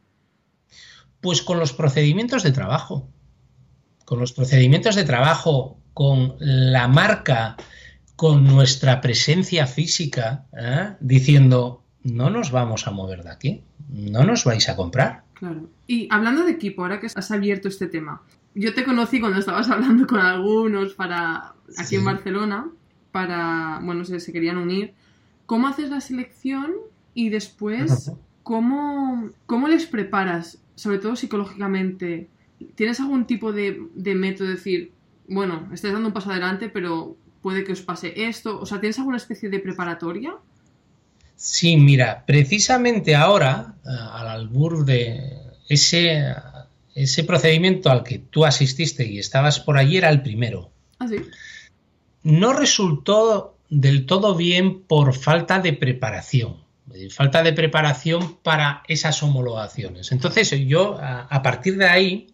Pues 1.21 1.41
con 1.41 1.59
los 1.59 1.73
procedimientos 1.73 2.43
de 2.43 2.51
trabajo. 2.51 3.07
Con 4.05 4.19
los 4.19 4.33
procedimientos 4.33 4.95
de 4.95 5.03
trabajo, 5.03 5.77
con 5.93 6.35
la 6.39 6.87
marca 6.87 7.57
con 8.17 8.45
nuestra 8.45 8.99
presencia 8.99 9.67
física, 9.67 10.45
¿eh? 10.51 10.95
diciendo, 10.99 11.83
no 12.03 12.31
nos 12.31 12.51
vamos 12.51 12.87
a 12.87 12.91
mover 12.91 13.23
de 13.23 13.29
aquí, 13.29 13.63
no 13.89 14.23
nos 14.23 14.43
vais 14.43 14.67
a 14.69 14.75
comprar. 14.75 15.23
Claro. 15.35 15.69
Y 15.85 16.07
hablando 16.11 16.43
de 16.43 16.51
equipo, 16.51 16.81
ahora 16.81 16.99
que 16.99 17.05
has 17.13 17.31
abierto 17.31 17.67
este 17.67 17.85
tema, 17.85 18.23
yo 18.57 18.73
te 18.73 18.83
conocí 18.83 19.19
cuando 19.19 19.39
estabas 19.39 19.69
hablando 19.71 20.07
con 20.07 20.19
algunos 20.19 20.93
para 20.93 21.53
aquí 21.77 21.89
sí. 21.89 21.95
en 21.95 22.05
Barcelona, 22.05 22.69
para, 23.11 23.79
bueno, 23.83 24.03
se, 24.05 24.19
se, 24.19 24.33
querían 24.33 24.57
unir. 24.57 24.93
¿Cómo 25.45 25.67
haces 25.67 25.89
la 25.89 26.01
selección 26.01 26.73
y 27.13 27.29
después 27.29 28.11
cómo, 28.43 29.29
cómo 29.45 29.67
les 29.67 29.85
preparas, 29.85 30.59
sobre 30.75 30.99
todo 30.99 31.15
psicológicamente? 31.15 32.29
¿Tienes 32.75 32.99
algún 32.99 33.25
tipo 33.25 33.53
de, 33.53 33.87
de 33.93 34.15
método 34.15 34.47
de 34.47 34.55
decir, 34.55 34.91
bueno, 35.27 35.69
estás 35.71 35.93
dando 35.93 36.07
un 36.07 36.13
paso 36.13 36.31
adelante, 36.31 36.69
pero 36.69 37.15
puede 37.41 37.63
que 37.63 37.73
os 37.73 37.81
pase 37.81 38.27
esto? 38.27 38.59
O 38.59 38.65
sea, 38.65 38.79
¿tienes 38.79 38.97
alguna 38.97 39.17
especie 39.17 39.49
de 39.49 39.59
preparatoria? 39.59 40.35
Sí, 41.35 41.77
mira, 41.77 42.23
precisamente 42.25 43.15
ahora, 43.15 43.75
al 43.85 44.27
albur 44.27 44.83
de 44.85 45.21
ese, 45.69 46.33
ese 47.03 47.23
procedimiento 47.23 47.89
al 47.91 48.03
que 48.03 48.19
tú 48.19 48.45
asististe 48.45 49.05
y 49.05 49.19
estabas 49.19 49.59
por 49.59 49.77
allí 49.77 49.97
era 49.97 50.09
el 50.09 50.21
primero. 50.21 50.71
¿Ah, 50.99 51.07
sí? 51.07 51.17
No 52.23 52.53
resultó 52.53 53.57
del 53.69 54.05
todo 54.05 54.35
bien 54.35 54.81
por 54.81 55.13
falta 55.13 55.59
de 55.59 55.73
preparación, 55.73 56.57
falta 57.11 57.43
de 57.43 57.53
preparación 57.53 58.37
para 58.41 58.83
esas 58.87 59.21
homologaciones. 59.21 60.11
Entonces 60.11 60.49
yo, 60.67 60.97
a 60.99 61.41
partir 61.43 61.77
de 61.77 61.85
ahí, 61.85 62.27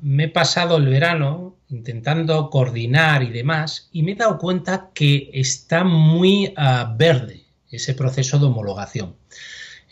me 0.00 0.24
he 0.24 0.28
pasado 0.28 0.76
el 0.76 0.86
verano 0.86 1.56
intentando 1.68 2.50
coordinar 2.50 3.22
y 3.22 3.30
demás 3.30 3.88
y 3.92 4.02
me 4.02 4.12
he 4.12 4.14
dado 4.16 4.38
cuenta 4.38 4.90
que 4.94 5.30
está 5.32 5.84
muy 5.84 6.48
uh, 6.48 6.96
verde 6.96 7.44
ese 7.70 7.94
proceso 7.94 8.38
de 8.38 8.46
homologación. 8.46 9.16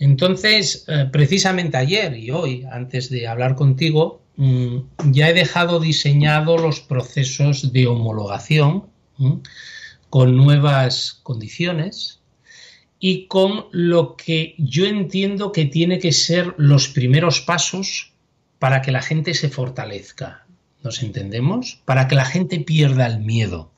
Entonces, 0.00 0.86
uh, 0.88 1.10
precisamente 1.10 1.76
ayer 1.76 2.16
y 2.16 2.30
hoy, 2.30 2.64
antes 2.72 3.10
de 3.10 3.28
hablar 3.28 3.54
contigo, 3.54 4.22
um, 4.38 4.88
ya 5.12 5.28
he 5.28 5.34
dejado 5.34 5.78
diseñado 5.78 6.56
los 6.56 6.80
procesos 6.80 7.70
de 7.72 7.86
homologación 7.86 8.86
um, 9.18 9.42
con 10.08 10.36
nuevas 10.36 11.20
condiciones 11.22 12.20
y 12.98 13.26
con 13.26 13.66
lo 13.72 14.16
que 14.16 14.54
yo 14.56 14.86
entiendo 14.86 15.52
que 15.52 15.66
tiene 15.66 15.98
que 15.98 16.12
ser 16.12 16.54
los 16.56 16.88
primeros 16.88 17.42
pasos 17.42 18.14
para 18.58 18.80
que 18.80 18.92
la 18.92 19.02
gente 19.02 19.34
se 19.34 19.50
fortalezca. 19.50 20.46
¿Nos 20.82 21.02
entendemos? 21.02 21.82
Para 21.84 22.08
que 22.08 22.14
la 22.14 22.24
gente 22.24 22.58
pierda 22.60 23.06
el 23.06 23.20
miedo. 23.20 23.70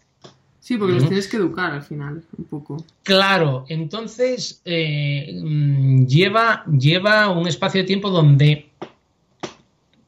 Sí, 0.63 0.77
porque 0.77 0.93
¿Mm? 0.93 0.97
los 0.99 1.09
tienes 1.09 1.27
que 1.27 1.39
educar 1.39 1.73
al 1.73 1.83
final, 1.83 2.23
un 2.39 2.45
poco. 2.45 2.85
Claro, 3.03 3.65
entonces 3.69 4.63
eh, 4.65 5.43
lleva, 6.07 6.65
lleva 6.67 7.31
un 7.31 7.49
espacio 7.49 7.81
de 7.81 7.87
tiempo 7.89 8.11
donde 8.11 8.71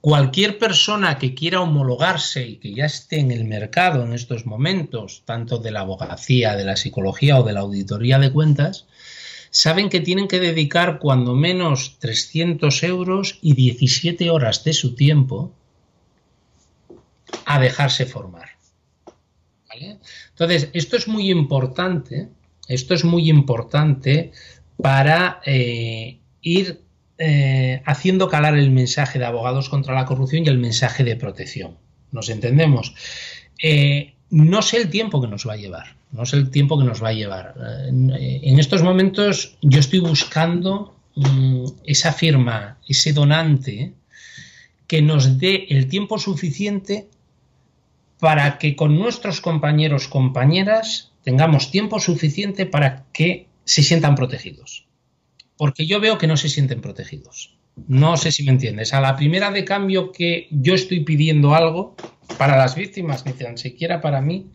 cualquier 0.00 0.57
persona 0.59 1.18
que 1.18 1.34
quiera 1.34 1.61
homologarse 1.61 2.46
y 2.46 2.57
que 2.59 2.72
ya 2.72 2.84
esté 2.84 3.18
en 3.18 3.32
el 3.32 3.46
mercado 3.46 4.05
en 4.05 4.12
estos 4.12 4.46
momentos, 4.46 5.22
tanto 5.24 5.59
de 5.59 5.72
la 5.72 5.80
abogacía, 5.80 6.55
de 6.55 6.64
la 6.64 6.76
psicología 6.76 7.40
o 7.40 7.42
de 7.42 7.52
la 7.52 7.61
auditoría 7.61 8.20
de 8.20 8.30
cuentas, 8.30 8.86
saben 9.50 9.88
que 9.88 9.98
tienen 9.98 10.28
que 10.28 10.38
dedicar 10.38 11.00
cuando 11.00 11.34
menos 11.34 11.96
300 11.98 12.80
euros 12.84 13.40
y 13.42 13.55
17 13.55 14.30
horas 14.30 14.62
de 14.62 14.72
su 14.72 14.94
tiempo 14.94 15.50
a 17.44 17.59
dejarse 17.59 18.07
formar. 18.07 18.53
Entonces, 20.31 20.70
esto 20.72 20.97
es 20.97 21.09
muy 21.09 21.31
importante, 21.31 22.29
esto 22.68 22.95
es 22.95 23.05
muy 23.05 23.29
importante 23.29 24.33
para 24.81 25.41
eh, 25.45 26.18
ir 26.43 26.81
eh, 27.18 27.83
haciendo 27.85 28.29
calar 28.29 28.57
el 28.57 28.70
mensaje 28.70 29.18
de 29.18 29.25
abogados 29.25 29.68
contra 29.68 29.95
la 29.95 30.05
corrupción 30.05 30.45
y 30.45 30.49
el 30.49 30.59
mensaje 30.59 31.05
de 31.05 31.16
protección. 31.16 31.77
¿Nos 32.11 32.29
entendemos? 32.29 32.95
Eh, 33.62 34.14
no 34.31 34.62
sé 34.62 34.79
el 34.79 34.91
tiempo 34.91 35.20
que 35.20 35.29
nos 35.29 35.47
va 35.47 35.55
a 35.55 35.57
llevar, 35.57 35.97
no 36.12 36.27
sé 36.27 36.37
el 36.37 36.51
tiempo 36.51 36.79
que 36.79 36.85
nos 36.85 37.03
va 37.03 37.09
a 37.09 37.12
llevar. 37.12 37.55
En 37.89 38.59
estos 38.59 38.83
momentos 38.83 39.57
yo 39.62 39.79
estoy 39.81 40.01
buscando 40.01 40.97
mmm, 41.14 41.64
esa 41.85 42.12
firma, 42.12 42.79
ese 42.89 43.12
donante 43.12 43.93
que 44.87 45.03
nos 45.03 45.39
dé 45.39 45.66
el 45.70 45.89
tiempo 45.89 46.18
suficiente 46.18 47.09
para 48.21 48.59
que 48.59 48.77
con 48.77 48.99
nuestros 48.99 49.41
compañeros, 49.41 50.09
compañeras, 50.09 51.12
tengamos 51.23 51.71
tiempo 51.71 52.01
suficiente 52.01 52.67
para 52.67 53.05
que 53.12 53.49
se 53.65 53.83
sientan 53.83 54.15
protegidos. 54.15 54.87
Porque 55.57 55.87
yo 55.87 56.01
veo 56.01 56.19
que 56.19 56.27
no 56.27 56.37
se 56.37 56.49
sienten 56.49 56.81
protegidos. 56.81 57.57
No 57.89 58.17
sé 58.17 58.31
si 58.31 58.45
me 58.45 58.53
entiendes. 58.53 58.95
A 58.95 59.01
la 59.01 59.17
primera 59.17 59.51
de 59.51 59.65
cambio 59.65 60.12
que 60.12 60.49
yo 60.51 60.75
estoy 60.75 61.01
pidiendo 61.01 61.55
algo 61.55 61.97
para 62.39 62.57
las 62.57 62.75
víctimas, 62.75 63.27
ni 63.27 63.33
tan 63.33 63.59
siquiera 63.59 64.01
para 64.01 64.21
mí, 64.21 64.47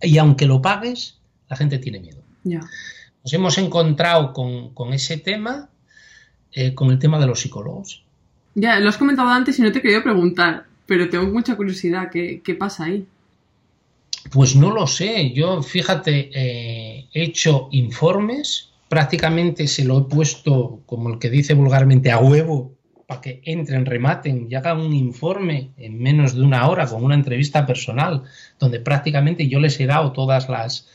y 0.00 0.18
aunque 0.18 0.46
lo 0.46 0.60
pagues, 0.60 1.18
la 1.48 1.56
gente 1.56 1.78
tiene 1.78 2.00
miedo. 2.00 2.22
Ya. 2.44 2.60
Nos 3.22 3.32
hemos 3.32 3.58
encontrado 3.58 4.32
con, 4.32 4.74
con 4.74 4.92
ese 4.92 5.16
tema, 5.16 5.70
eh, 6.52 6.74
con 6.74 6.90
el 6.90 6.98
tema 6.98 7.18
de 7.18 7.26
los 7.26 7.40
psicólogos. 7.40 8.04
Ya, 8.54 8.78
lo 8.80 8.88
has 8.88 8.98
comentado 8.98 9.28
antes 9.28 9.58
y 9.58 9.62
no 9.62 9.72
te 9.72 9.82
quería 9.82 10.02
preguntar, 10.02 10.66
pero 10.86 11.08
tengo 11.08 11.26
mucha 11.26 11.56
curiosidad. 11.56 12.10
¿Qué, 12.10 12.40
qué 12.42 12.54
pasa 12.54 12.84
ahí? 12.84 13.06
Pues 14.30 14.56
no 14.56 14.72
lo 14.72 14.86
sé. 14.86 15.32
Yo, 15.32 15.62
fíjate, 15.62 16.30
eh, 16.32 17.06
he 17.12 17.22
hecho 17.22 17.68
informes, 17.72 18.70
prácticamente 18.88 19.66
se 19.66 19.84
lo 19.84 19.98
he 19.98 20.02
puesto, 20.02 20.80
como 20.86 21.10
el 21.10 21.18
que 21.18 21.30
dice 21.30 21.54
vulgarmente, 21.54 22.10
a 22.10 22.18
huevo, 22.18 22.72
para 23.06 23.20
que 23.20 23.40
entren, 23.44 23.86
rematen 23.86 24.48
y 24.50 24.54
hagan 24.56 24.80
un 24.80 24.92
informe 24.92 25.70
en 25.76 26.00
menos 26.00 26.34
de 26.34 26.42
una 26.42 26.68
hora 26.68 26.86
con 26.86 27.04
una 27.04 27.14
entrevista 27.14 27.64
personal, 27.64 28.24
donde 28.58 28.80
prácticamente 28.80 29.46
yo 29.46 29.60
les 29.60 29.78
he 29.78 29.86
dado 29.86 30.10
todas 30.12 30.48
las, 30.48 30.88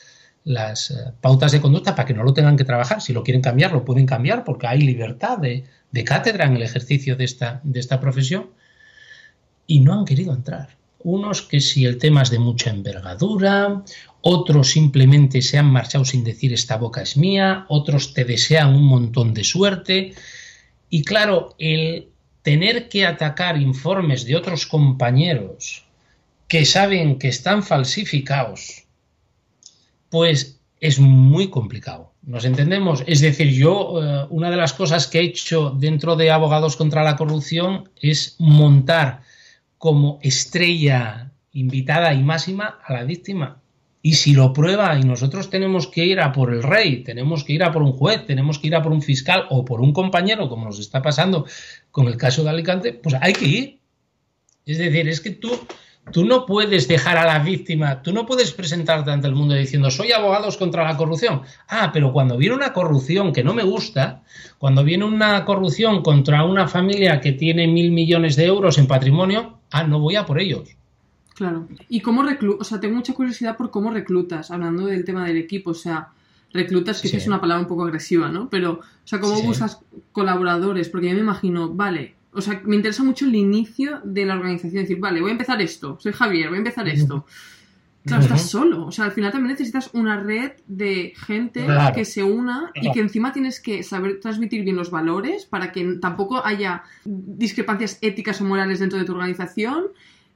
las 0.43 0.91
uh, 0.91 1.13
pautas 1.21 1.53
de 1.53 1.61
conducta 1.61 1.95
para 1.95 2.05
que 2.05 2.13
no 2.13 2.23
lo 2.23 2.33
tengan 2.33 2.57
que 2.57 2.65
trabajar. 2.65 3.01
Si 3.01 3.13
lo 3.13 3.23
quieren 3.23 3.41
cambiar, 3.41 3.71
lo 3.71 3.85
pueden 3.85 4.05
cambiar 4.05 4.43
porque 4.43 4.67
hay 4.67 4.81
libertad 4.81 5.37
de, 5.37 5.63
de 5.91 6.03
cátedra 6.03 6.45
en 6.45 6.57
el 6.57 6.63
ejercicio 6.63 7.15
de 7.15 7.23
esta, 7.23 7.61
de 7.63 7.79
esta 7.79 8.01
profesión. 8.01 8.49
Y 9.71 9.79
no 9.79 9.93
han 9.93 10.03
querido 10.03 10.33
entrar 10.33 10.67
unos 11.03 11.41
que 11.43 11.61
si 11.61 11.85
el 11.85 11.97
tema 11.97 12.23
es 12.23 12.29
de 12.29 12.39
mucha 12.39 12.69
envergadura, 12.71 13.83
otros 14.19 14.69
simplemente 14.69 15.41
se 15.41 15.57
han 15.57 15.67
marchado 15.67 16.03
sin 16.03 16.25
decir 16.25 16.51
esta 16.51 16.75
boca 16.75 17.01
es 17.01 17.15
mía, 17.15 17.65
otros 17.69 18.13
te 18.13 18.25
desean 18.25 18.75
un 18.75 18.83
montón 18.83 19.33
de 19.33 19.45
suerte. 19.45 20.13
Y 20.89 21.03
claro, 21.03 21.55
el 21.57 22.09
tener 22.41 22.89
que 22.89 23.05
atacar 23.05 23.61
informes 23.61 24.25
de 24.25 24.35
otros 24.35 24.65
compañeros 24.65 25.85
que 26.49 26.65
saben 26.65 27.17
que 27.17 27.29
están 27.29 27.63
falsificados, 27.63 28.83
pues 30.09 30.59
es 30.81 30.99
muy 30.99 31.49
complicado. 31.49 32.11
¿Nos 32.23 32.43
entendemos? 32.43 33.05
Es 33.07 33.21
decir, 33.21 33.47
yo, 33.53 34.03
eh, 34.03 34.27
una 34.31 34.51
de 34.51 34.57
las 34.57 34.73
cosas 34.73 35.07
que 35.07 35.19
he 35.19 35.23
hecho 35.23 35.69
dentro 35.79 36.17
de 36.17 36.29
Abogados 36.29 36.75
contra 36.75 37.05
la 37.05 37.15
Corrupción 37.15 37.89
es 38.01 38.35
montar 38.37 39.30
como 39.81 40.19
estrella 40.21 41.31
invitada 41.53 42.13
y 42.13 42.21
máxima 42.21 42.77
a 42.85 42.93
la 42.93 43.03
víctima. 43.03 43.63
Y 44.03 44.13
si 44.13 44.35
lo 44.35 44.53
prueba 44.53 44.95
y 44.99 45.01
nosotros 45.01 45.49
tenemos 45.49 45.87
que 45.87 46.05
ir 46.05 46.19
a 46.19 46.31
por 46.31 46.53
el 46.53 46.61
rey, 46.61 47.03
tenemos 47.03 47.43
que 47.43 47.53
ir 47.53 47.63
a 47.63 47.71
por 47.71 47.81
un 47.81 47.93
juez, 47.93 48.23
tenemos 48.27 48.59
que 48.59 48.67
ir 48.67 48.75
a 48.75 48.83
por 48.83 48.91
un 48.91 49.01
fiscal 49.01 49.47
o 49.49 49.65
por 49.65 49.81
un 49.81 49.91
compañero, 49.91 50.49
como 50.49 50.65
nos 50.65 50.77
está 50.77 51.01
pasando 51.01 51.47
con 51.89 52.05
el 52.05 52.15
caso 52.15 52.43
de 52.43 52.51
Alicante, 52.51 52.93
pues 52.93 53.15
hay 53.19 53.33
que 53.33 53.45
ir. 53.47 53.79
Es 54.67 54.77
decir, 54.77 55.09
es 55.09 55.19
que 55.19 55.31
tú 55.31 55.49
Tú 56.11 56.25
no 56.25 56.47
puedes 56.47 56.87
dejar 56.87 57.17
a 57.17 57.25
la 57.25 57.39
víctima, 57.39 58.01
tú 58.01 58.11
no 58.11 58.25
puedes 58.25 58.51
presentarte 58.51 59.11
ante 59.11 59.27
el 59.27 59.35
mundo 59.35 59.53
diciendo 59.53 59.91
soy 59.91 60.11
abogados 60.11 60.57
contra 60.57 60.83
la 60.83 60.97
corrupción. 60.97 61.43
Ah, 61.69 61.91
pero 61.93 62.11
cuando 62.11 62.37
viene 62.37 62.55
una 62.55 62.73
corrupción 62.73 63.31
que 63.31 63.43
no 63.43 63.53
me 63.53 63.63
gusta, 63.63 64.23
cuando 64.57 64.83
viene 64.83 65.05
una 65.05 65.45
corrupción 65.45 66.01
contra 66.01 66.43
una 66.43 66.67
familia 66.67 67.21
que 67.21 67.33
tiene 67.33 67.67
mil 67.67 67.91
millones 67.91 68.35
de 68.35 68.45
euros 68.45 68.79
en 68.79 68.87
patrimonio, 68.87 69.60
ah, 69.71 69.83
no 69.83 69.99
voy 69.99 70.15
a 70.15 70.25
por 70.25 70.39
ellos. 70.39 70.69
Claro. 71.33 71.67
¿Y 71.89 72.01
cómo 72.01 72.23
reclutas? 72.23 72.61
O 72.61 72.63
sea, 72.69 72.79
tengo 72.79 72.95
mucha 72.95 73.13
curiosidad 73.13 73.57
por 73.57 73.71
cómo 73.71 73.91
reclutas, 73.91 74.51
hablando 74.51 74.85
del 74.85 75.05
tema 75.05 75.25
del 75.25 75.37
equipo. 75.37 75.71
O 75.71 75.75
sea, 75.75 76.09
reclutas, 76.53 77.01
que 77.01 77.15
es 77.15 77.27
una 77.27 77.41
palabra 77.41 77.63
un 77.63 77.67
poco 77.67 77.83
agresiva, 77.83 78.29
¿no? 78.29 78.49
Pero, 78.49 78.73
o 78.73 79.07
sea, 79.07 79.19
¿cómo 79.19 79.41
buscas 79.41 79.79
colaboradores? 80.11 80.89
Porque 80.89 81.09
yo 81.09 81.15
me 81.15 81.21
imagino, 81.21 81.69
vale, 81.73 82.15
o 82.33 82.41
sea, 82.41 82.61
me 82.65 82.75
interesa 82.75 83.03
mucho 83.03 83.25
el 83.25 83.35
inicio 83.35 84.01
de 84.03 84.25
la 84.25 84.35
organización. 84.35 84.83
Decir, 84.83 84.99
vale, 84.99 85.21
voy 85.21 85.29
a 85.29 85.33
empezar 85.33 85.61
esto. 85.61 85.97
Soy 85.99 86.13
Javier, 86.13 86.49
voy 86.49 86.57
a 86.57 86.59
empezar 86.59 86.87
esto. 86.87 87.25
Claro, 88.05 88.23
estás 88.23 88.49
solo. 88.49 88.87
O 88.87 88.91
sea, 88.91 89.05
al 89.05 89.11
final 89.11 89.31
también 89.31 89.51
necesitas 89.51 89.91
una 89.93 90.19
red 90.19 90.53
de 90.67 91.13
gente 91.15 91.67
que 91.93 92.03
se 92.03 92.23
una 92.23 92.71
y 92.73 92.91
que 92.91 92.99
encima 92.99 93.31
tienes 93.31 93.59
que 93.59 93.83
saber 93.83 94.19
transmitir 94.19 94.63
bien 94.63 94.75
los 94.75 94.89
valores 94.89 95.45
para 95.45 95.71
que 95.71 95.97
tampoco 96.01 96.43
haya 96.43 96.83
discrepancias 97.05 97.99
éticas 98.01 98.41
o 98.41 98.45
morales 98.45 98.79
dentro 98.79 98.97
de 98.97 99.05
tu 99.05 99.11
organización 99.11 99.85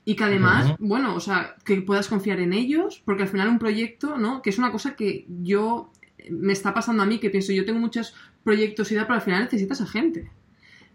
y 0.07 0.16
que 0.16 0.24
además, 0.24 0.76
bueno, 0.78 1.16
o 1.16 1.20
sea, 1.20 1.55
que 1.66 1.82
puedas 1.82 2.07
confiar 2.07 2.39
en 2.39 2.53
ellos, 2.53 3.01
porque 3.03 3.24
al 3.24 3.30
final 3.30 3.49
un 3.49 3.57
proyecto, 3.57 4.18
¿no? 4.18 4.43
Que 4.43 4.51
es 4.51 4.59
una 4.59 4.72
cosa 4.72 4.95
que 4.95 5.26
yo 5.41 5.91
me 6.30 6.53
está 6.53 6.76
pasando 6.76 7.01
a 7.01 7.07
mí, 7.07 7.18
que 7.18 7.32
pienso, 7.32 7.51
yo 7.51 7.66
tengo 7.66 7.80
muchos 7.80 8.13
proyectos 8.43 8.91
y 8.91 8.95
tal, 8.95 9.05
pero 9.05 9.16
al 9.16 9.22
final 9.22 9.43
necesitas 9.43 9.82
a 9.82 9.88
gente. 9.88 10.30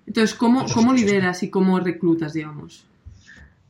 Entonces, 0.06 0.36
¿cómo, 0.36 0.66
cómo 0.72 0.92
lideras 0.92 1.42
y 1.42 1.50
cómo 1.50 1.80
reclutas, 1.80 2.32
digamos? 2.32 2.86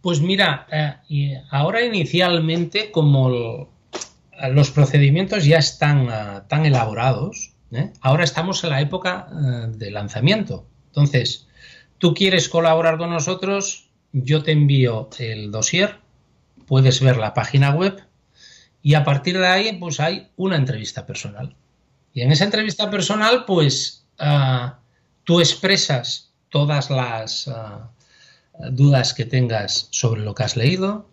Pues 0.02 0.20
mira, 0.20 0.66
eh, 0.72 1.42
ahora 1.50 1.84
inicialmente, 1.84 2.90
como 2.90 3.68
los 4.48 4.70
procedimientos 4.70 5.44
ya 5.44 5.58
están 5.58 6.08
ah, 6.08 6.46
tan 6.48 6.64
elaborados, 6.64 7.52
¿eh? 7.72 7.92
ahora 8.00 8.24
estamos 8.24 8.64
en 8.64 8.70
la 8.70 8.80
época 8.80 9.28
eh, 9.30 9.66
de 9.76 9.90
lanzamiento. 9.90 10.66
Entonces, 10.86 11.46
tú 11.98 12.14
quieres 12.14 12.48
colaborar 12.48 12.96
con 12.96 13.10
nosotros, 13.10 13.90
yo 14.12 14.42
te 14.42 14.52
envío 14.52 15.10
el 15.18 15.50
dossier, 15.50 15.98
puedes 16.66 17.00
ver 17.00 17.18
la 17.18 17.34
página 17.34 17.70
web 17.70 18.02
y 18.82 18.94
a 18.94 19.04
partir 19.04 19.38
de 19.38 19.46
ahí, 19.46 19.72
pues 19.78 20.00
hay 20.00 20.30
una 20.36 20.56
entrevista 20.56 21.06
personal. 21.06 21.54
Y 22.14 22.22
en 22.22 22.32
esa 22.32 22.44
entrevista 22.44 22.90
personal, 22.90 23.44
pues 23.44 24.06
ah, 24.18 24.78
tú 25.24 25.40
expresas 25.40 26.32
todas 26.48 26.90
las 26.90 27.48
ah, 27.48 27.90
dudas 28.70 29.14
que 29.14 29.24
tengas 29.24 29.88
sobre 29.90 30.22
lo 30.22 30.34
que 30.34 30.42
has 30.42 30.56
leído, 30.56 31.08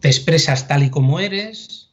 te 0.00 0.08
expresas 0.08 0.68
tal 0.68 0.82
y 0.82 0.90
como 0.90 1.20
eres. 1.20 1.90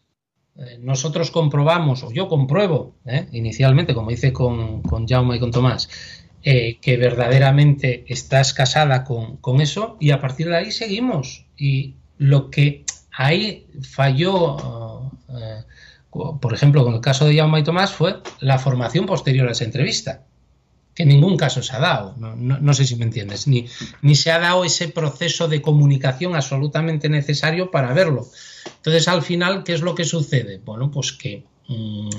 Eh, 0.58 0.78
nosotros 0.82 1.32
comprobamos, 1.32 2.04
o 2.04 2.12
yo 2.12 2.28
compruebo, 2.28 2.96
eh, 3.06 3.28
inicialmente, 3.32 3.94
como 3.94 4.12
hice 4.12 4.34
con, 4.34 4.82
con 4.82 5.08
Jaume 5.08 5.38
y 5.38 5.40
con 5.40 5.52
Tomás, 5.52 5.90
eh, 6.44 6.78
que 6.82 6.98
verdaderamente 6.98 8.04
estás 8.08 8.54
casada 8.54 9.04
con, 9.04 9.38
con, 9.38 9.62
eso 9.62 9.96
y 10.00 10.12
a 10.12 10.20
partir 10.20 10.50
de 10.50 10.58
ahí 10.58 10.72
seguimos. 10.72 11.46
Y 11.56 11.96
lo 12.18 12.50
que 12.50 12.84
ahí 13.12 13.68
falló, 13.84 15.12
por 16.10 16.54
ejemplo, 16.54 16.84
con 16.84 16.96
el 16.96 17.02
caso 17.02 17.26
de 17.26 17.38
Jaume 17.38 17.60
y 17.60 17.64
Tomás, 17.64 17.92
fue 17.92 18.18
la 18.40 18.60
formación 18.60 19.06
posterior 19.06 19.48
a 19.48 19.52
esa 19.52 19.64
entrevista 19.64 20.26
que 21.00 21.04
en 21.04 21.10
ningún 21.10 21.38
caso 21.38 21.64
se 21.64 21.74
ha 21.74 21.80
dado, 21.80 22.14
no, 22.18 22.74
sé 22.74 22.84
si 22.84 22.98
me 22.98 23.06
entiendes, 23.06 23.48
ni, 23.48 23.70
ni, 24.02 24.16
se 24.16 24.32
ha 24.32 24.40
dado 24.40 24.66
ese 24.66 24.90
proceso 24.90 25.48
de 25.48 25.62
comunicación 25.62 26.36
absolutamente 26.36 27.08
necesario 27.08 27.72
para 27.72 27.94
verlo. 27.94 28.28
Entonces, 28.66 29.08
al 29.08 29.22
final, 29.22 29.64
¿qué 29.64 29.72
es 29.72 29.80
lo 29.80 29.96
que 29.96 30.04
sucede? 30.04 30.58
Bueno, 30.58 30.92
pues 30.92 31.14
que 31.14 31.46
mm, 31.70 32.10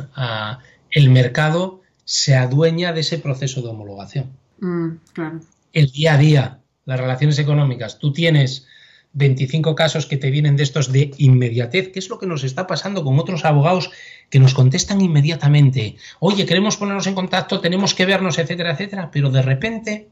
el 0.92 1.10
mercado 1.10 1.82
se 2.06 2.36
adueña 2.36 2.94
de 2.94 3.00
ese 3.00 3.18
proceso 3.18 3.60
de 3.60 3.68
homologación. 3.68 4.30
Mm, 4.60 4.92
claro. 5.12 5.40
El 5.74 5.90
día 5.90 6.14
a 6.14 6.16
día, 6.16 6.60
las 6.86 6.98
relaciones 6.98 7.38
económicas, 7.38 7.98
tú 7.98 8.14
tienes 8.14 8.66
25 9.12 9.74
casos 9.74 10.06
que 10.06 10.16
te 10.16 10.30
vienen 10.30 10.56
de 10.56 10.62
estos 10.62 10.90
de 10.90 11.10
inmediatez, 11.18 11.92
que 11.92 11.98
es 11.98 12.08
lo 12.08 12.18
que 12.18 12.26
nos 12.26 12.44
está 12.44 12.66
pasando 12.66 13.04
con 13.04 13.18
otros 13.18 13.44
abogados 13.44 13.90
que 14.30 14.40
nos 14.40 14.54
contestan 14.54 15.00
inmediatamente, 15.00 15.96
oye, 16.20 16.46
queremos 16.46 16.76
ponernos 16.76 17.06
en 17.06 17.14
contacto, 17.14 17.60
tenemos 17.60 17.94
que 17.94 18.06
vernos, 18.06 18.38
etcétera, 18.38 18.72
etcétera, 18.72 19.10
pero 19.10 19.28
de 19.28 19.42
repente 19.42 20.08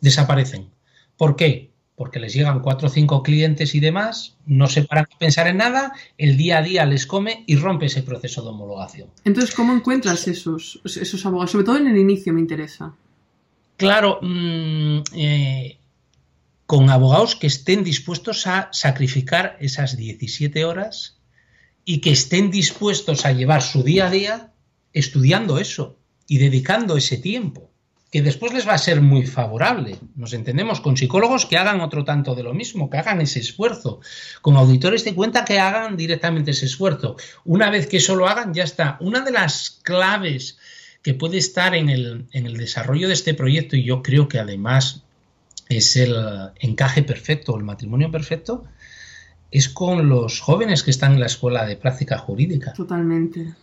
desaparecen. 0.00 0.70
¿Por 1.18 1.36
qué? 1.36 1.70
Porque 1.94 2.18
les 2.18 2.32
llegan 2.32 2.60
cuatro 2.60 2.88
o 2.88 2.90
cinco 2.90 3.22
clientes 3.22 3.74
y 3.74 3.80
demás, 3.80 4.36
no 4.46 4.66
se 4.66 4.82
paran 4.82 5.06
a 5.12 5.18
pensar 5.18 5.46
en 5.46 5.58
nada, 5.58 5.92
el 6.16 6.38
día 6.38 6.58
a 6.58 6.62
día 6.62 6.86
les 6.86 7.06
come 7.06 7.44
y 7.46 7.56
rompe 7.56 7.86
ese 7.86 8.02
proceso 8.02 8.42
de 8.42 8.48
homologación. 8.48 9.08
Entonces, 9.24 9.54
¿cómo 9.54 9.74
encuentras 9.74 10.26
esos, 10.26 10.80
esos 10.84 11.24
abogados? 11.26 11.50
Sobre 11.52 11.64
todo 11.64 11.76
en 11.76 11.88
el 11.88 11.98
inicio 11.98 12.32
me 12.32 12.40
interesa. 12.40 12.94
Claro, 13.76 14.18
mm, 14.22 15.02
eh, 15.14 15.78
con 16.66 16.88
abogados 16.88 17.36
que 17.36 17.48
estén 17.48 17.84
dispuestos 17.84 18.46
a 18.46 18.70
sacrificar 18.72 19.58
esas 19.60 19.96
17 19.98 20.64
horas 20.64 21.18
y 21.84 22.00
que 22.00 22.12
estén 22.12 22.50
dispuestos 22.50 23.26
a 23.26 23.32
llevar 23.32 23.62
su 23.62 23.82
día 23.82 24.06
a 24.06 24.10
día 24.10 24.52
estudiando 24.92 25.58
eso 25.58 25.98
y 26.26 26.38
dedicando 26.38 26.96
ese 26.96 27.16
tiempo, 27.16 27.70
que 28.10 28.22
después 28.22 28.52
les 28.52 28.68
va 28.68 28.74
a 28.74 28.78
ser 28.78 29.00
muy 29.00 29.26
favorable. 29.26 29.98
Nos 30.14 30.34
entendemos 30.34 30.80
con 30.80 30.96
psicólogos 30.96 31.46
que 31.46 31.56
hagan 31.56 31.80
otro 31.80 32.04
tanto 32.04 32.34
de 32.34 32.42
lo 32.42 32.54
mismo, 32.54 32.90
que 32.90 32.98
hagan 32.98 33.20
ese 33.20 33.40
esfuerzo, 33.40 34.00
con 34.42 34.56
auditores 34.56 35.04
de 35.04 35.14
cuenta 35.14 35.44
que 35.44 35.58
hagan 35.58 35.96
directamente 35.96 36.50
ese 36.50 36.66
esfuerzo. 36.66 37.16
Una 37.44 37.70
vez 37.70 37.86
que 37.86 37.96
eso 37.96 38.14
lo 38.14 38.28
hagan, 38.28 38.54
ya 38.54 38.64
está. 38.64 38.98
Una 39.00 39.20
de 39.20 39.32
las 39.32 39.80
claves 39.82 40.58
que 41.02 41.14
puede 41.14 41.38
estar 41.38 41.74
en 41.74 41.88
el, 41.88 42.26
en 42.32 42.46
el 42.46 42.56
desarrollo 42.56 43.08
de 43.08 43.14
este 43.14 43.34
proyecto, 43.34 43.76
y 43.76 43.84
yo 43.84 44.02
creo 44.02 44.28
que 44.28 44.38
además 44.38 45.02
es 45.68 45.96
el 45.96 46.14
encaje 46.60 47.02
perfecto, 47.02 47.56
el 47.56 47.64
matrimonio 47.64 48.10
perfecto, 48.10 48.64
es 49.52 49.68
con 49.68 50.08
los 50.08 50.40
jóvenes 50.40 50.82
que 50.82 50.90
están 50.90 51.12
en 51.12 51.20
la 51.20 51.26
escuela 51.26 51.66
de 51.66 51.76
práctica 51.76 52.18
jurídica. 52.18 52.72
Totalmente. 52.72 53.54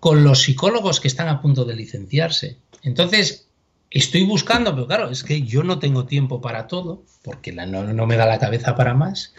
Con 0.00 0.24
los 0.24 0.42
psicólogos 0.42 1.00
que 1.00 1.08
están 1.08 1.28
a 1.28 1.40
punto 1.40 1.64
de 1.64 1.76
licenciarse. 1.76 2.58
Entonces, 2.82 3.48
estoy 3.90 4.24
buscando, 4.24 4.74
pero 4.74 4.86
claro, 4.86 5.10
es 5.10 5.22
que 5.24 5.42
yo 5.42 5.62
no 5.62 5.78
tengo 5.78 6.06
tiempo 6.06 6.40
para 6.40 6.66
todo, 6.66 7.04
porque 7.22 7.52
no, 7.52 7.66
no 7.66 8.06
me 8.06 8.16
da 8.16 8.26
la 8.26 8.38
cabeza 8.38 8.74
para 8.74 8.94
más, 8.94 9.32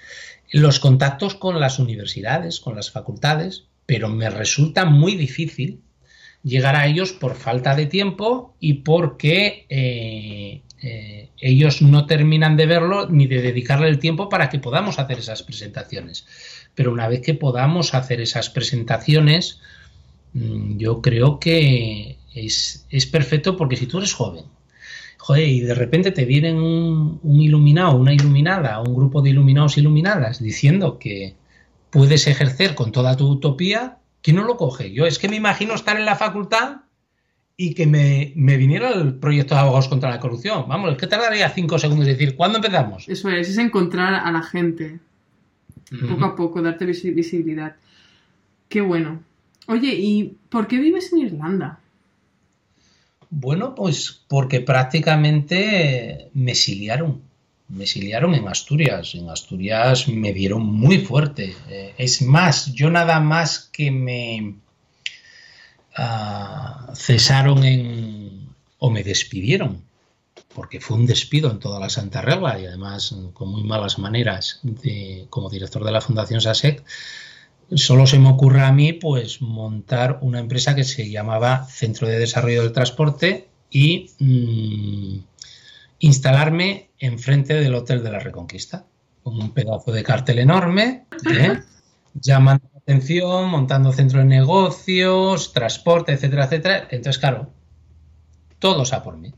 los 0.52 0.80
contactos 0.80 1.36
con 1.36 1.60
las 1.60 1.80
universidades, 1.80 2.60
con 2.60 2.76
las 2.76 2.90
facultades, 2.90 3.66
pero 3.86 4.10
me 4.10 4.30
resulta 4.30 4.86
muy 4.86 5.16
difícil 5.16 5.82
llegar 6.44 6.76
a 6.76 6.88
ellos 6.88 7.12
por 7.12 7.36
falta 7.36 7.76
de 7.76 7.88
tiempo 7.88 8.56
y 8.60 8.76
porque 8.76 9.66
eh, 9.70 10.62
eh, 10.82 11.30
ellos 11.40 11.82
no 11.82 12.06
terminan 12.06 12.56
de 12.56 12.68
verlo 12.68 13.10
ni 13.10 13.28
de 13.28 13.42
dedicarle 13.42 13.88
el 13.88 14.00
tiempo 14.00 14.30
para 14.30 14.50
que 14.50 14.60
podamos 14.60 15.00
hacer 15.00 15.20
esas 15.20 15.44
presentaciones. 15.44 16.26
Pero 16.76 16.92
una 16.92 17.08
vez 17.08 17.22
que 17.22 17.34
podamos 17.34 17.94
hacer 17.94 18.22
esas 18.22 18.50
presentaciones, 18.50 19.60
mm, 20.34 20.78
yo 20.78 21.02
creo 21.02 21.40
que 21.40 22.18
es, 22.34 22.86
perfecto 23.12 23.58
porque 23.58 23.76
si 23.76 23.88
tú 23.88 23.98
eres 23.98 24.14
joven, 24.14 24.46
y 25.36 25.60
de 25.60 25.74
repente 25.74 26.12
te 26.12 26.24
vienen 26.24 26.56
un, 26.56 27.20
un 27.22 27.42
iluminado, 27.42 27.98
una 27.98 28.14
iluminada, 28.14 28.80
un 28.80 28.96
grupo 28.96 29.22
de 29.22 29.32
iluminados 29.32 29.78
iluminadas 29.78 30.42
diciendo 30.42 31.00
que 31.00 31.36
puedes 31.90 32.28
ejercer 32.28 32.76
con 32.76 32.94
toda 32.94 33.18
tu 33.18 33.28
utopía, 33.28 33.98
¿quién 34.22 34.38
no 34.38 34.46
lo 34.46 34.56
coge? 34.56 34.94
Yo 34.94 35.06
es 35.06 35.20
que 35.20 35.28
me 35.28 35.36
imagino 35.36 35.74
estar 35.74 35.98
en 35.98 36.06
la 36.06 36.16
facultad 36.16 36.78
y 37.60 37.74
que 37.74 37.88
me, 37.88 38.58
viniera 38.58 38.92
el 38.92 39.16
proyecto 39.16 39.56
de 39.56 39.62
abogados 39.62 39.88
contra 39.88 40.12
la 40.12 40.20
corrupción. 40.20 40.66
Vamos, 40.68 40.92
es 40.92 40.98
que 40.98 41.08
tardaría 41.08 41.50
cinco 41.50 41.80
segundos 41.80 42.06
decir, 42.06 42.36
¿cuándo 42.36 42.60
empezamos? 42.60 43.10
Eso 43.10 43.30
es, 43.30 43.50
es 43.50 43.58
encontrar 43.58 44.14
a 44.14 44.32
la 44.32 44.44
gente, 44.44 45.00
poco 46.08 46.26
a 46.26 46.36
poco, 46.36 46.62
darte 46.62 46.86
visibilidad. 46.86 47.76
Qué 48.70 48.82
bueno. 48.82 49.24
Oye, 49.66 49.96
¿y 49.96 50.38
por 50.50 50.68
qué 50.68 50.78
vives 50.78 51.12
en 51.12 51.20
Irlanda? 51.20 51.80
Bueno, 53.32 53.74
pues 53.74 54.22
porque 54.28 54.62
prácticamente 54.62 56.30
me 56.36 56.52
exiliaron. 56.52 57.22
Me 57.70 57.84
exiliaron 57.84 58.36
en 58.36 58.48
Asturias. 58.48 59.16
En 59.16 59.30
Asturias 59.30 60.08
me 60.08 60.32
dieron 60.32 60.64
muy 60.64 61.00
fuerte. 61.00 61.56
Eh, 61.70 61.96
es 61.98 62.22
más, 62.22 62.72
yo 62.74 62.90
nada 62.90 63.20
más 63.20 63.70
que 63.74 63.92
me 63.92 64.56
ah, 65.98 66.92
cesaron 66.96 67.64
en, 67.64 68.50
o 68.80 68.90
me 68.90 69.04
despidieron, 69.04 69.84
porque 70.54 70.80
fue 70.80 70.98
un 70.98 71.06
despido 71.06 71.52
en 71.52 71.60
toda 71.60 71.80
la 71.80 71.90
Santa 71.90 72.22
Regla 72.22 72.60
y 72.60 72.66
además 72.66 73.16
con 73.34 73.50
muy 73.50 73.64
malas 73.64 74.00
maneras 74.00 74.60
de, 74.64 75.28
como 75.30 75.50
director 75.50 75.84
de 75.84 75.92
la 75.92 76.02
Fundación 76.02 76.42
SASEC, 76.42 76.84
solo 77.76 78.08
se 78.08 78.20
me 78.20 78.30
ocurre 78.30 78.62
a 78.62 78.72
mí 78.72 78.94
pues 78.94 79.42
montar 79.42 80.20
una 80.22 80.40
empresa 80.40 80.76
que 80.76 80.84
se 80.84 81.10
llamaba 81.10 81.66
Centro 81.66 82.08
de 82.08 82.20
Desarrollo 82.20 82.64
del 82.64 82.72
Transporte 82.72 83.50
y 83.70 84.12
mm, 84.20 85.20
instalarme 86.00 86.90
enfrente 87.00 87.56
del 87.56 87.76
Hotel 87.76 88.04
de 88.04 88.12
la 88.12 88.20
Reconquista, 88.20 88.86
con 89.24 89.40
un 89.40 89.52
pedazo 89.52 89.92
de 89.92 90.04
cartel 90.04 90.40
enorme, 90.40 91.06
¿eh? 91.30 91.62
llamando 92.14 92.68
la 92.74 92.77
atención, 92.88 93.50
montando 93.50 93.92
centro 93.92 94.20
de 94.20 94.26
negocios, 94.26 95.52
transporte, 95.52 96.14
etcétera, 96.14 96.46
etcétera. 96.46 96.88
Entonces, 96.90 97.20
claro, 97.20 97.52
todos 98.60 98.94
a 98.94 99.04
por 99.04 99.18
mí. 99.18 99.34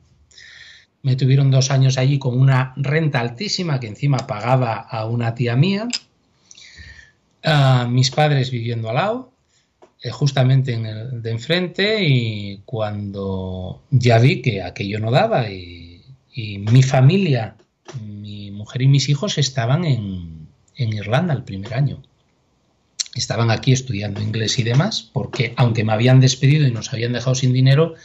Me 1.02 1.16
tuvieron 1.16 1.50
dos 1.50 1.72
años 1.72 1.98
allí 1.98 2.20
con 2.20 2.40
una 2.40 2.74
renta 2.78 3.20
altísima 3.20 3.80
que 3.80 3.88
encima 3.88 4.28
pagaba 4.28 4.76
a 4.76 5.08
una 5.08 5.34
tía 5.34 5.56
mía. 5.56 5.88
mis 7.88 8.12
padres 8.12 8.52
viviendo 8.52 8.90
al 8.90 8.96
lado, 8.96 9.32
eh, 10.04 10.12
justamente 10.12 10.74
en 10.74 10.86
el 10.86 11.24
de 11.24 11.32
enfrente, 11.32 12.04
y 12.06 12.62
cuando 12.66 13.82
ya 13.90 14.20
vi 14.20 14.44
que 14.44 14.62
aquello 14.62 15.00
no 15.00 15.10
daba 15.10 15.50
y, 15.50 15.88
mi 16.72 16.84
familia, 16.84 17.56
mi 18.02 18.52
mujer 18.52 18.84
y 18.84 18.88
mis 18.88 19.10
hijos 19.10 19.38
estaban 19.38 19.84
en, 19.84 20.48
en 20.76 20.94
Irlanda 20.94 21.34
el 21.34 21.44
primer 21.44 21.74
año 21.74 22.02
estaban 23.16 23.52
aquí 23.52 23.72
estudiando 23.72 24.22
inglés 24.22 24.60
y 24.60 24.64
demás, 24.64 25.10
porque 25.14 25.54
aunque 25.58 25.84
me 25.84 25.94
habían 25.94 26.20
despedido 26.20 26.68
y 26.68 26.72
nos 26.72 26.94
habían 26.94 27.14
dejado 27.14 27.36
sin 27.36 27.54
dinero, 27.54 27.96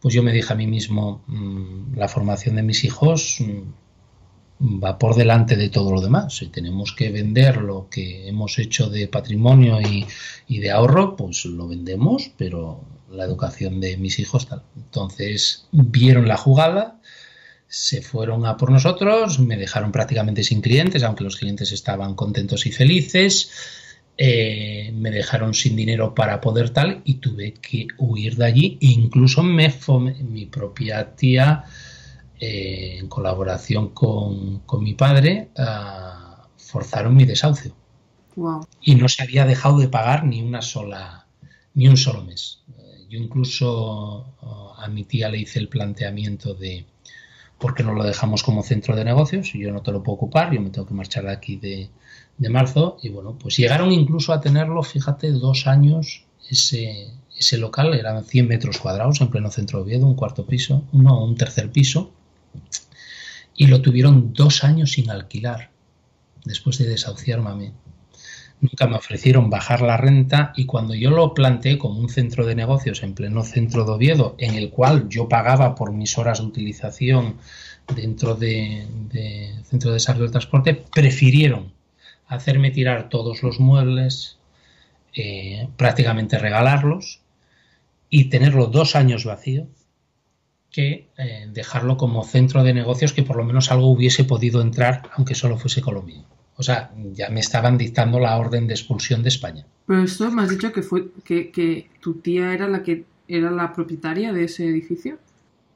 pues 0.00 0.14
yo 0.14 0.22
me 0.22 0.32
dije 0.32 0.52
a 0.52 0.56
mí 0.56 0.66
mismo, 0.66 1.22
mm, 1.26 1.96
la 1.96 2.08
formación 2.08 2.56
de 2.56 2.62
mis 2.62 2.84
hijos 2.84 3.38
mm, 3.40 4.82
va 4.82 4.98
por 4.98 5.14
delante 5.14 5.56
de 5.56 5.68
todo 5.68 5.92
lo 5.92 6.00
demás. 6.00 6.36
Si 6.36 6.46
tenemos 6.46 6.92
que 6.92 7.10
vender 7.10 7.58
lo 7.58 7.88
que 7.90 8.28
hemos 8.28 8.58
hecho 8.58 8.88
de 8.88 9.08
patrimonio 9.08 9.78
y, 9.80 10.58
de 10.58 10.70
ahorro, 10.70 11.16
pues 11.16 11.44
lo 11.44 11.68
vendemos, 11.68 12.30
pero 12.36 12.84
la 13.10 13.24
educación 13.24 13.80
de 13.80 13.96
mis 13.96 14.18
hijos 14.18 14.48
tal. 14.48 14.62
Entonces 14.76 15.66
vieron 15.72 16.28
la 16.28 16.36
jugada, 16.36 17.00
se 17.68 18.02
fueron 18.02 18.46
a 18.46 18.56
por 18.56 18.70
nosotros, 18.70 19.38
me 19.38 19.56
dejaron 19.56 19.92
prácticamente 19.92 20.42
sin 20.42 20.60
clientes, 20.60 21.02
aunque 21.02 21.24
los 21.24 21.36
clientes 21.36 21.72
estaban 21.72 22.14
contentos 22.14 22.66
y 22.66 22.72
felices 22.72 23.50
eh, 24.20 24.90
me 24.96 25.12
dejaron 25.12 25.54
sin 25.54 25.76
dinero 25.76 26.12
para 26.12 26.40
poder 26.40 26.70
tal 26.70 27.02
y 27.04 27.14
tuve 27.14 27.54
que 27.54 27.86
huir 27.98 28.34
de 28.34 28.46
allí. 28.46 28.78
E 28.80 28.86
incluso 28.86 29.44
me 29.44 29.72
mi 30.28 30.46
propia 30.46 31.14
tía, 31.14 31.64
eh, 32.40 32.96
en 32.98 33.06
colaboración 33.06 33.90
con, 33.90 34.62
mi 34.80 34.94
padre, 34.94 35.50
ah, 35.56 36.48
forzaron 36.56 37.14
mi 37.16 37.24
desahucio. 37.26 37.76
Y 38.82 38.96
no 38.96 39.08
se 39.08 39.22
había 39.22 39.46
dejado 39.46 39.78
de 39.78 39.88
pagar 39.88 40.24
ni 40.24 40.42
una 40.42 40.62
sola, 40.62 41.26
ni 41.74 41.86
un 41.86 41.96
solo 41.96 42.24
mes. 42.24 42.62
Eh, 42.76 43.06
yo 43.08 43.18
incluso 43.20 44.34
ah, 44.42 44.84
a 44.84 44.88
mi 44.88 45.04
tía 45.04 45.28
le 45.28 45.38
hice 45.38 45.60
el 45.60 45.68
planteamiento 45.68 46.54
de 46.54 46.86
por 47.58 47.74
qué 47.74 47.82
no 47.82 47.92
lo 47.92 48.04
dejamos 48.04 48.42
como 48.42 48.62
centro 48.62 48.94
de 48.94 49.04
negocios, 49.04 49.52
yo 49.52 49.72
no 49.72 49.82
te 49.82 49.92
lo 49.92 50.02
puedo 50.02 50.16
ocupar, 50.16 50.52
yo 50.52 50.60
me 50.60 50.70
tengo 50.70 50.86
que 50.86 50.94
marchar 50.94 51.24
de 51.24 51.32
aquí 51.32 51.56
de, 51.56 51.90
marzo. 52.48 52.98
Y 53.02 53.08
bueno, 53.08 53.36
pues 53.36 53.56
llegaron 53.56 53.90
incluso 53.90 54.32
a 54.32 54.40
tenerlo, 54.40 54.82
fíjate, 54.82 55.32
dos 55.32 55.66
años 55.66 56.24
ese, 56.48 57.10
ese 57.36 57.58
local, 57.58 57.94
eran 57.94 58.24
100 58.24 58.46
metros 58.46 58.78
cuadrados 58.78 59.20
en 59.20 59.28
pleno 59.28 59.50
centro 59.50 59.78
de 59.78 59.84
Oviedo, 59.84 60.06
un 60.06 60.14
cuarto 60.14 60.46
piso, 60.46 60.84
uno, 60.92 61.24
un 61.24 61.36
tercer 61.36 61.70
piso, 61.70 62.12
y 63.56 63.66
lo 63.66 63.82
tuvieron 63.82 64.32
dos 64.32 64.62
años 64.62 64.92
sin 64.92 65.10
alquilar, 65.10 65.70
después 66.44 66.78
de 66.78 66.86
desahuciarme 66.86 67.50
a 67.50 67.54
mí. 67.54 67.72
Nunca 68.60 68.88
me 68.88 68.96
ofrecieron 68.96 69.50
bajar 69.50 69.82
la 69.82 69.96
renta 69.96 70.52
y 70.56 70.66
cuando 70.66 70.94
yo 70.94 71.10
lo 71.10 71.32
planteé 71.32 71.78
como 71.78 72.00
un 72.00 72.08
centro 72.08 72.44
de 72.44 72.56
negocios 72.56 73.02
en 73.04 73.14
pleno 73.14 73.44
centro 73.44 73.84
de 73.84 73.92
Oviedo, 73.92 74.34
en 74.38 74.54
el 74.54 74.70
cual 74.70 75.08
yo 75.08 75.28
pagaba 75.28 75.76
por 75.76 75.92
mis 75.92 76.18
horas 76.18 76.38
de 76.40 76.46
utilización 76.46 77.36
dentro 77.94 78.34
de, 78.34 78.86
Centro 79.64 79.90
de 79.90 79.94
Desarrollo 79.94 80.24
del 80.24 80.32
Transporte, 80.32 80.74
prefirieron 80.74 81.72
hacerme 82.26 82.70
tirar 82.70 83.08
todos 83.08 83.42
los 83.42 83.60
muebles, 83.60 84.38
eh, 85.14 85.68
prácticamente 85.76 86.38
regalarlos 86.38 87.20
y 88.10 88.24
tenerlo 88.24 88.66
dos 88.66 88.96
años 88.96 89.24
vacío 89.24 89.68
que 90.70 91.08
eh, 91.16 91.48
dejarlo 91.50 91.96
como 91.96 92.24
centro 92.24 92.62
de 92.62 92.74
negocios 92.74 93.12
que 93.12 93.22
por 93.22 93.36
lo 93.36 93.44
menos 93.44 93.70
algo 93.70 93.86
hubiese 93.88 94.24
podido 94.24 94.60
entrar 94.60 95.10
aunque 95.14 95.34
solo 95.34 95.56
fuese 95.58 95.80
Colombia. 95.80 96.24
O 96.58 96.62
sea, 96.64 96.90
ya 97.12 97.30
me 97.30 97.38
estaban 97.38 97.78
dictando 97.78 98.18
la 98.18 98.36
orden 98.36 98.66
de 98.66 98.74
expulsión 98.74 99.22
de 99.22 99.28
España. 99.28 99.64
Pero 99.86 100.02
esto 100.02 100.30
me 100.32 100.42
has 100.42 100.50
dicho 100.50 100.72
que 100.72 100.82
fue 100.82 101.08
que, 101.24 101.50
que 101.50 101.88
tu 102.00 102.14
tía 102.14 102.52
era 102.52 102.66
la 102.66 102.82
que 102.82 103.04
era 103.28 103.50
la 103.50 103.72
propietaria 103.72 104.32
de 104.32 104.44
ese 104.44 104.66
edificio. 104.66 105.18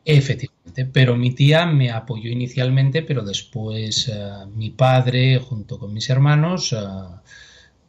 Efectivamente, 0.05 0.85
pero 0.87 1.17
mi 1.17 1.33
tía 1.33 1.67
me 1.67 1.93
apoyó 1.93 2.31
inicialmente, 2.31 3.03
pero 3.03 3.23
después 3.23 4.09
eh, 4.09 4.31
mi 4.57 4.71
padre, 4.71 5.39
junto 5.39 5.79
con 5.79 5.95
mis 5.95 6.11
hermanos, 6.11 6.73
eh, 6.73 6.77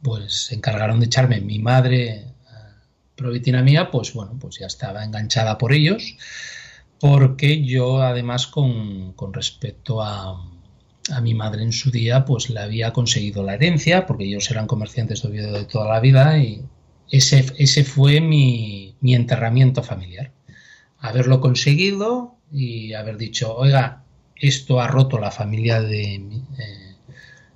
pues 0.00 0.46
se 0.46 0.54
encargaron 0.54 1.00
de 1.00 1.06
echarme. 1.06 1.40
Mi 1.40 1.58
madre, 1.58 2.26
uh, 2.44 3.16
provitina 3.16 3.62
mía, 3.62 3.90
pues 3.90 4.12
bueno, 4.12 4.36
pues 4.38 4.58
ya 4.60 4.66
estaba 4.66 5.02
enganchada 5.02 5.58
por 5.58 5.72
ellos, 5.72 6.16
porque 7.00 7.64
yo 7.64 8.02
además 8.02 8.46
con, 8.46 9.14
con 9.14 9.32
respecto 9.32 10.00
a, 10.00 10.53
a, 11.12 11.20
mi 11.20 11.34
madre 11.34 11.62
en 11.62 11.72
su 11.72 11.90
día, 11.90 12.24
pues 12.24 12.50
le 12.50 12.60
había 12.60 12.92
conseguido 12.92 13.42
la 13.42 13.54
herencia, 13.54 14.06
porque 14.06 14.24
ellos 14.24 14.50
eran 14.50 14.66
comerciantes 14.66 15.22
de 15.22 15.28
de 15.30 15.64
toda 15.64 15.88
la 15.88 16.00
vida 16.00 16.38
y 16.38 16.62
ese, 17.10 17.46
ese 17.58 17.84
fue 17.84 18.20
mi, 18.20 18.96
mi 19.00 19.14
enterramiento 19.14 19.82
familiar. 19.82 20.32
Haberlo 20.98 21.40
conseguido 21.40 22.36
y 22.50 22.94
haber 22.94 23.18
dicho, 23.18 23.54
oiga, 23.54 24.04
esto 24.36 24.80
ha 24.80 24.88
roto 24.88 25.18
la 25.18 25.30
familia 25.30 25.80
de, 25.80 26.14
eh, 26.14 26.94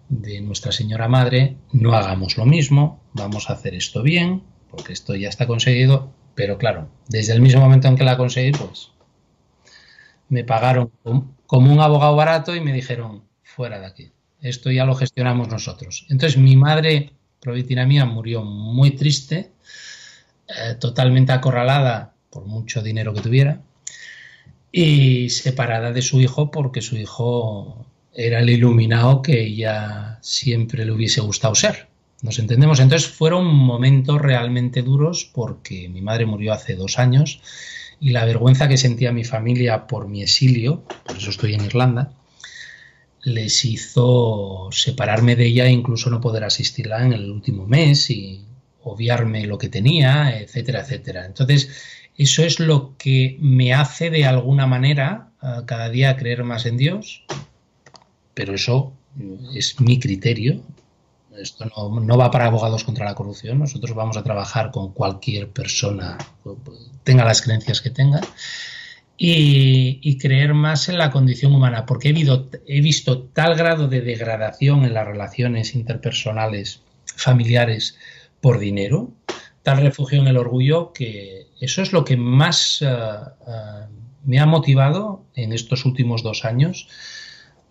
de 0.08 0.40
Nuestra 0.40 0.72
Señora 0.72 1.08
Madre, 1.08 1.56
no 1.72 1.94
hagamos 1.94 2.36
lo 2.36 2.46
mismo, 2.46 3.00
vamos 3.14 3.48
a 3.48 3.54
hacer 3.54 3.74
esto 3.74 4.02
bien, 4.02 4.42
porque 4.70 4.92
esto 4.92 5.14
ya 5.14 5.28
está 5.28 5.46
conseguido, 5.46 6.12
pero 6.34 6.58
claro, 6.58 6.88
desde 7.08 7.32
el 7.32 7.40
mismo 7.40 7.60
momento 7.60 7.88
en 7.88 7.96
que 7.96 8.04
la 8.04 8.16
conseguí, 8.16 8.52
pues 8.52 8.90
me 10.28 10.44
pagaron 10.44 10.92
como 11.46 11.72
un 11.72 11.80
abogado 11.80 12.14
barato 12.14 12.54
y 12.54 12.60
me 12.60 12.72
dijeron, 12.72 13.24
fuera 13.58 13.80
de 13.80 13.86
aquí, 13.86 14.12
esto 14.40 14.70
ya 14.70 14.84
lo 14.84 14.94
gestionamos 14.94 15.48
nosotros. 15.48 16.06
Entonces 16.10 16.38
mi 16.38 16.54
madre, 16.56 17.10
provitina 17.40 17.84
mía, 17.86 18.04
murió 18.04 18.44
muy 18.44 18.92
triste, 18.92 19.50
eh, 20.46 20.76
totalmente 20.78 21.32
acorralada 21.32 22.14
por 22.30 22.46
mucho 22.46 22.82
dinero 22.82 23.12
que 23.12 23.20
tuviera, 23.20 23.60
y 24.70 25.28
separada 25.30 25.90
de 25.90 26.02
su 26.02 26.20
hijo 26.20 26.52
porque 26.52 26.82
su 26.82 26.96
hijo 26.96 27.84
era 28.14 28.38
el 28.38 28.48
iluminado 28.48 29.22
que 29.22 29.42
ella 29.42 30.20
siempre 30.22 30.84
le 30.84 30.92
hubiese 30.92 31.20
gustado 31.20 31.56
ser. 31.56 31.88
Nos 32.22 32.38
entendemos. 32.38 32.78
Entonces 32.78 33.08
fueron 33.08 33.44
momentos 33.44 34.20
realmente 34.20 34.82
duros 34.82 35.28
porque 35.34 35.88
mi 35.88 36.00
madre 36.00 36.26
murió 36.26 36.52
hace 36.52 36.76
dos 36.76 37.00
años 37.00 37.40
y 37.98 38.10
la 38.10 38.24
vergüenza 38.24 38.68
que 38.68 38.76
sentía 38.76 39.10
mi 39.10 39.24
familia 39.24 39.88
por 39.88 40.06
mi 40.06 40.22
exilio, 40.22 40.84
por 41.04 41.16
eso 41.16 41.30
estoy 41.30 41.54
en 41.54 41.64
Irlanda, 41.64 42.12
les 43.28 43.64
hizo 43.64 44.68
separarme 44.72 45.36
de 45.36 45.46
ella 45.46 45.66
e 45.66 45.70
incluso 45.70 46.10
no 46.10 46.20
poder 46.20 46.44
asistirla 46.44 47.04
en 47.04 47.12
el 47.12 47.30
último 47.30 47.66
mes 47.66 48.10
y 48.10 48.44
obviarme 48.82 49.46
lo 49.46 49.58
que 49.58 49.68
tenía, 49.68 50.38
etcétera, 50.38 50.80
etcétera. 50.80 51.26
Entonces, 51.26 51.70
eso 52.16 52.42
es 52.42 52.58
lo 52.58 52.96
que 52.96 53.36
me 53.40 53.74
hace 53.74 54.10
de 54.10 54.24
alguna 54.24 54.66
manera 54.66 55.30
cada 55.66 55.88
día 55.88 56.16
creer 56.16 56.42
más 56.44 56.66
en 56.66 56.76
Dios, 56.76 57.22
pero 58.34 58.54
eso 58.54 58.92
es 59.54 59.80
mi 59.80 59.98
criterio. 59.98 60.62
Esto 61.36 61.66
no, 61.66 62.18
va 62.18 62.30
para 62.32 62.46
abogados 62.46 62.82
contra 62.82 63.04
la 63.04 63.14
corrupción. 63.14 63.60
Nosotros 63.60 63.94
vamos 63.94 64.16
a 64.16 64.24
trabajar 64.24 64.72
con 64.72 64.92
cualquier 64.92 65.48
persona, 65.48 66.18
tenga 67.04 67.24
las 67.24 67.42
creencias 67.42 67.80
que 67.80 67.90
tenga, 67.90 68.20
y, 69.20 70.16
creer 70.18 70.54
más 70.54 70.88
en 70.88 70.96
la 70.96 71.10
condición 71.10 71.52
humana, 71.52 71.84
porque 71.86 72.10
he 72.10 72.80
visto 72.80 73.22
tal 73.24 73.56
grado 73.56 73.88
de 73.88 74.00
degradación 74.00 74.84
en 74.84 74.94
las 74.94 75.06
relaciones 75.06 75.74
interpersonales, 75.74 76.82
familiares, 77.16 77.98
por 78.40 78.58
dinero, 78.60 79.10
tal 79.62 79.78
refugio 79.78 80.20
en 80.20 80.28
el 80.28 80.36
orgullo 80.36 80.92
que 80.92 81.48
eso 81.60 81.82
es 81.82 81.92
lo 81.92 82.04
que 82.04 82.16
más 82.16 82.80
eh, 82.80 82.86
eh, 82.86 83.86
me 84.24 84.38
ha 84.38 84.46
motivado 84.46 85.24
en 85.34 85.52
estos 85.52 85.84
últimos 85.84 86.22
dos 86.22 86.44
años 86.44 86.88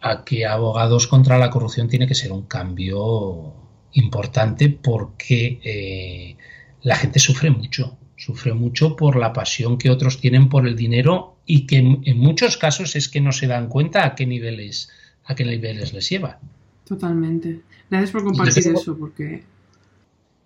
a 0.02 0.24
que 0.24 0.46
abogados 0.46 1.08
contra 1.08 1.38
la 1.38 1.50
corrupción 1.50 1.88
tiene 1.88 2.08
que 2.08 2.16
ser 2.16 2.32
un 2.32 2.44
cambio 2.44 3.54
importante 3.94 4.70
porque 4.70 5.60
eh, 5.64 6.38
la 6.84 6.96
gente 6.96 7.20
sufre 7.20 7.50
mucho. 7.50 7.98
Sufre 8.18 8.54
mucho 8.54 8.96
por 8.96 9.16
la 9.16 9.32
pasión 9.32 9.78
que 9.78 9.90
otros 9.90 10.20
tienen 10.20 10.50
por 10.50 10.68
el 10.68 10.76
dinero 10.76 11.38
y 11.46 11.66
que 11.68 11.78
en, 11.78 12.18
muchos 12.18 12.58
casos 12.58 12.96
es 12.96 13.08
que 13.08 13.22
no 13.22 13.32
se 13.32 13.48
dan 13.48 13.70
cuenta 13.70 14.06
a 14.06 14.16
qué 14.16 14.26
niveles, 14.26 14.90
a 15.24 15.36
qué 15.36 15.46
niveles 15.46 15.94
les 15.94 16.10
lleva. 16.10 16.40
Totalmente. 16.86 17.62
Gracias 17.90 18.12
por 18.12 18.24
compartir 18.24 18.68
eso, 18.68 18.98
porque 18.98 19.44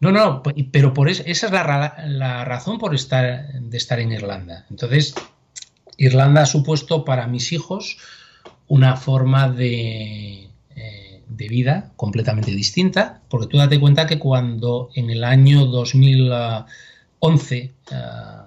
no, 0.02 0.12
no, 0.12 0.42
pero 0.72 0.94
por 0.94 1.10
esa 1.10 1.24
es 1.24 1.52
la, 1.52 2.44
razón 2.44 2.80
por 2.80 2.96
estar, 2.96 3.54
de 3.54 3.78
estar 3.78 4.00
en 4.00 4.12
Irlanda. 4.12 4.66
Entonces, 4.72 5.14
Irlanda 5.96 6.42
ha 6.42 6.46
supuesto 6.48 7.06
para 7.06 7.28
mis 7.28 7.52
hijos 7.52 7.98
una 8.68 8.98
forma 8.98 9.52
de, 9.52 10.50
eh, 10.76 11.24
de 11.28 11.48
vida 11.48 11.92
completamente 11.98 12.50
distinta, 12.50 13.22
porque 13.30 13.46
tú 13.46 13.58
date 13.58 13.80
cuenta 13.80 14.08
que 14.08 14.18
cuando 14.18 14.90
en 14.96 15.12
el 15.12 15.24
año 15.24 15.68
2011 17.22 17.56
eh, 17.58 17.72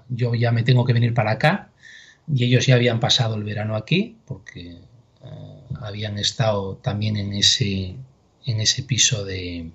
yo 0.08 0.34
ya 0.34 0.52
me 0.52 0.62
tengo 0.62 0.84
que 0.84 0.92
venir 0.92 1.14
para 1.14 1.32
acá, 1.32 1.70
y 2.32 2.44
ellos 2.44 2.66
ya 2.66 2.74
habían 2.74 3.00
pasado 3.00 3.36
el 3.36 3.44
verano 3.44 3.76
aquí, 3.76 4.16
porque 4.26 4.78
eh, 5.24 5.60
habían 5.80 6.18
estado 6.18 6.76
también 6.76 7.16
en 7.16 7.32
ese, 7.32 7.96
en 8.44 8.60
ese 8.60 8.82
piso 8.82 9.24
de, 9.24 9.70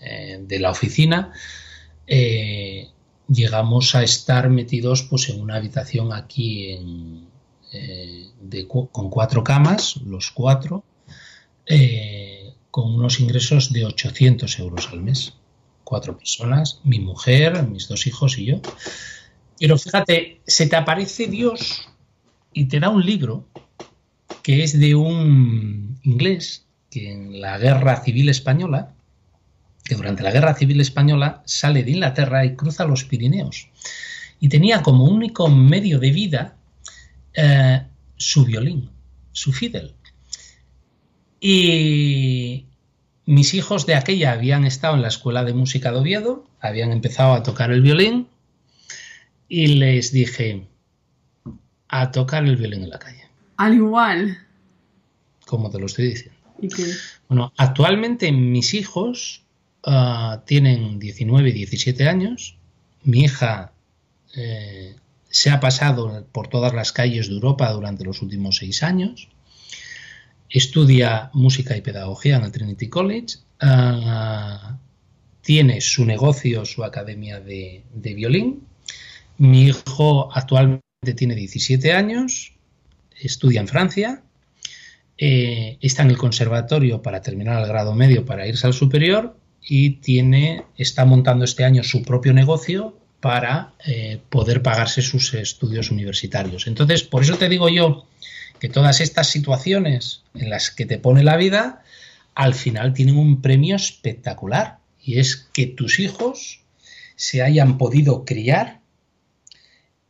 eh, 0.00 0.38
de 0.46 0.60
la 0.60 0.70
oficina, 0.70 1.32
eh, 2.06 2.88
llegamos 3.28 3.96
a 3.96 4.04
estar 4.04 4.48
metidos 4.48 5.02
pues, 5.02 5.28
en 5.28 5.40
una 5.40 5.56
habitación 5.56 6.12
aquí 6.12 6.78
eh, 7.72 8.30
con 8.68 9.10
cuatro 9.10 9.42
camas, 9.42 9.96
los 9.96 10.30
cuatro, 10.30 10.84
con 12.70 12.94
unos 12.94 13.18
ingresos 13.20 13.72
de 13.72 13.84
800 13.84 14.58
euros 14.60 14.88
al 14.92 15.00
mes. 15.00 15.34
Cuatro 15.88 16.18
personas, 16.18 16.82
mi 16.84 17.00
mujer, 17.00 17.66
mis 17.66 17.88
dos 17.88 18.06
hijos 18.06 18.36
y 18.36 18.44
yo. 18.44 18.60
Pero 19.58 19.78
fíjate, 19.78 20.42
se 20.46 20.66
te 20.66 20.76
aparece 20.76 21.28
Dios 21.28 21.88
y 22.52 22.66
te 22.66 22.78
da 22.78 22.90
un 22.90 23.06
libro 23.06 23.46
que 24.42 24.64
es 24.64 24.78
de 24.78 24.94
un 24.94 25.98
inglés 26.02 26.66
que 26.90 27.10
en 27.10 27.40
la 27.40 27.56
guerra 27.56 28.02
civil 28.04 28.28
española 28.28 28.92
que 29.88 29.94
durante 29.94 30.22
la 30.22 30.30
Guerra 30.30 30.54
Civil 30.54 30.80
Española 30.82 31.42
sale 31.46 31.82
de 31.82 31.92
Inglaterra 31.92 32.44
y 32.44 32.54
cruza 32.54 32.84
los 32.84 33.04
Pirineos. 33.04 33.68
Y 34.38 34.50
tenía 34.50 34.82
como 34.82 35.04
único 35.04 35.48
medio 35.48 35.98
de 35.98 36.10
vida 36.10 36.56
eh, 37.32 37.82
su 38.16 38.44
violín, 38.44 38.90
su 39.32 39.50
fiddle. 39.50 39.94
Y 41.40 42.66
mis 43.28 43.54
hijos 43.54 43.86
de 43.86 43.94
aquella 43.94 44.32
habían 44.32 44.64
estado 44.64 44.94
en 44.94 45.02
la 45.02 45.08
Escuela 45.08 45.44
de 45.44 45.54
Música 45.54 45.92
de 45.92 45.98
Oviedo, 45.98 46.46
habían 46.60 46.92
empezado 46.92 47.34
a 47.34 47.42
tocar 47.42 47.70
el 47.70 47.82
violín 47.82 48.28
y 49.48 49.68
les 49.68 50.12
dije 50.12 50.66
a 51.88 52.10
tocar 52.10 52.44
el 52.44 52.56
violín 52.56 52.82
en 52.82 52.90
la 52.90 52.98
calle. 52.98 53.28
Al 53.56 53.74
igual. 53.74 54.38
Como 55.46 55.70
te 55.70 55.78
lo 55.78 55.86
estoy 55.86 56.08
diciendo. 56.08 56.38
Bueno, 57.28 57.52
actualmente 57.56 58.32
mis 58.32 58.74
hijos 58.74 59.42
Ah, 59.84 60.42
tienen 60.44 60.98
19 60.98 61.48
y 61.48 61.52
17 61.52 62.08
años. 62.08 62.56
Mi 63.04 63.20
hija 63.20 63.72
eh, 64.34 64.96
se 65.28 65.50
ha 65.50 65.60
pasado 65.60 66.26
por 66.32 66.48
todas 66.48 66.74
las 66.74 66.92
calles 66.92 67.28
de 67.28 67.34
Europa 67.34 67.72
durante 67.72 68.04
los 68.04 68.20
últimos 68.20 68.56
seis 68.56 68.82
años. 68.82 69.28
Estudia 70.50 71.30
música 71.34 71.76
y 71.76 71.80
pedagogía 71.82 72.36
en 72.36 72.44
el 72.44 72.52
Trinity 72.52 72.88
College. 72.88 73.36
Ah, 73.60 74.78
tiene 75.42 75.80
su 75.80 76.04
negocio, 76.04 76.64
su 76.64 76.84
academia 76.84 77.40
de, 77.40 77.82
violín. 77.94 78.66
Mi 79.38 79.66
hijo 79.68 80.30
actualmente 80.32 80.82
tiene 81.16 81.34
17 81.34 81.92
años, 81.92 82.52
estudia 83.18 83.60
en 83.60 83.68
Francia, 83.68 84.22
eh, 85.16 85.78
está 85.80 86.02
en 86.02 86.10
el 86.10 86.18
conservatorio 86.18 87.00
para 87.02 87.22
terminar 87.22 87.62
el 87.62 87.68
grado 87.68 87.94
medio 87.94 88.24
para 88.24 88.46
irse 88.46 88.66
al 88.66 88.74
superior 88.74 89.36
y 89.62 89.90
tiene, 90.00 90.64
está 90.76 91.04
montando 91.04 91.44
este 91.44 91.64
año 91.64 91.82
su 91.82 92.02
propio 92.02 92.32
negocio 92.32 92.98
para 93.20 93.72
eh, 93.86 94.20
poder 94.28 94.62
pagarse 94.62 95.02
sus 95.02 95.34
estudios 95.34 95.90
universitarios. 95.90 96.66
Entonces, 96.66 97.02
por 97.04 97.22
eso 97.22 97.36
te 97.36 97.48
digo 97.48 97.68
yo 97.68 98.06
que 98.60 98.68
todas 98.68 99.00
estas 99.00 99.28
situaciones 99.28 100.22
en 100.34 100.50
las 100.50 100.70
que 100.70 100.86
te 100.86 100.98
pone 100.98 101.22
la 101.22 101.36
vida, 101.36 101.82
al 102.34 102.54
final 102.54 102.94
tienen 102.94 103.16
un 103.16 103.42
premio 103.42 103.76
espectacular 103.76 104.78
y 105.02 105.18
es 105.18 105.36
que 105.52 105.66
tus 105.66 106.00
hijos 106.00 106.60
se 107.16 107.42
hayan 107.42 107.78
podido 107.78 108.24
criar 108.24 108.80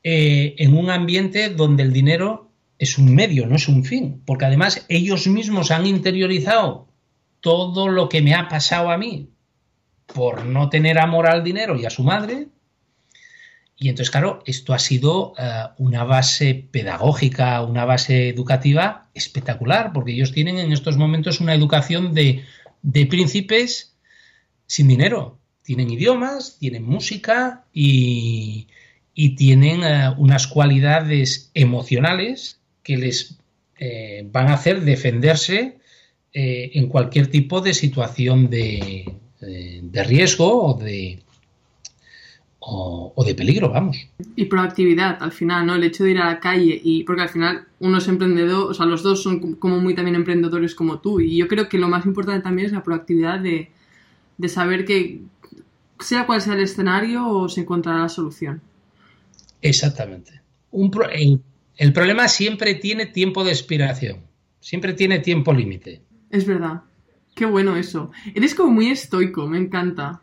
eh, 0.03 0.55
en 0.59 0.77
un 0.77 0.91
ambiente 0.91 1.49
donde 1.49 1.83
el 1.83 1.93
dinero 1.93 2.51
es 2.79 2.99
un 2.99 3.15
medio, 3.15 3.47
no 3.47 3.57
es 3.57 3.69
un 3.69 3.85
fin, 3.85 4.23
porque 4.25 4.45
además 4.45 4.85
ellos 4.89 5.27
mismos 5.27 5.71
han 5.71 5.87
interiorizado 5.87 6.87
todo 7.41 7.89
lo 7.89 8.09
que 8.09 8.23
me 8.23 8.35
ha 8.35 8.49
pasado 8.49 8.91
a 8.91 8.99
mí 8.99 9.31
por 10.07 10.45
no 10.45 10.69
tener 10.69 10.99
amor 10.99 11.27
al 11.27 11.45
dinero 11.45 11.77
y 11.77 11.85
a 11.85 11.91
su 11.91 12.03
madre. 12.03 12.49
Y 13.79 13.89
entonces, 13.89 14.11
claro, 14.11 14.43
esto 14.45 14.75
ha 14.75 14.79
sido 14.79 15.35
eh, 15.39 15.45
una 15.79 16.05
base 16.05 16.67
pedagógica, 16.71 17.63
una 17.63 17.85
base 17.85 18.29
educativa 18.29 19.09
espectacular, 19.15 19.93
porque 19.93 20.13
ellos 20.13 20.33
tienen 20.33 20.59
en 20.59 20.73
estos 20.73 20.97
momentos 20.97 21.41
una 21.41 21.55
educación 21.55 22.13
de, 22.13 22.45
príncipes 23.09 23.95
sin 24.67 24.89
dinero. 24.89 25.39
Tienen 25.63 25.91
idiomas, 25.91 26.59
tienen 26.59 26.85
música 26.85 27.65
y, 27.73 28.67
tienen 29.37 29.83
eh, 29.83 30.15
unas 30.17 30.47
cualidades 30.47 31.51
emocionales 31.55 32.61
que 32.83 32.97
les 32.97 33.39
eh, 33.79 34.27
van 34.31 34.49
a 34.49 34.55
hacer 34.55 34.83
defenderse 34.83 35.79
en 36.31 36.87
cualquier 36.89 37.29
tipo 37.29 37.61
de 37.61 37.75
situación 37.75 38.49
de, 38.49 39.19
eh, 39.41 39.79
de 39.85 40.03
riesgo 40.03 40.65
o 40.65 40.75
de, 40.75 41.21
o, 42.71 43.25
de 43.25 43.35
peligro, 43.35 43.71
vamos. 43.71 44.09
Y 44.37 44.45
proactividad, 44.47 45.23
al 45.23 45.33
final, 45.33 45.67
¿no? 45.67 45.75
El 45.75 45.85
hecho 45.85 46.05
de 46.05 46.11
ir 46.11 46.19
a 46.19 46.27
la 46.27 46.41
calle 46.41 46.79
y 46.83 47.05
porque 47.05 47.23
al 47.23 47.29
final 47.29 47.67
uno 47.81 47.99
es 47.99 48.09
emprendedor, 48.09 48.71
o 48.71 48.75
sea, 48.75 48.87
los 48.87 49.03
dos 49.03 49.23
son 49.23 49.55
como 49.55 49.81
muy 49.81 49.95
también 49.95 50.17
emprendedores 50.17 50.75
como 50.75 51.01
tú 51.01 51.21
y 51.21 51.37
yo 51.37 51.49
creo 51.49 51.69
que 51.69 51.79
lo 51.79 51.89
más 51.89 52.05
importante 52.05 52.43
también 52.43 52.67
es 52.67 52.73
la 52.73 52.83
proactividad 52.83 53.41
de, 53.41 53.71
saber 54.49 54.85
que 54.85 55.23
sea 55.99 56.27
cual 56.27 56.41
sea 56.41 56.55
el 56.55 56.61
escenario 56.61 57.49
se 57.49 57.63
encontrará 57.63 58.01
la 58.01 58.09
solución. 58.09 58.61
Exactamente. 59.63 60.41
Un 60.71 60.91
el, 61.13 61.41
el 61.77 61.93
problema 61.93 62.29
siempre 62.29 62.75
tiene 62.75 63.07
tiempo 63.07 63.45
de 63.45 63.51
expiración, 63.53 64.19
siempre 64.61 64.93
tiene 64.93 65.21
tiempo 65.21 65.53
límite. 65.53 66.03
Es 66.31 66.47
verdad. 66.47 66.83
Qué 67.35 67.47
bueno 67.47 67.77
eso. 67.77 68.11
Eres 68.35 68.55
como 68.55 68.73
muy 68.73 68.89
estoico, 68.91 69.47
me 69.47 69.59
encanta. 69.59 70.21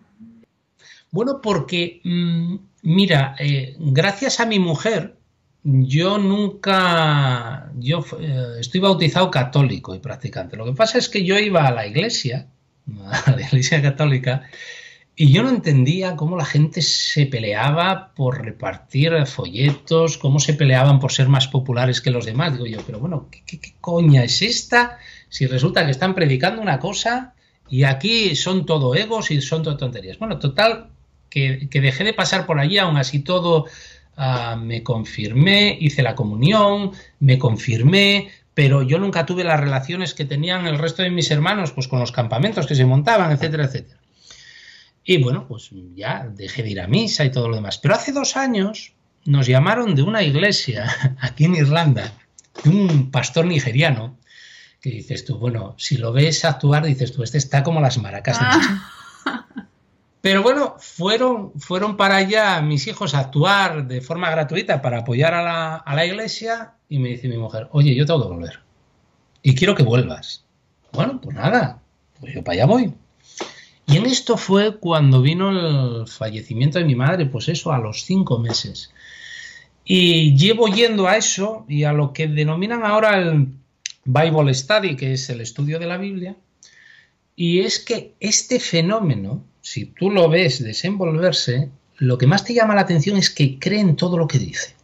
Bueno, 1.16 1.40
porque, 1.42 2.02
mm, 2.04 2.56
mira, 2.84 3.38
eh, 3.40 3.78
gracias 3.80 4.42
a 4.42 4.46
mi 4.46 4.60
mujer, 4.60 5.16
yo 5.64 6.18
nunca, 6.18 7.72
yo 7.78 8.06
eh, 8.20 8.58
estoy 8.60 8.82
bautizado 8.82 9.32
católico 9.32 9.96
y 9.96 10.00
practicante. 10.00 10.58
Lo 10.58 10.66
que 10.66 10.74
pasa 10.74 10.98
es 10.98 11.08
que 11.08 11.24
yo 11.24 11.40
iba 11.40 11.66
a 11.66 11.72
la 11.72 11.88
iglesia, 11.88 12.50
a 13.26 13.32
la 13.32 13.42
iglesia 13.42 13.82
católica, 13.82 14.44
y 15.16 15.32
yo 15.32 15.42
no 15.42 15.50
entendía 15.52 16.18
cómo 16.18 16.36
la 16.36 16.44
gente 16.44 16.82
se 16.82 17.26
peleaba 17.26 18.14
por 18.14 18.44
repartir 18.44 19.26
folletos, 19.26 20.18
cómo 20.18 20.40
se 20.42 20.54
peleaban 20.54 21.00
por 21.00 21.14
ser 21.14 21.30
más 21.30 21.48
populares 21.48 22.02
que 22.02 22.12
los 22.12 22.26
demás. 22.26 22.52
Digo 22.52 22.66
yo, 22.66 22.82
pero 22.86 23.00
bueno, 23.00 23.30
qué 23.30 23.60
coña 23.80 24.26
es 24.26 24.42
esta? 24.42 25.00
si 25.30 25.48
resulta 25.48 25.86
que 25.86 25.92
están 25.92 26.14
predicando 26.14 26.62
una 26.62 26.80
cosa 26.80 27.34
y 27.70 27.84
aquí 27.84 28.36
son 28.36 28.66
todo 28.66 28.96
egos 28.96 29.32
y 29.32 29.42
son 29.42 29.64
todo 29.64 29.78
tonterías. 29.78 30.20
Bueno, 30.20 30.40
total, 30.40 30.92
que, 31.30 31.68
dejé 31.72 32.04
de 32.04 32.14
pasar 32.14 32.46
por 32.46 32.60
allí, 32.60 32.78
aún 32.78 32.98
así 32.98 33.20
todo 33.20 33.66
ah, 34.18 34.58
me 34.62 34.84
confirmé, 34.84 35.78
hice 35.80 36.04
la 36.04 36.16
comunión, 36.16 36.92
me 37.20 37.38
confirmé, 37.38 38.30
pero 38.54 38.84
yo 38.84 38.98
nunca 39.00 39.26
tuve 39.26 39.44
las 39.44 39.60
relaciones 39.60 40.14
que 40.14 40.26
tenían 40.26 40.66
el 40.66 40.80
resto 40.80 41.04
de 41.04 41.10
mis 41.10 41.30
hermanos, 41.30 41.72
pues 41.72 41.88
con 41.88 42.00
los 42.00 42.12
campamentos 42.12 42.66
que 42.66 42.76
se 42.76 42.86
montaban, 42.86 43.32
etcétera, 43.32 43.66
etcétera. 43.66 44.00
Y 45.04 45.22
bueno, 45.22 45.46
pues 45.48 45.70
ya 45.94 46.28
dejé 46.34 46.64
de 46.64 46.72
ir 46.72 46.82
a 46.82 46.88
misa 46.88 47.26
y 47.26 47.32
todo 47.32 47.50
lo 47.50 47.56
demás. 47.56 47.78
Pero 47.78 47.94
hace 47.94 48.12
dos 48.12 48.38
años 48.38 48.94
nos 49.26 49.46
llamaron 49.46 49.94
de 49.94 50.02
una 50.02 50.24
iglesia 50.24 50.90
aquí 51.20 51.46
en 51.46 51.56
Irlanda, 51.56 52.14
de 52.64 52.70
un 52.70 53.12
pastor 53.12 53.46
nigeriano, 53.46 54.18
que 54.82 54.90
dices 54.90 55.26
tú, 55.26 55.38
bueno, 55.38 55.76
si 55.78 55.98
lo 55.98 56.14
ves 56.14 56.46
actuar, 56.46 56.86
dices 56.86 57.12
tú, 57.12 57.24
este 57.24 57.38
está 57.38 57.64
como 57.64 57.82
las 57.82 57.98
maracas. 57.98 58.38
Ah. 58.40 58.92
Pero 60.26 60.42
bueno, 60.42 60.74
fueron, 60.80 61.52
fueron 61.60 61.98
para 61.98 62.16
allá 62.16 62.60
mis 62.60 62.88
hijos 62.88 63.14
a 63.14 63.20
actuar 63.20 63.88
de 63.88 64.02
forma 64.02 64.32
gratuita 64.32 64.82
para 64.82 65.02
apoyar 65.02 65.36
a 65.36 65.44
la, 65.44 65.76
a 65.76 65.94
la 65.94 66.04
iglesia 66.04 66.74
y 66.90 66.98
me 66.98 67.10
dice 67.10 67.28
mi 67.28 67.38
mujer, 67.38 67.68
oye, 67.74 67.94
yo 67.94 68.08
tengo 68.08 68.24
que 68.24 68.34
volver 68.34 68.60
y 69.44 69.54
quiero 69.54 69.76
que 69.76 69.84
vuelvas. 69.84 70.44
Bueno, 70.94 71.22
pues 71.22 71.36
nada, 71.36 71.80
pues 72.20 72.34
yo 72.34 72.44
para 72.44 72.56
allá 72.56 72.66
voy. 72.66 72.92
Y 73.86 73.98
en 73.98 74.08
esto 74.08 74.36
fue 74.36 74.80
cuando 74.80 75.22
vino 75.22 75.52
el 75.52 76.08
fallecimiento 76.08 76.80
de 76.80 76.86
mi 76.86 76.96
madre, 76.96 77.28
pues 77.28 77.48
eso, 77.48 77.72
a 77.72 77.78
los 77.78 78.02
cinco 78.02 78.40
meses. 78.40 78.92
Y 79.84 80.36
llevo 80.36 80.68
yendo 80.70 81.08
a 81.08 81.18
eso 81.18 81.68
y 81.70 81.84
a 81.84 81.94
lo 81.94 82.14
que 82.14 82.28
denominan 82.28 82.84
ahora 82.84 83.20
el 83.20 83.50
Bible 84.06 84.52
Study, 84.56 84.96
que 84.96 85.14
es 85.14 85.30
el 85.30 85.42
estudio 85.42 85.78
de 85.78 85.86
la 85.86 85.98
Biblia. 85.98 86.36
Y 87.36 87.60
es 87.60 87.78
que 87.78 88.16
este 88.20 88.60
fenómeno, 88.60 89.44
si 89.66 89.86
tú 89.86 90.12
lo 90.12 90.30
ves 90.30 90.64
desenvolverse, 90.64 91.72
lo 91.98 92.20
que 92.20 92.28
más 92.28 92.46
te 92.46 92.54
llama 92.54 92.76
la 92.76 92.82
atención 92.82 93.18
es 93.18 93.32
que 93.32 93.58
cree 93.58 93.80
en 93.80 93.96
todo 93.96 94.16
lo 94.16 94.28
que 94.28 94.38
dice. 94.38 94.76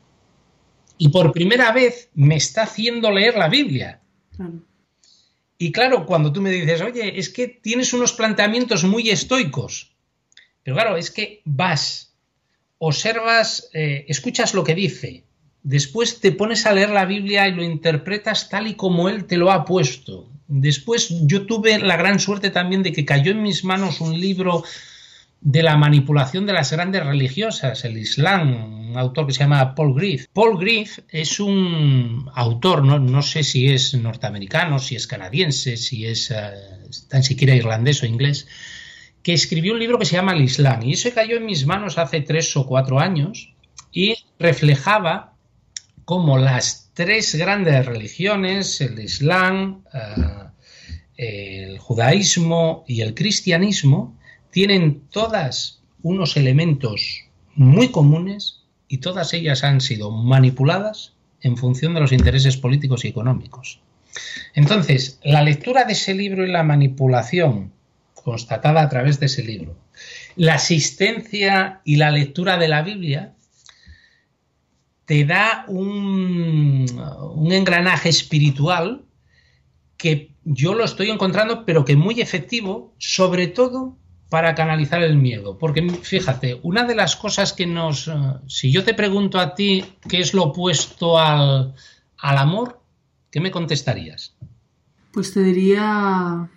Y 0.98 1.10
por 1.10 1.34
primera 1.34 1.72
vez 1.72 2.10
me 2.16 2.36
está 2.36 2.64
haciendo 2.64 3.12
leer 3.12 3.38
la 3.38 3.48
Biblia. 3.48 4.02
Y 5.60 5.72
claro, 5.72 6.08
cuando 6.08 6.34
tú 6.34 6.42
me 6.42 6.50
dices, 6.50 6.82
oye, 6.82 7.20
es 7.20 7.30
que 7.30 7.48
tienes 7.48 7.94
unos 7.94 8.14
planteamientos 8.14 8.84
muy 8.84 9.12
estoicos, 9.12 9.96
pero 10.64 10.76
claro, 10.76 10.98
es 10.98 11.12
que 11.12 11.44
vas, 11.46 12.16
observas, 12.80 13.70
eh, 13.74 14.06
escuchas 14.08 14.56
lo 14.56 14.64
que 14.64 14.74
dice, 14.74 15.26
después 15.64 16.20
te 16.20 16.32
pones 16.32 16.66
a 16.66 16.74
leer 16.74 16.90
la 16.90 17.06
Biblia 17.06 17.48
y 17.48 17.54
lo 17.54 17.64
interpretas 17.64 18.50
tal 18.50 18.68
y 18.68 18.76
como 18.76 19.10
él 19.10 19.26
te 19.26 19.38
lo 19.38 19.52
ha 19.52 19.66
puesto. 19.66 20.30
Después 20.48 21.14
yo 21.28 21.46
tuve 21.46 21.80
la 21.80 21.98
gran 21.98 22.20
suerte 22.20 22.50
también 22.50 22.84
de 22.84 22.92
que 22.92 23.06
cayó 23.06 23.32
en 23.32 23.42
mis 23.42 23.64
manos 23.64 24.02
un 24.02 24.20
libro 24.20 24.64
de 25.42 25.64
la 25.64 25.76
manipulación 25.76 26.46
de 26.46 26.54
las 26.54 26.72
grandes 26.72 27.04
religiosas, 27.04 27.84
el 27.84 27.98
Islam, 27.98 28.90
un 28.92 28.98
autor 28.98 29.26
que 29.26 29.34
se 29.34 29.40
llama 29.40 29.74
Paul 29.74 29.96
Griff. 29.96 30.28
Paul 30.34 30.60
Griff 30.60 31.00
es 31.10 31.40
un 31.40 32.30
autor, 32.36 32.84
no, 32.84 33.22
sé 33.24 33.44
si 33.44 33.68
es 33.68 33.96
norteamericano, 33.96 34.78
si 34.78 34.96
es 34.96 35.08
canadiense, 35.08 35.78
si 35.78 36.06
es 36.06 36.30
eh, 36.30 36.52
tan 37.08 37.24
siquiera 37.24 37.56
irlandés 37.56 38.04
o 38.04 38.06
inglés, 38.06 38.48
que 39.24 39.34
escribió 39.34 39.74
un 39.74 39.80
libro 39.80 39.98
que 39.98 40.06
se 40.06 40.16
llama 40.16 40.34
El 40.34 40.44
Islam. 40.44 40.84
Y 40.84 40.94
eso 40.94 41.10
cayó 41.14 41.38
en 41.38 41.46
mis 41.46 41.66
manos 41.66 41.98
hace 41.98 42.22
tres 42.22 42.56
o 42.56 42.68
cuatro 42.68 43.00
años 43.00 43.54
y 43.92 44.16
reflejaba 44.38 45.31
cómo 46.06 46.38
las 46.38 46.92
tres 46.94 47.36
grandes 47.36 47.86
religiones, 47.86 48.82
el 48.82 49.00
Islam, 49.00 49.84
eh, 51.18 51.68
el 51.68 51.80
judaísmo 51.80 52.84
y 52.88 53.02
el 53.02 53.14
cristianismo, 53.14 54.18
tienen 54.52 55.02
todas 55.10 55.82
unos 56.04 56.36
elementos 56.38 57.26
muy 57.56 57.90
comunes 57.90 58.64
y 58.88 58.98
todas 58.98 59.34
ellas 59.34 59.64
han 59.64 59.82
sido 59.82 60.12
manipuladas 60.12 61.14
en 61.42 61.58
función 61.58 61.94
de 61.94 62.02
los 62.02 62.12
intereses 62.12 62.58
políticos 62.58 63.06
y 63.06 63.08
económicos. 63.08 63.80
Entonces, 64.54 65.20
la 65.24 65.42
lectura 65.42 65.86
de 65.86 65.94
ese 65.94 66.14
libro 66.14 66.46
y 66.46 66.52
la 66.52 66.64
manipulación 66.64 67.72
constatada 68.14 68.82
a 68.82 68.90
través 68.90 69.20
de 69.20 69.28
ese 69.28 69.44
libro, 69.44 69.76
la 70.36 70.56
asistencia 70.56 71.82
y 71.84 71.96
la 71.96 72.12
lectura 72.12 72.58
de 72.58 72.68
la 72.68 72.82
Biblia, 72.82 73.34
te 75.12 75.26
da 75.26 75.66
un, 75.68 76.86
un 77.36 77.52
engranaje 77.52 78.08
espiritual 78.08 79.04
que 79.98 80.38
yo 80.46 80.74
lo 80.74 80.86
estoy 80.86 81.10
encontrando, 81.10 81.66
pero 81.66 81.84
que 81.84 81.98
muy 81.98 82.22
efectivo, 82.22 82.96
sobre 82.98 83.48
todo 83.48 83.98
para 84.30 84.56
canalizar 84.56 85.04
el 85.04 85.18
miedo. 85.18 85.58
Porque 85.58 85.82
fíjate, 85.90 86.62
una 86.64 86.86
de 86.86 86.96
las 86.96 87.18
cosas 87.18 87.52
que 87.52 87.68
nos... 87.68 88.08
Eh, 88.08 88.14
si 88.48 88.72
yo 88.72 88.86
te 88.86 88.94
pregunto 88.94 89.38
a 89.38 89.54
ti 89.54 89.84
qué 90.08 90.22
es 90.22 90.34
lo 90.34 90.44
opuesto 90.44 91.20
al, 91.20 91.76
al 92.18 92.38
amor, 92.38 92.80
¿qué 93.32 93.42
me 93.42 93.52
contestarías? 93.52 94.38
Pues 95.12 95.34
te 95.34 95.44
diría... 95.44 96.50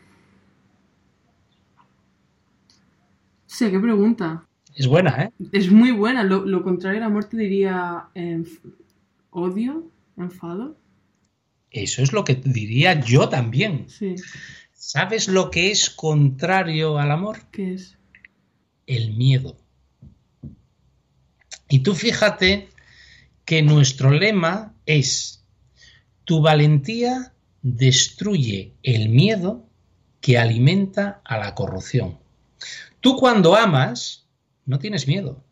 Sí, 3.47 3.69
qué 3.69 3.81
pregunta. 3.81 4.47
Es 4.75 4.87
buena, 4.87 5.23
¿eh? 5.23 5.33
Es 5.53 5.71
muy 5.71 5.93
buena. 5.93 6.25
Lo, 6.25 6.63
contrario 6.63 7.01
al 7.01 7.07
amor 7.07 7.27
te 7.27 7.37
diría 7.37 8.09
odio, 9.31 9.91
enfado. 10.17 10.77
Eso 11.71 12.03
es 12.03 12.13
lo 12.13 12.25
que 12.25 12.35
diría 12.35 13.01
yo 13.01 13.29
también. 13.29 13.89
Sí. 13.89 14.15
¿Sabes 14.73 15.29
lo 15.29 15.51
que 15.51 15.71
es 15.71 15.91
contrario 15.91 16.99
al 16.99 17.11
amor? 17.11 17.39
¿Qué 17.51 17.75
es? 17.75 17.97
El 18.87 19.15
miedo. 19.15 19.57
Y 21.69 21.81
tú 21.81 21.95
fíjate 21.95 22.69
que 23.45 23.63
nuestro 23.63 24.11
lema 24.11 24.75
es, 24.87 25.45
tu 26.25 26.41
valentía 26.41 27.33
destruye 27.63 28.75
el 28.83 29.09
miedo 29.09 29.67
que 30.21 30.39
alimenta 30.39 31.21
a 31.25 31.39
la 31.39 31.55
corrupción. 31.55 32.19
Tú 33.01 33.17
cuando 33.17 33.57
amas, 33.57 34.24
no 34.67 34.79
tienes 34.79 35.07
miedo. 35.07 35.43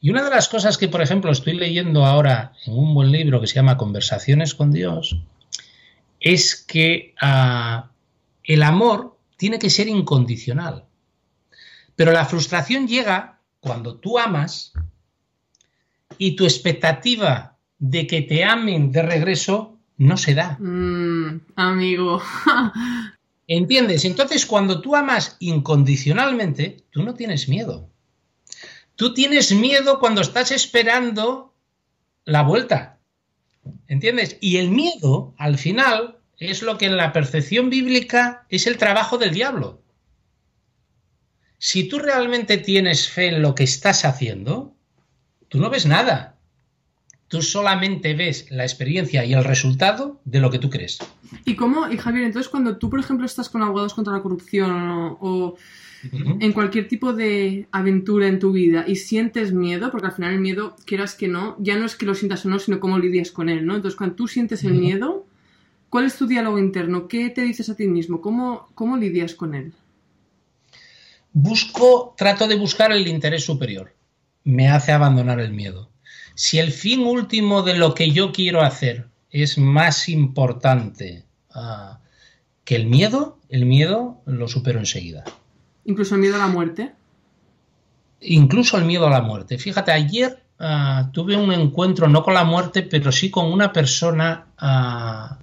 Y 0.00 0.10
una 0.10 0.22
de 0.22 0.30
las 0.30 0.48
cosas 0.48 0.78
que, 0.78 0.88
por 0.88 1.02
ejemplo, 1.02 1.32
estoy 1.32 1.54
leyendo 1.54 2.06
ahora 2.06 2.52
en 2.66 2.74
un 2.74 2.94
buen 2.94 3.10
libro 3.10 3.40
que 3.40 3.46
se 3.46 3.56
llama 3.56 3.76
Conversaciones 3.76 4.54
con 4.54 4.70
Dios, 4.70 5.16
es 6.20 6.54
que 6.54 7.14
ah, 7.20 7.90
el 8.44 8.62
amor 8.62 9.16
tiene 9.36 9.58
que 9.58 9.70
ser 9.70 9.88
incondicional. 9.88 10.84
Pero 11.96 12.12
la 12.12 12.24
frustración 12.24 12.86
llega 12.86 13.40
cuando 13.60 13.96
tú 13.96 14.18
amas 14.18 14.72
y 16.16 16.36
tu 16.36 16.44
expectativa 16.44 17.56
de 17.78 18.06
que 18.06 18.22
te 18.22 18.44
amen 18.44 18.92
de 18.92 19.02
regreso 19.02 19.78
no 19.96 20.16
se 20.16 20.34
da. 20.34 20.56
Mm, 20.60 21.40
amigo. 21.56 22.22
¿Entiendes? 23.48 24.04
Entonces, 24.04 24.44
cuando 24.44 24.82
tú 24.82 24.94
amas 24.94 25.36
incondicionalmente, 25.40 26.84
tú 26.90 27.02
no 27.02 27.14
tienes 27.14 27.48
miedo. 27.48 27.90
Tú 28.94 29.14
tienes 29.14 29.52
miedo 29.52 29.98
cuando 29.98 30.20
estás 30.20 30.52
esperando 30.52 31.54
la 32.26 32.42
vuelta. 32.42 32.98
¿Entiendes? 33.86 34.36
Y 34.42 34.58
el 34.58 34.70
miedo, 34.70 35.34
al 35.38 35.56
final, 35.56 36.18
es 36.36 36.62
lo 36.62 36.76
que 36.76 36.86
en 36.86 36.98
la 36.98 37.12
percepción 37.14 37.70
bíblica 37.70 38.46
es 38.50 38.66
el 38.66 38.76
trabajo 38.76 39.16
del 39.16 39.32
diablo. 39.32 39.82
Si 41.56 41.88
tú 41.88 41.98
realmente 41.98 42.58
tienes 42.58 43.08
fe 43.08 43.28
en 43.28 43.40
lo 43.40 43.54
que 43.54 43.64
estás 43.64 44.04
haciendo, 44.04 44.76
tú 45.48 45.58
no 45.58 45.70
ves 45.70 45.86
nada. 45.86 46.37
Tú 47.28 47.42
solamente 47.42 48.14
ves 48.14 48.46
la 48.50 48.64
experiencia 48.64 49.24
y 49.24 49.34
el 49.34 49.44
resultado 49.44 50.18
de 50.24 50.40
lo 50.40 50.50
que 50.50 50.58
tú 50.58 50.70
crees. 50.70 50.98
¿Y 51.44 51.56
cómo, 51.56 51.90
y 51.90 51.98
Javier, 51.98 52.24
entonces 52.24 52.48
cuando 52.48 52.78
tú, 52.78 52.88
por 52.88 53.00
ejemplo, 53.00 53.26
estás 53.26 53.50
con 53.50 53.62
abogados 53.62 53.92
contra 53.92 54.14
la 54.14 54.22
corrupción 54.22 55.16
o, 55.20 55.56
en 56.40 56.52
cualquier 56.52 56.88
tipo 56.88 57.12
de 57.12 57.66
aventura 57.70 58.28
en 58.28 58.38
tu 58.38 58.52
vida 58.52 58.84
y 58.86 58.96
sientes 58.96 59.52
miedo, 59.52 59.90
porque 59.90 60.06
al 60.06 60.12
final 60.12 60.34
el 60.34 60.40
miedo, 60.40 60.74
quieras 60.86 61.14
que 61.14 61.28
no, 61.28 61.56
ya 61.58 61.76
no 61.76 61.84
es 61.84 61.96
que 61.96 62.06
lo 62.06 62.14
sientas 62.14 62.46
o 62.46 62.48
no, 62.48 62.58
sino 62.58 62.80
cómo 62.80 62.98
lidias 62.98 63.30
con 63.30 63.50
él, 63.50 63.66
¿no? 63.66 63.74
Entonces, 63.76 63.96
cuando 63.96 64.16
tú 64.16 64.26
sientes 64.26 64.64
el 64.64 64.74
miedo, 64.74 65.26
¿cuál 65.90 66.06
es 66.06 66.16
tu 66.16 66.26
diálogo 66.26 66.58
interno? 66.58 67.08
¿Qué 67.08 67.28
te 67.28 67.42
dices 67.42 67.68
a 67.68 67.76
ti 67.76 67.88
mismo? 67.88 68.22
¿Cómo, 68.22 68.68
cómo 68.74 68.96
lidias 68.96 69.34
con 69.34 69.54
él? 69.54 69.72
Busco, 71.32 72.14
trato 72.16 72.46
de 72.46 72.56
buscar 72.56 72.90
el 72.90 73.06
interés 73.06 73.44
superior. 73.44 73.94
Me 74.44 74.68
hace 74.68 74.92
abandonar 74.92 75.40
el 75.40 75.52
miedo. 75.52 75.90
Si 76.38 76.60
el 76.60 76.70
fin 76.70 77.00
último 77.00 77.62
de 77.62 77.76
lo 77.76 77.94
que 77.94 78.12
yo 78.12 78.30
quiero 78.30 78.62
hacer 78.62 79.08
es 79.28 79.58
más 79.58 80.08
importante 80.08 81.24
ah, 81.50 81.98
que 82.64 82.76
el 82.76 82.86
miedo, 82.86 83.40
el 83.48 83.66
miedo 83.66 84.22
lo 84.24 84.46
supero 84.46 84.78
enseguida. 84.78 85.24
Incluso 85.84 86.14
el 86.14 86.20
miedo 86.20 86.36
a 86.36 86.38
la 86.38 86.46
muerte. 86.46 86.92
Incluso 88.20 88.78
el 88.78 88.84
miedo 88.84 89.08
a 89.08 89.10
la 89.10 89.20
muerte. 89.20 89.58
Fíjate, 89.58 89.90
ayer 89.90 90.44
ah, 90.60 91.10
tuve 91.12 91.34
un 91.34 91.52
encuentro, 91.52 92.06
no 92.06 92.22
con 92.22 92.34
la 92.34 92.44
muerte, 92.44 92.82
pero 92.82 93.10
sí 93.10 93.30
con 93.30 93.52
una 93.52 93.72
persona 93.72 94.46
ah, 94.58 95.40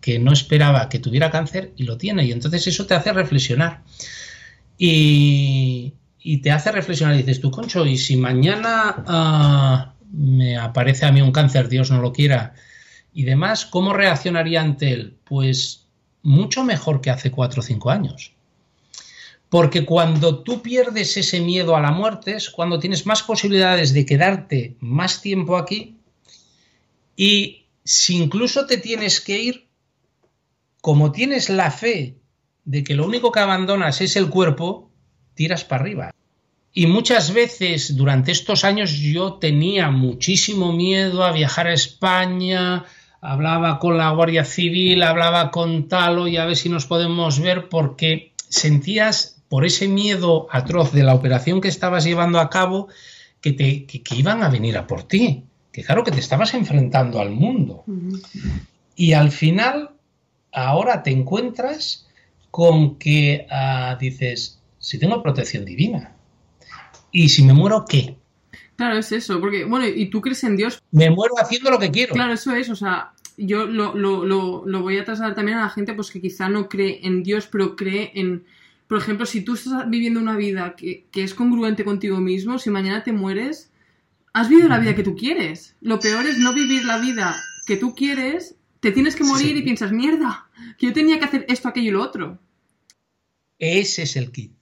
que 0.00 0.18
no 0.18 0.32
esperaba 0.32 0.88
que 0.88 0.98
tuviera 0.98 1.30
cáncer 1.30 1.74
y 1.76 1.82
lo 1.82 1.98
tiene. 1.98 2.24
Y 2.24 2.32
entonces 2.32 2.66
eso 2.66 2.86
te 2.86 2.94
hace 2.94 3.12
reflexionar. 3.12 3.82
Y, 4.78 5.92
te 6.42 6.50
hace 6.50 6.72
reflexionar. 6.72 7.16
Y 7.16 7.18
dices 7.18 7.38
tú, 7.42 7.50
Concho, 7.50 7.84
y 7.84 7.98
si 7.98 8.16
mañana 8.16 9.94
me 10.10 10.56
aparece 10.56 11.06
a 11.06 11.12
mí 11.12 11.20
un 11.20 11.32
cáncer, 11.32 11.68
Dios 11.68 11.90
no 11.90 12.00
lo 12.00 12.12
quiera, 12.12 12.54
y 13.12 13.24
demás, 13.24 13.66
¿cómo 13.66 13.92
reaccionaría 13.92 14.60
ante 14.60 14.92
él? 14.92 15.16
Pues 15.24 15.86
mucho 16.22 16.64
mejor 16.64 17.00
que 17.00 17.10
hace 17.10 17.30
cuatro 17.30 17.60
o 17.60 17.64
cinco 17.64 17.90
años. 17.90 18.32
Porque 19.48 19.84
cuando 19.84 20.42
tú 20.42 20.60
pierdes 20.62 21.16
ese 21.16 21.40
miedo 21.40 21.74
a 21.74 21.80
la 21.80 21.90
muerte 21.90 22.36
es 22.36 22.50
cuando 22.50 22.78
tienes 22.78 23.06
más 23.06 23.22
posibilidades 23.22 23.94
de 23.94 24.04
quedarte 24.04 24.76
más 24.80 25.22
tiempo 25.22 25.56
aquí 25.56 25.96
y 27.16 27.64
si 27.82 28.16
incluso 28.16 28.66
te 28.66 28.76
tienes 28.76 29.20
que 29.20 29.40
ir, 29.40 29.66
como 30.82 31.10
tienes 31.12 31.48
la 31.48 31.70
fe 31.70 32.18
de 32.64 32.84
que 32.84 32.94
lo 32.94 33.06
único 33.06 33.32
que 33.32 33.40
abandonas 33.40 34.02
es 34.02 34.16
el 34.16 34.28
cuerpo, 34.28 34.90
tiras 35.34 35.64
para 35.64 35.82
arriba. 35.82 36.10
Y 36.78 36.86
muchas 36.86 37.34
veces 37.34 37.96
durante 37.96 38.30
estos 38.30 38.64
años 38.64 38.92
yo 38.92 39.32
tenía 39.32 39.90
muchísimo 39.90 40.72
miedo 40.72 41.24
a 41.24 41.32
viajar 41.32 41.66
a 41.66 41.72
España, 41.72 42.84
hablaba 43.20 43.80
con 43.80 43.98
la 43.98 44.10
Guardia 44.10 44.44
Civil, 44.44 45.02
hablaba 45.02 45.50
con 45.50 45.88
Talo 45.88 46.28
y 46.28 46.36
a 46.36 46.46
ver 46.46 46.54
si 46.54 46.68
nos 46.68 46.86
podemos 46.86 47.40
ver 47.40 47.68
porque 47.68 48.30
sentías 48.48 49.42
por 49.48 49.66
ese 49.66 49.88
miedo 49.88 50.46
atroz 50.52 50.92
de 50.92 51.02
la 51.02 51.16
operación 51.16 51.60
que 51.60 51.66
estabas 51.66 52.04
llevando 52.04 52.38
a 52.38 52.48
cabo 52.48 52.86
que, 53.40 53.50
te, 53.54 53.84
que, 53.84 54.00
iban 54.14 54.44
a 54.44 54.48
venir 54.48 54.78
a 54.78 54.86
por 54.86 55.02
ti, 55.02 55.42
que 55.72 55.82
claro 55.82 56.04
que 56.04 56.12
te 56.12 56.20
estabas 56.20 56.54
enfrentando 56.54 57.18
al 57.18 57.30
mundo. 57.30 57.82
Y 58.94 59.14
al 59.14 59.32
final, 59.32 59.90
ahora 60.52 61.02
te 61.02 61.10
encuentras 61.10 62.06
con 62.52 63.00
que 63.00 63.48
ah, 63.50 63.98
dices, 64.00 64.60
si 64.78 64.96
tengo 65.00 65.20
protección 65.24 65.64
divina, 65.64 66.14
y 67.12 67.28
si 67.28 67.42
me 67.42 67.54
muero, 67.54 67.84
¿qué? 67.88 68.16
Claro, 68.76 68.98
es 68.98 69.10
eso, 69.12 69.40
porque, 69.40 69.64
bueno, 69.64 69.86
y 69.86 70.06
tú 70.08 70.20
crees 70.20 70.44
en 70.44 70.56
Dios. 70.56 70.80
Me 70.92 71.10
muero 71.10 71.34
haciendo 71.40 71.70
lo 71.70 71.78
que 71.78 71.90
quiero. 71.90 72.14
Claro, 72.14 72.32
eso 72.32 72.54
es, 72.54 72.70
o 72.70 72.76
sea, 72.76 73.12
yo 73.36 73.66
lo, 73.66 73.94
lo, 73.94 74.24
lo, 74.24 74.64
lo 74.66 74.82
voy 74.82 74.98
a 74.98 75.04
trasladar 75.04 75.34
también 75.34 75.58
a 75.58 75.62
la 75.62 75.70
gente 75.70 75.94
pues 75.94 76.10
que 76.10 76.20
quizá 76.20 76.48
no 76.48 76.68
cree 76.68 77.00
en 77.02 77.22
Dios, 77.22 77.48
pero 77.50 77.76
cree 77.76 78.12
en, 78.14 78.44
por 78.86 78.98
ejemplo, 78.98 79.26
si 79.26 79.42
tú 79.42 79.54
estás 79.54 79.88
viviendo 79.88 80.20
una 80.20 80.36
vida 80.36 80.74
que, 80.76 81.06
que 81.10 81.22
es 81.22 81.34
congruente 81.34 81.84
contigo 81.84 82.18
mismo, 82.18 82.58
si 82.58 82.70
mañana 82.70 83.04
te 83.04 83.12
mueres, 83.12 83.70
has 84.32 84.48
vivido 84.48 84.68
la 84.68 84.78
vida 84.78 84.94
que 84.94 85.02
tú 85.02 85.14
quieres. 85.14 85.76
Lo 85.80 86.00
peor 86.00 86.26
es 86.26 86.38
no 86.38 86.54
vivir 86.54 86.84
la 86.84 86.98
vida 86.98 87.36
que 87.66 87.76
tú 87.76 87.94
quieres, 87.94 88.56
te 88.80 88.92
tienes 88.92 89.14
que 89.14 89.24
morir 89.24 89.56
y 89.56 89.62
piensas, 89.62 89.92
mierda, 89.92 90.48
que 90.78 90.86
yo 90.86 90.92
tenía 90.92 91.18
que 91.18 91.24
hacer 91.24 91.46
esto, 91.48 91.68
aquello 91.68 91.88
y 91.88 91.92
lo 91.92 92.02
otro. 92.02 92.38
Ese 93.58 94.02
es 94.02 94.16
el 94.16 94.30
kit. 94.32 94.57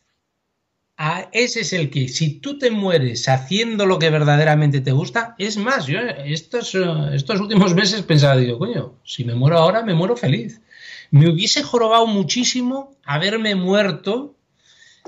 Ah, 0.99 1.29
ese 1.33 1.61
es 1.61 1.75
el 1.75 1.91
kit. 1.91 2.09
Si 2.09 2.39
tú 2.41 2.59
te 2.59 2.71
mueres 2.71 3.29
haciendo 3.29 3.85
lo 3.85 3.99
que 3.99 4.09
verdaderamente 4.09 4.81
te 4.81 4.93
gusta, 4.93 5.35
es 5.39 5.59
más, 5.59 5.87
yo 5.87 6.01
estos, 6.01 6.75
eh, 6.75 6.81
estos 7.13 7.39
últimos 7.39 7.75
meses 7.75 8.01
pensaba, 8.03 8.37
digo, 8.37 8.59
coño, 8.59 8.95
si 9.05 9.25
me 9.25 9.35
muero 9.35 9.59
ahora, 9.59 9.83
me 9.83 9.93
muero 9.93 10.17
feliz. 10.17 10.63
Me 11.11 11.29
hubiese 11.29 11.63
jorobado 11.63 12.07
muchísimo 12.07 12.97
haberme 13.05 13.55
muerto 13.55 14.37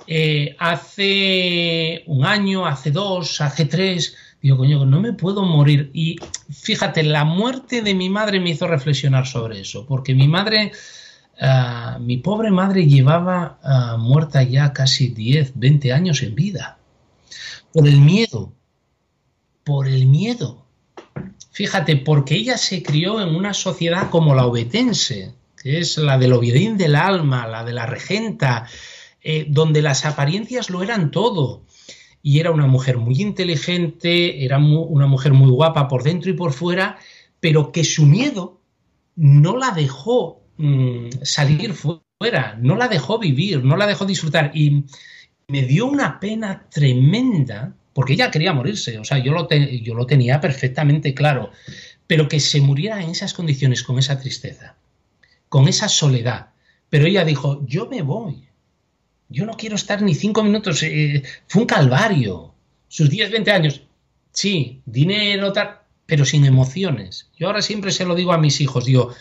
eh, 0.06 0.56
hace 0.58 2.02
un 2.06 2.24
año, 2.24 2.66
hace 2.66 2.90
dos, 2.90 3.40
hace 3.40 3.64
tres. 3.64 4.14
Digo, 4.42 4.58
coño, 4.58 4.84
no 4.84 5.00
me 5.00 5.14
puedo 5.14 5.42
morir. 5.42 5.90
Y 5.94 6.16
fíjate, 6.50 7.02
la 7.02 7.24
muerte 7.24 7.80
de 7.80 7.94
mi 7.94 8.10
madre 8.10 8.40
me 8.40 8.50
hizo 8.50 8.66
reflexionar 8.66 9.26
sobre 9.26 9.60
eso, 9.60 9.86
porque 9.86 10.14
mi 10.14 10.28
madre 10.28 10.72
Ah, 11.40 11.98
mi 12.00 12.16
pobre 12.16 12.50
madre 12.50 12.86
llevaba 12.86 13.58
ah, 13.62 13.96
muerta 13.98 14.42
ya 14.42 14.72
casi 14.72 15.08
10, 15.08 15.52
20 15.54 15.92
años 15.92 16.22
en 16.22 16.34
vida. 16.34 16.78
Por 17.72 17.86
el 17.86 18.00
miedo. 18.00 18.52
Por 19.64 19.86
el 19.86 20.06
miedo. 20.06 20.64
Fíjate, 21.52 21.96
porque 21.96 22.34
ella 22.34 22.56
se 22.56 22.82
crió 22.82 23.20
en 23.20 23.34
una 23.34 23.54
sociedad 23.54 24.10
como 24.10 24.34
la 24.34 24.46
obetense, 24.46 25.34
que 25.60 25.78
es 25.78 25.98
la 25.98 26.18
del 26.18 26.32
Ovidín 26.32 26.76
del 26.76 26.96
alma, 26.96 27.46
la 27.46 27.64
de 27.64 27.72
la 27.72 27.86
regenta, 27.86 28.66
eh, 29.22 29.46
donde 29.48 29.82
las 29.82 30.06
apariencias 30.06 30.70
lo 30.70 30.82
eran 30.82 31.10
todo. 31.10 31.62
Y 32.22 32.40
era 32.40 32.50
una 32.50 32.66
mujer 32.66 32.98
muy 32.98 33.20
inteligente, 33.20 34.44
era 34.44 34.58
una 34.58 35.06
mujer 35.06 35.32
muy 35.32 35.50
guapa 35.50 35.86
por 35.88 36.02
dentro 36.02 36.30
y 36.30 36.34
por 36.34 36.52
fuera, 36.52 36.98
pero 37.40 37.70
que 37.70 37.84
su 37.84 38.06
miedo 38.06 38.60
no 39.14 39.56
la 39.56 39.70
dejó 39.70 40.42
Mm, 40.58 41.08
salir 41.22 41.72
fuera, 41.72 42.58
no 42.60 42.76
la 42.76 42.88
dejó 42.88 43.18
vivir, 43.18 43.64
no 43.64 43.76
la 43.76 43.86
dejó 43.86 44.04
disfrutar. 44.04 44.50
Y 44.54 44.84
me 45.46 45.62
dio 45.62 45.86
una 45.86 46.20
pena 46.20 46.66
tremenda 46.68 47.74
porque 47.98 48.12
ella 48.12 48.30
quería 48.30 48.52
morirse, 48.52 48.96
o 49.00 49.04
sea, 49.04 49.18
yo 49.18 49.32
lo, 49.32 50.06
tenía 50.06 50.40
perfectamente 50.40 51.14
claro, 51.14 51.50
pero 52.06 52.28
que 52.28 52.38
se 52.38 52.60
muriera 52.60 53.02
en 53.02 53.10
esas 53.10 53.34
condiciones, 53.34 53.82
con 53.82 53.98
esa 53.98 54.20
tristeza, 54.20 54.76
con 55.48 55.66
esa 55.66 55.88
soledad. 55.88 56.50
Pero 56.90 57.06
ella 57.06 57.24
dijo, 57.24 57.66
yo 57.66 57.88
me 57.88 58.02
voy, 58.02 58.44
yo 59.28 59.46
no 59.46 59.54
quiero 59.54 59.74
estar 59.74 60.00
ni 60.00 60.14
cinco 60.14 60.44
minutos, 60.44 60.80
eh, 60.84 61.24
fue 61.48 61.62
un 61.62 61.66
calvario, 61.66 62.54
sus 62.86 63.10
10, 63.10 63.32
20 63.32 63.50
años, 63.50 63.82
sí, 64.30 64.80
dinero, 64.86 65.52
tal, 65.52 65.80
pero 66.06 66.24
sin 66.24 66.44
emociones. 66.44 67.30
Yo 67.36 67.48
ahora 67.48 67.62
siempre 67.62 67.90
se 67.90 68.04
lo 68.04 68.14
digo 68.14 68.32
a 68.32 68.38
mis 68.38 68.60
hijos, 68.60 68.84
digo, 68.84 69.12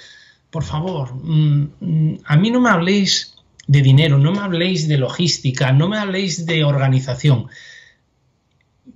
por 0.50 0.64
favor, 0.64 1.14
mm, 1.14 1.68
mm, 1.80 2.18
a 2.26 2.38
mí 2.38 2.52
no 2.52 2.60
me 2.60 2.70
habléis 2.70 3.36
de 3.68 3.82
dinero, 3.82 4.18
no 4.18 4.32
me 4.32 4.39
habléis 4.39 4.88
de 4.88 4.98
logística, 4.98 5.72
no 5.74 5.89
me 5.89 5.98
habléis 5.98 6.45
de 6.45 6.64
organización. 6.64 7.48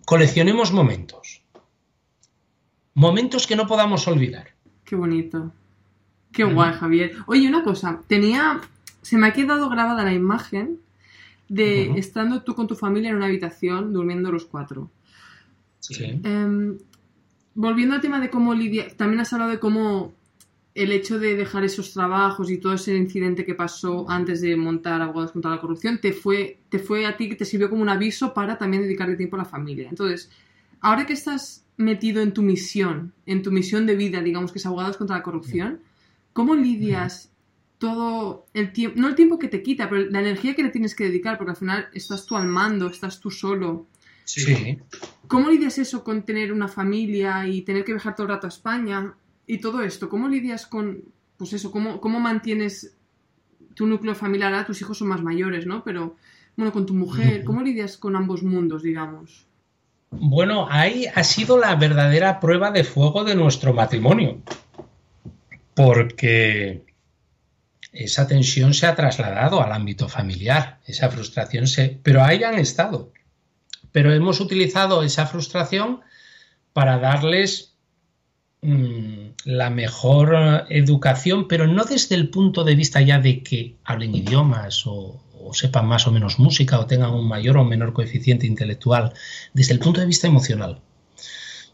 Coleccionemos 0.06 0.72
momentos. 0.72 1.42
Momentos 2.94 3.48
que 3.48 3.56
no 3.56 3.68
podamos 3.68 4.08
olvidar. 4.08 4.48
Qué 4.86 4.96
bonito. 4.96 5.52
Qué 6.32 6.46
guay, 6.46 6.74
Javier. 6.74 7.16
Oye, 7.28 7.48
una 7.48 7.64
cosa, 7.64 8.02
tenía. 8.08 8.62
Se 9.02 9.18
me 9.18 9.28
ha 9.28 9.34
quedado 9.34 9.70
grabada 9.70 10.04
la 10.04 10.14
imagen 10.14 10.80
de 11.50 11.92
estando 11.98 12.44
tú 12.44 12.56
con 12.56 12.68
tu 12.68 12.76
familia 12.76 13.10
en 13.10 13.18
una 13.18 13.26
habitación, 13.26 13.92
durmiendo 13.92 14.32
los 14.32 14.46
cuatro. 14.46 14.90
Sí. 15.80 16.22
Em, 16.24 16.78
volviendo 17.56 17.96
al 17.96 18.02
tema 18.02 18.22
de 18.22 18.30
cómo 18.30 18.54
Lidia. 18.54 18.96
También 18.96 19.20
has 19.20 19.34
hablado 19.34 19.52
de 19.52 19.60
cómo 19.60 20.14
el 20.74 20.92
hecho 20.92 21.20
de 21.20 21.36
dejar 21.36 21.64
esos 21.64 21.92
trabajos 21.94 22.50
y 22.50 22.58
todo 22.58 22.74
ese 22.74 22.96
incidente 22.96 23.46
que 23.46 23.56
pasó 23.56 24.10
antes 24.10 24.42
de 24.42 24.56
montar 24.56 25.02
Abogados 25.02 25.32
contra 25.32 25.52
la 25.52 25.60
Corrupción 25.60 26.00
te 26.00 26.14
fue, 26.14 26.60
te 26.70 26.80
fue 26.80 27.06
a 27.06 27.18
ti 27.18 27.28
que 27.28 27.36
te 27.36 27.46
sirvió 27.46 27.70
como 27.70 27.82
un 27.82 27.90
aviso 27.90 28.34
para 28.34 28.58
también 28.58 28.84
dedicarle 28.84 29.16
tiempo 29.16 29.36
a 29.36 29.40
la 29.40 29.46
familia. 29.46 29.90
Entonces, 29.90 30.30
ahora 30.80 31.06
que 31.06 31.14
estás 31.14 31.66
metido 31.78 32.22
en 32.22 32.34
tu 32.34 32.42
misión, 32.42 33.14
en 33.26 33.42
tu 33.42 33.52
misión 33.52 33.86
de 33.86 33.96
vida, 33.96 34.22
digamos 34.22 34.52
que 34.52 34.60
es 34.60 34.66
Abogados 34.66 34.98
contra 34.98 35.18
la 35.18 35.24
Corrupción, 35.24 35.82
¿cómo 36.34 36.56
lidias 36.56 37.32
todo 37.82 38.46
el 38.54 38.72
tiempo, 38.72 39.02
no 39.02 39.08
el 39.08 39.16
tiempo 39.16 39.40
que 39.40 39.48
te 39.48 39.64
quita, 39.64 39.90
pero 39.90 40.06
la 40.06 40.20
energía 40.20 40.54
que 40.54 40.62
le 40.62 40.70
tienes 40.70 40.94
que 40.94 41.06
dedicar, 41.06 41.40
porque 41.40 41.52
al 41.52 41.58
final 41.58 41.90
estás 41.94 42.28
tú 42.28 42.38
al 42.38 42.46
mando, 42.46 42.88
estás 42.88 43.20
tú 43.20 43.32
solo. 43.32 43.88
Sí. 44.24 44.78
¿Cómo 45.28 45.50
lidias 45.50 45.80
eso 45.80 46.04
con 46.04 46.24
tener 46.24 46.54
una 46.54 46.68
familia 46.68 47.48
y 47.48 47.64
tener 47.64 47.84
que 47.84 47.94
viajar 47.94 48.16
todo 48.16 48.28
el 48.28 48.34
rato 48.34 48.46
a 48.46 48.50
España? 48.50 49.16
Y 49.52 49.58
todo 49.58 49.82
esto, 49.82 50.08
¿cómo 50.08 50.30
lidias 50.30 50.66
con, 50.66 51.04
pues 51.36 51.52
eso, 51.52 51.72
cómo, 51.72 52.00
cómo 52.00 52.22
mantienes 52.22 52.96
tu 53.76 53.86
núcleo 53.86 54.16
familiar? 54.16 54.54
Ah, 54.54 54.66
tus 54.66 54.80
hijos 54.80 54.98
son 54.98 55.10
más 55.10 55.22
mayores, 55.22 55.66
¿no? 55.66 55.84
Pero, 55.84 56.16
bueno, 56.56 56.72
con 56.72 56.86
tu 56.86 56.94
mujer, 56.94 57.44
¿cómo 57.44 57.62
lidias 57.62 57.98
con 57.98 58.16
ambos 58.16 58.44
mundos, 58.44 58.82
digamos? 58.82 59.46
Bueno, 60.10 60.68
ahí 60.70 61.06
ha 61.14 61.26
sido 61.26 61.58
la 61.58 61.76
verdadera 61.76 62.40
prueba 62.40 62.72
de 62.72 62.86
fuego 62.86 63.26
de 63.26 63.36
nuestro 63.36 63.74
matrimonio. 63.74 64.42
Porque 65.76 66.86
esa 67.92 68.28
tensión 68.28 68.74
se 68.74 68.88
ha 68.88 68.96
trasladado 68.96 69.62
al 69.62 69.74
ámbito 69.74 70.08
familiar, 70.08 70.80
esa 70.86 71.10
frustración 71.10 71.68
se... 71.68 72.00
Pero 72.02 72.24
ahí 72.24 72.42
han 72.46 72.58
estado. 72.58 73.12
Pero 73.92 74.14
hemos 74.14 74.40
utilizado 74.40 75.04
esa 75.04 75.26
frustración 75.26 76.00
para 76.72 77.00
darles 77.00 77.72
Mm, 78.64 79.31
la 79.46 79.70
mejor 79.70 80.66
educación, 80.70 81.48
pero 81.48 81.68
no 81.68 81.84
desde 81.84 82.16
el 82.16 82.30
punto 82.30 82.64
de 82.64 82.76
vista 82.76 83.02
ya 83.02 83.20
de 83.20 83.42
que 83.44 83.76
hablen 83.84 84.16
idiomas 84.16 84.84
o, 84.86 85.22
sepan 85.54 85.88
más 85.88 86.08
o 86.08 86.12
menos 86.12 86.40
música 86.40 86.80
o 86.80 86.86
tengan 86.86 87.14
un 87.14 87.28
mayor 87.28 87.58
o 87.58 87.66
menor 87.66 87.94
coeficiente 87.94 88.46
intelectual, 88.48 89.14
desde 89.54 89.74
el 89.74 89.80
punto 89.80 90.00
de 90.00 90.06
vista 90.06 90.28
emocional. 90.28 90.80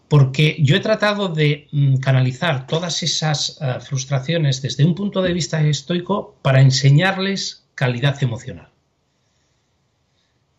Porque 0.07 0.55
yo 0.59 0.75
he 0.75 0.79
tratado 0.79 1.27
de 1.27 1.67
mm, 1.71 1.97
canalizar 1.97 2.65
todas 2.65 3.03
esas 3.03 3.59
eh, 3.61 3.75
frustraciones 3.81 4.61
desde 4.61 4.85
un 4.85 4.95
punto 4.95 5.21
de 5.21 5.33
vista 5.33 5.61
estoico 5.61 6.37
para 6.41 6.61
enseñarles 6.61 7.65
calidad 7.75 8.21
emocional. 8.23 8.69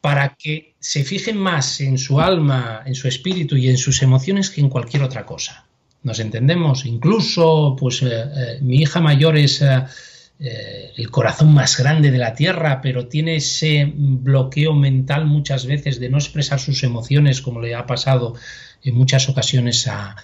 Para 0.02 0.36
que 0.36 0.74
se 0.78 1.02
fijen 1.02 1.38
más 1.38 1.80
en 1.80 1.98
su 1.98 2.20
alma, 2.20 2.82
en 2.84 2.94
su 2.94 3.08
espíritu 3.08 3.56
y 3.56 3.68
en 3.68 3.78
sus 3.78 4.02
emociones 4.02 4.50
que 4.50 4.60
en 4.60 4.68
cualquier 4.68 5.02
otra 5.02 5.24
cosa 5.24 5.67
nos 6.02 6.20
entendemos. 6.20 6.86
Incluso, 6.86 7.76
pues 7.78 8.02
eh, 8.02 8.08
eh, 8.10 8.58
mi 8.60 8.78
hija 8.78 9.00
mayor 9.00 9.36
es 9.36 9.62
eh, 9.62 10.92
el 10.96 11.10
corazón 11.10 11.52
más 11.52 11.76
grande 11.78 12.10
de 12.10 12.18
la 12.18 12.34
tierra, 12.34 12.80
pero 12.80 13.08
tiene 13.08 13.36
ese 13.36 13.92
bloqueo 13.94 14.74
mental 14.74 15.26
muchas 15.26 15.66
veces 15.66 16.00
de 16.00 16.08
no 16.08 16.18
expresar 16.18 16.60
sus 16.60 16.82
emociones, 16.82 17.42
como 17.42 17.60
le 17.60 17.74
ha 17.74 17.86
pasado 17.86 18.34
en 18.82 18.94
muchas 18.94 19.28
ocasiones 19.28 19.88
a, 19.88 20.16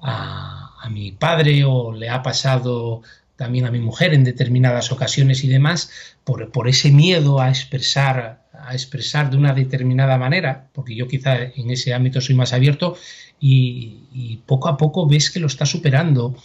a 0.00 0.88
mi 0.90 1.12
padre 1.12 1.64
o 1.64 1.92
le 1.92 2.08
ha 2.08 2.22
pasado 2.22 3.02
también 3.36 3.66
a 3.66 3.70
mi 3.70 3.78
mujer 3.78 4.14
en 4.14 4.24
determinadas 4.24 4.90
ocasiones 4.90 5.44
y 5.44 5.48
demás, 5.48 5.90
por, 6.24 6.50
por, 6.50 6.68
ese 6.68 6.90
miedo 6.90 7.40
a 7.40 7.48
expresar, 7.48 8.47
a 8.68 8.74
expresar 8.74 9.30
de 9.30 9.36
una 9.36 9.54
determinada 9.54 10.18
manera, 10.18 10.68
porque 10.72 10.94
yo 10.94 11.08
quizá 11.08 11.42
en 11.42 11.70
ese 11.70 11.94
ámbito 11.94 12.20
soy 12.20 12.34
más 12.34 12.52
abierto, 12.52 12.96
y, 13.40 14.40
poco 14.46 14.68
a 14.68 14.76
poco 14.76 15.06
ves 15.06 15.30
que 15.30 15.40
lo 15.40 15.46
está 15.46 15.64
superando 15.64 16.36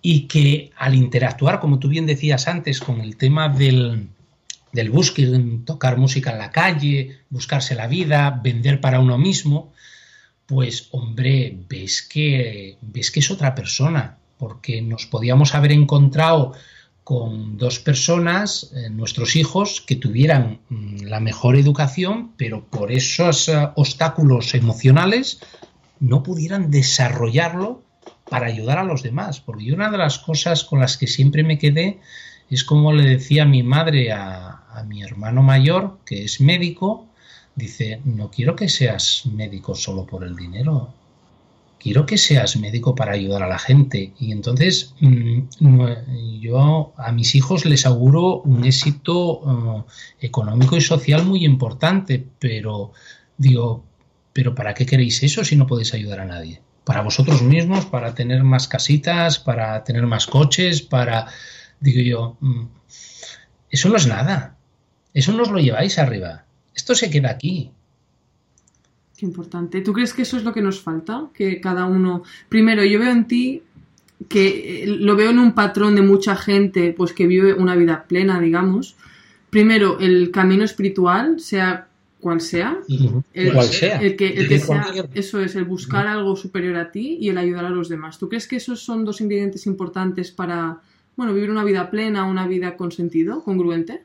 y 0.00 0.26
que 0.28 0.70
al 0.76 0.94
interactuar, 0.94 1.60
como 1.60 1.78
tú 1.78 1.88
bien 1.88 2.06
decías 2.06 2.48
antes, 2.48 2.80
con 2.80 3.00
el 3.00 3.16
tema 3.16 3.48
del, 3.48 4.08
del 4.72 4.92
tocar 5.64 5.96
música 5.96 6.32
en 6.32 6.38
la 6.38 6.50
calle, 6.50 7.18
buscarse 7.30 7.74
la 7.74 7.86
vida, 7.86 8.40
vender 8.42 8.80
para 8.80 9.00
uno 9.00 9.18
mismo, 9.18 9.72
pues 10.46 10.88
hombre, 10.90 11.56
ves 11.68 12.02
que, 12.02 12.76
ves 12.82 13.10
que 13.10 13.20
es 13.20 13.30
otra 13.30 13.54
persona, 13.54 14.18
porque 14.38 14.82
nos 14.82 15.06
podíamos 15.06 15.54
haber 15.54 15.72
encontrado 15.72 16.54
con 17.04 17.58
dos 17.58 17.80
personas, 17.80 18.72
eh, 18.74 18.90
nuestros 18.90 19.34
hijos, 19.36 19.80
que 19.80 19.96
tuvieran 19.96 20.60
mm, 20.68 21.02
la 21.04 21.20
mejor 21.20 21.56
educación, 21.56 22.32
pero 22.36 22.64
por 22.64 22.92
esos 22.92 23.48
eh, 23.48 23.68
obstáculos 23.74 24.54
emocionales 24.54 25.40
no 25.98 26.22
pudieran 26.22 26.70
desarrollarlo 26.70 27.82
para 28.28 28.46
ayudar 28.46 28.78
a 28.78 28.84
los 28.84 29.02
demás. 29.02 29.40
Porque 29.40 29.72
una 29.72 29.90
de 29.90 29.98
las 29.98 30.18
cosas 30.18 30.64
con 30.64 30.80
las 30.80 30.96
que 30.96 31.06
siempre 31.06 31.42
me 31.42 31.58
quedé 31.58 32.00
es 32.50 32.64
como 32.64 32.92
le 32.92 33.04
decía 33.04 33.44
mi 33.44 33.62
madre 33.62 34.12
a, 34.12 34.62
a 34.72 34.84
mi 34.84 35.02
hermano 35.02 35.42
mayor, 35.42 35.98
que 36.06 36.24
es 36.24 36.40
médico, 36.40 37.06
dice, 37.54 38.00
no 38.04 38.30
quiero 38.30 38.56
que 38.56 38.68
seas 38.68 39.24
médico 39.26 39.74
solo 39.74 40.06
por 40.06 40.24
el 40.24 40.36
dinero, 40.36 40.94
quiero 41.82 42.06
que 42.06 42.16
seas 42.16 42.56
médico 42.56 42.94
para 42.94 43.12
ayudar 43.12 43.42
a 43.42 43.48
la 43.48 43.58
gente. 43.58 44.12
Y 44.18 44.32
entonces 44.32 44.94
mm, 45.00 46.40
yo 46.40 46.94
a 46.96 47.12
mis 47.12 47.34
hijos 47.34 47.64
les 47.64 47.84
auguro 47.86 48.40
un 48.42 48.64
éxito 48.64 49.40
uh, 49.40 49.84
económico 50.20 50.76
y 50.76 50.80
social 50.80 51.24
muy 51.24 51.44
importante, 51.44 52.24
pero 52.38 52.92
digo, 53.36 53.84
pero 54.32 54.54
¿para 54.54 54.74
qué 54.74 54.86
queréis 54.86 55.22
eso 55.22 55.44
si 55.44 55.56
no 55.56 55.66
podéis 55.66 55.94
ayudar 55.94 56.20
a 56.20 56.24
nadie? 56.24 56.62
Para 56.84 57.02
vosotros 57.02 57.42
mismos, 57.42 57.86
para 57.86 58.14
tener 58.14 58.44
más 58.44 58.68
casitas, 58.68 59.38
para 59.38 59.82
tener 59.84 60.06
más 60.06 60.26
coches, 60.26 60.82
para... 60.82 61.26
Digo 61.80 62.00
yo, 62.00 62.36
mm, 62.40 62.66
eso 63.70 63.88
no 63.88 63.96
es 63.96 64.06
nada. 64.06 64.56
Eso 65.14 65.32
no 65.32 65.42
os 65.42 65.50
lo 65.50 65.58
lleváis 65.58 65.98
arriba. 65.98 66.44
Esto 66.74 66.94
se 66.94 67.10
queda 67.10 67.30
aquí 67.30 67.72
importante. 69.22 69.80
¿Tú 69.80 69.92
crees 69.92 70.12
que 70.12 70.22
eso 70.22 70.36
es 70.36 70.44
lo 70.44 70.52
que 70.52 70.62
nos 70.62 70.80
falta? 70.80 71.28
Que 71.34 71.60
cada 71.60 71.86
uno. 71.86 72.22
Primero, 72.48 72.84
yo 72.84 72.98
veo 72.98 73.10
en 73.10 73.26
ti 73.26 73.62
que 74.28 74.84
eh, 74.84 74.86
lo 74.86 75.16
veo 75.16 75.30
en 75.30 75.38
un 75.38 75.52
patrón 75.52 75.94
de 75.94 76.02
mucha 76.02 76.36
gente 76.36 76.94
pues 76.96 77.12
que 77.12 77.26
vive 77.26 77.54
una 77.54 77.76
vida 77.76 78.04
plena, 78.08 78.40
digamos. 78.40 78.96
Primero, 79.50 79.98
el 80.00 80.30
camino 80.30 80.64
espiritual, 80.64 81.40
sea 81.40 81.88
cual 82.22 82.40
sea, 82.40 82.78
el, 83.34 83.62
sea. 83.64 84.00
el 84.00 84.14
que, 84.14 84.60
sea, 84.60 84.86
eso 85.12 85.40
es, 85.40 85.56
el 85.56 85.64
buscar 85.64 86.06
algo 86.06 86.36
superior 86.36 86.76
a 86.76 86.92
ti 86.92 87.18
y 87.20 87.28
el 87.30 87.36
ayudar 87.36 87.64
a 87.64 87.70
los 87.70 87.88
demás. 87.88 88.16
¿Tú 88.18 88.28
crees 88.28 88.46
que 88.46 88.56
esos 88.56 88.80
son 88.80 89.04
dos 89.04 89.20
ingredientes 89.20 89.66
importantes 89.66 90.30
para, 90.30 90.78
bueno, 91.16 91.34
vivir 91.34 91.50
una 91.50 91.64
vida 91.64 91.90
plena, 91.90 92.24
una 92.24 92.46
vida 92.46 92.76
con 92.76 92.92
sentido, 92.92 93.42
congruente? 93.42 94.04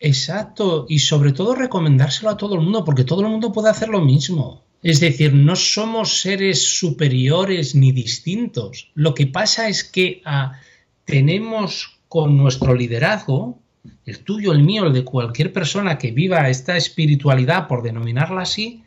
Exacto, 0.00 0.86
y 0.88 0.98
sobre 0.98 1.32
todo 1.32 1.54
recomendárselo 1.54 2.30
a 2.30 2.36
todo 2.38 2.54
el 2.54 2.62
mundo, 2.62 2.84
porque 2.84 3.04
todo 3.04 3.20
el 3.20 3.28
mundo 3.28 3.52
puede 3.52 3.68
hacer 3.68 3.90
lo 3.90 4.00
mismo. 4.00 4.62
Es 4.82 4.98
decir, 4.98 5.34
no 5.34 5.54
somos 5.56 6.22
seres 6.22 6.78
superiores 6.78 7.74
ni 7.74 7.92
distintos. 7.92 8.90
Lo 8.94 9.14
que 9.14 9.26
pasa 9.26 9.68
es 9.68 9.84
que 9.84 10.22
ah, 10.24 10.58
tenemos 11.04 11.98
con 12.08 12.38
nuestro 12.38 12.74
liderazgo, 12.74 13.58
el 14.06 14.20
tuyo, 14.20 14.52
el 14.52 14.62
mío, 14.62 14.86
el 14.86 14.94
de 14.94 15.04
cualquier 15.04 15.52
persona 15.52 15.98
que 15.98 16.12
viva 16.12 16.48
esta 16.48 16.78
espiritualidad, 16.78 17.68
por 17.68 17.82
denominarla 17.82 18.42
así, 18.42 18.82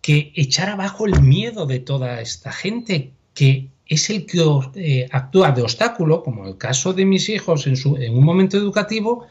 que 0.00 0.32
echar 0.34 0.70
abajo 0.70 1.06
el 1.06 1.22
miedo 1.22 1.66
de 1.66 1.78
toda 1.78 2.20
esta 2.20 2.50
gente 2.50 3.12
que 3.32 3.68
es 3.86 4.10
el 4.10 4.26
que 4.26 4.42
eh, 4.74 5.08
actúa 5.10 5.52
de 5.52 5.62
obstáculo, 5.62 6.22
como 6.22 6.48
el 6.48 6.56
caso 6.56 6.92
de 6.92 7.04
mis 7.04 7.28
hijos 7.28 7.66
en, 7.66 7.76
su, 7.76 7.96
en 7.96 8.16
un 8.16 8.24
momento 8.24 8.56
educativo, 8.56 9.26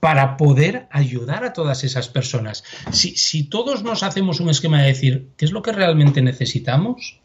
para 0.00 0.38
poder 0.38 0.88
ayudar 0.90 1.44
a 1.44 1.52
todas 1.52 1.84
esas 1.84 2.08
personas. 2.08 2.64
Si, 2.90 3.44
todos 3.44 3.84
nos 3.84 4.02
hacemos 4.02 4.40
un 4.40 4.48
esquema 4.48 4.80
de 4.80 4.88
decir 4.88 5.28
qué 5.36 5.44
es 5.44 5.52
lo 5.52 5.62
que 5.62 5.72
realmente 5.72 6.22
necesitamos, 6.22 7.20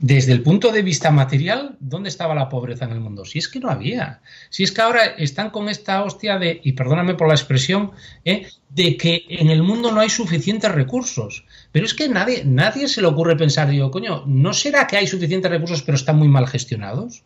desde 0.00 0.32
el 0.32 0.42
punto 0.42 0.70
de 0.70 0.82
vista 0.82 1.10
material, 1.10 1.76
¿dónde 1.80 2.08
estaba 2.08 2.34
la 2.34 2.48
pobreza 2.48 2.84
en 2.84 2.92
el 2.92 3.00
mundo? 3.00 3.24
Si 3.24 3.38
es 3.38 3.48
que 3.48 3.58
no 3.58 3.68
había. 3.68 4.20
Si 4.48 4.62
es 4.62 4.70
que 4.70 4.80
ahora 4.80 5.04
están 5.04 5.50
con 5.50 5.68
esta 5.68 6.04
hostia 6.04 6.38
de, 6.38 6.60
y 6.62 6.72
perdóname 6.72 7.14
por 7.14 7.26
la 7.26 7.34
expresión, 7.34 7.92
¿eh? 8.24 8.46
de 8.68 8.96
que 8.96 9.24
en 9.28 9.50
el 9.50 9.62
mundo 9.62 9.90
no 9.90 10.00
hay 10.00 10.08
suficientes 10.08 10.70
recursos. 10.70 11.44
Pero 11.72 11.84
es 11.84 11.94
que 11.94 12.08
nadie, 12.08 12.44
nadie 12.44 12.86
se 12.86 13.00
le 13.00 13.08
ocurre 13.08 13.36
pensar, 13.36 13.68
digo, 13.68 13.90
coño, 13.90 14.24
¿no 14.26 14.52
será 14.54 14.86
que 14.86 14.96
hay 14.96 15.06
suficientes 15.06 15.50
recursos 15.50 15.82
pero 15.82 15.96
están 15.96 16.16
muy 16.16 16.28
mal 16.28 16.46
gestionados? 16.46 17.24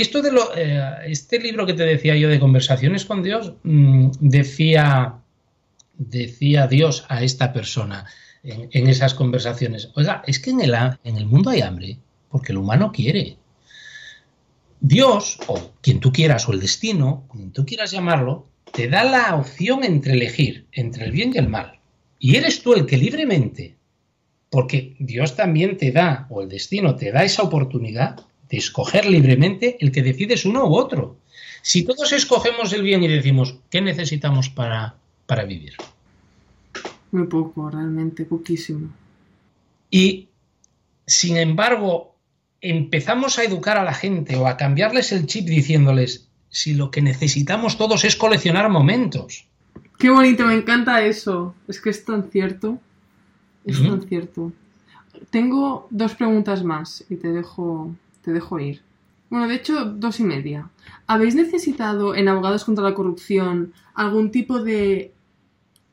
Esto 0.00 0.22
de 0.22 0.32
lo, 0.32 0.56
eh, 0.56 0.80
este 1.08 1.38
libro 1.38 1.66
que 1.66 1.74
te 1.74 1.82
decía 1.82 2.16
yo 2.16 2.30
de 2.30 2.40
conversaciones 2.40 3.04
con 3.04 3.22
Dios, 3.22 3.52
mm, 3.64 4.12
decía, 4.20 5.16
decía 5.98 6.66
Dios 6.66 7.04
a 7.10 7.22
esta 7.22 7.52
persona 7.52 8.06
en, 8.42 8.88
esas 8.88 9.12
conversaciones, 9.12 9.90
oiga, 9.96 10.22
es 10.26 10.38
que 10.38 10.52
en 10.52 10.62
el, 10.62 10.74
en 11.04 11.16
el 11.18 11.26
mundo 11.26 11.50
hay 11.50 11.60
hambre, 11.60 11.98
porque 12.30 12.52
el 12.52 12.58
humano 12.58 12.92
quiere. 12.92 13.36
Dios, 14.80 15.38
o 15.46 15.72
quien 15.82 16.00
tú 16.00 16.10
quieras, 16.10 16.48
o 16.48 16.52
el 16.54 16.60
destino, 16.60 17.26
quien 17.30 17.52
tú 17.52 17.66
quieras 17.66 17.90
llamarlo, 17.90 18.46
te 18.72 18.88
da 18.88 19.04
la 19.04 19.36
opción 19.36 19.84
entre 19.84 20.14
elegir 20.14 20.66
entre 20.72 21.04
el 21.04 21.12
bien 21.12 21.32
y 21.34 21.38
el 21.38 21.50
mal. 21.50 21.78
Y 22.18 22.36
eres 22.36 22.62
tú 22.62 22.72
el 22.72 22.86
que 22.86 22.96
libremente, 22.96 23.76
porque 24.48 24.96
Dios 24.98 25.36
también 25.36 25.76
te 25.76 25.92
da, 25.92 26.26
o 26.30 26.40
el 26.40 26.48
destino 26.48 26.96
te 26.96 27.12
da 27.12 27.22
esa 27.22 27.42
oportunidad, 27.42 28.16
de 28.50 28.58
escoger 28.58 29.06
libremente 29.06 29.76
el 29.80 29.92
que 29.92 30.02
decides 30.02 30.44
uno 30.44 30.66
u 30.66 30.74
otro. 30.74 31.16
Si 31.62 31.84
todos 31.84 32.12
escogemos 32.12 32.72
el 32.72 32.82
bien 32.82 33.02
y 33.02 33.08
decimos, 33.08 33.58
¿qué 33.70 33.80
necesitamos 33.80 34.48
para, 34.48 34.96
para 35.26 35.44
vivir? 35.44 35.74
Muy 37.12 37.26
poco, 37.26 37.70
realmente, 37.70 38.24
poquísimo. 38.24 38.88
Y, 39.90 40.28
sin 41.06 41.36
embargo, 41.36 42.14
empezamos 42.60 43.38
a 43.38 43.44
educar 43.44 43.76
a 43.78 43.84
la 43.84 43.94
gente 43.94 44.36
o 44.36 44.46
a 44.46 44.56
cambiarles 44.56 45.12
el 45.12 45.26
chip 45.26 45.46
diciéndoles, 45.46 46.28
si 46.48 46.74
lo 46.74 46.90
que 46.90 47.02
necesitamos 47.02 47.78
todos 47.78 48.04
es 48.04 48.16
coleccionar 48.16 48.68
momentos. 48.70 49.46
Qué 49.98 50.10
bonito, 50.10 50.46
me 50.46 50.54
encanta 50.54 51.04
eso. 51.04 51.54
Es 51.68 51.80
que 51.80 51.90
es 51.90 52.04
tan 52.04 52.30
cierto. 52.30 52.78
Es 53.64 53.82
tan 53.82 54.00
cierto. 54.08 54.52
Tengo 55.30 55.86
dos 55.90 56.14
preguntas 56.14 56.64
más 56.64 57.04
y 57.10 57.16
te 57.16 57.28
dejo 57.28 57.94
te 58.22 58.32
dejo 58.32 58.58
ir. 58.58 58.82
Bueno, 59.30 59.46
de 59.46 59.54
hecho, 59.54 59.84
dos 59.84 60.18
y 60.18 60.24
media. 60.24 60.68
¿Habéis 61.06 61.36
necesitado 61.36 62.16
en 62.16 62.28
Abogados 62.28 62.64
contra 62.64 62.84
la 62.84 62.94
Corrupción 62.94 63.72
algún 63.94 64.32
tipo 64.32 64.60
de 64.60 65.12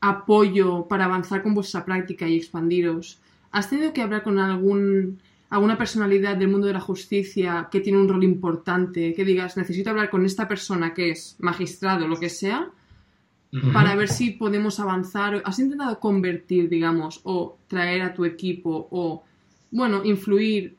apoyo 0.00 0.86
para 0.88 1.04
avanzar 1.04 1.42
con 1.42 1.54
vuestra 1.54 1.84
práctica 1.84 2.26
y 2.26 2.36
expandiros? 2.36 3.20
¿Has 3.52 3.70
tenido 3.70 3.92
que 3.92 4.02
hablar 4.02 4.24
con 4.24 4.40
algún, 4.40 5.20
alguna 5.50 5.78
personalidad 5.78 6.36
del 6.36 6.48
mundo 6.48 6.66
de 6.66 6.72
la 6.72 6.80
justicia 6.80 7.68
que 7.70 7.80
tiene 7.80 8.00
un 8.00 8.08
rol 8.08 8.24
importante? 8.24 9.14
Que 9.14 9.24
digas, 9.24 9.56
necesito 9.56 9.90
hablar 9.90 10.10
con 10.10 10.26
esta 10.26 10.48
persona 10.48 10.92
que 10.92 11.10
es 11.10 11.36
magistrado, 11.38 12.08
lo 12.08 12.18
que 12.18 12.30
sea, 12.30 12.68
para 13.72 13.94
ver 13.94 14.08
si 14.08 14.32
podemos 14.32 14.80
avanzar. 14.80 15.42
¿Has 15.44 15.60
intentado 15.60 16.00
convertir, 16.00 16.68
digamos, 16.68 17.20
o 17.22 17.56
traer 17.68 18.02
a 18.02 18.14
tu 18.14 18.24
equipo 18.24 18.88
o, 18.90 19.22
bueno, 19.70 20.04
influir 20.04 20.76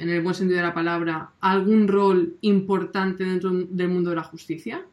en 0.00 0.08
el 0.10 0.22
buen 0.22 0.34
sentido 0.34 0.58
de 0.58 0.66
la 0.66 0.74
palabra, 0.74 1.30
algún 1.40 1.88
rol 1.88 2.36
importante 2.42 3.24
dentro 3.24 3.50
del 3.52 3.88
mundo 3.88 4.10
de 4.10 4.16
la 4.16 4.22
justicia? 4.22 4.84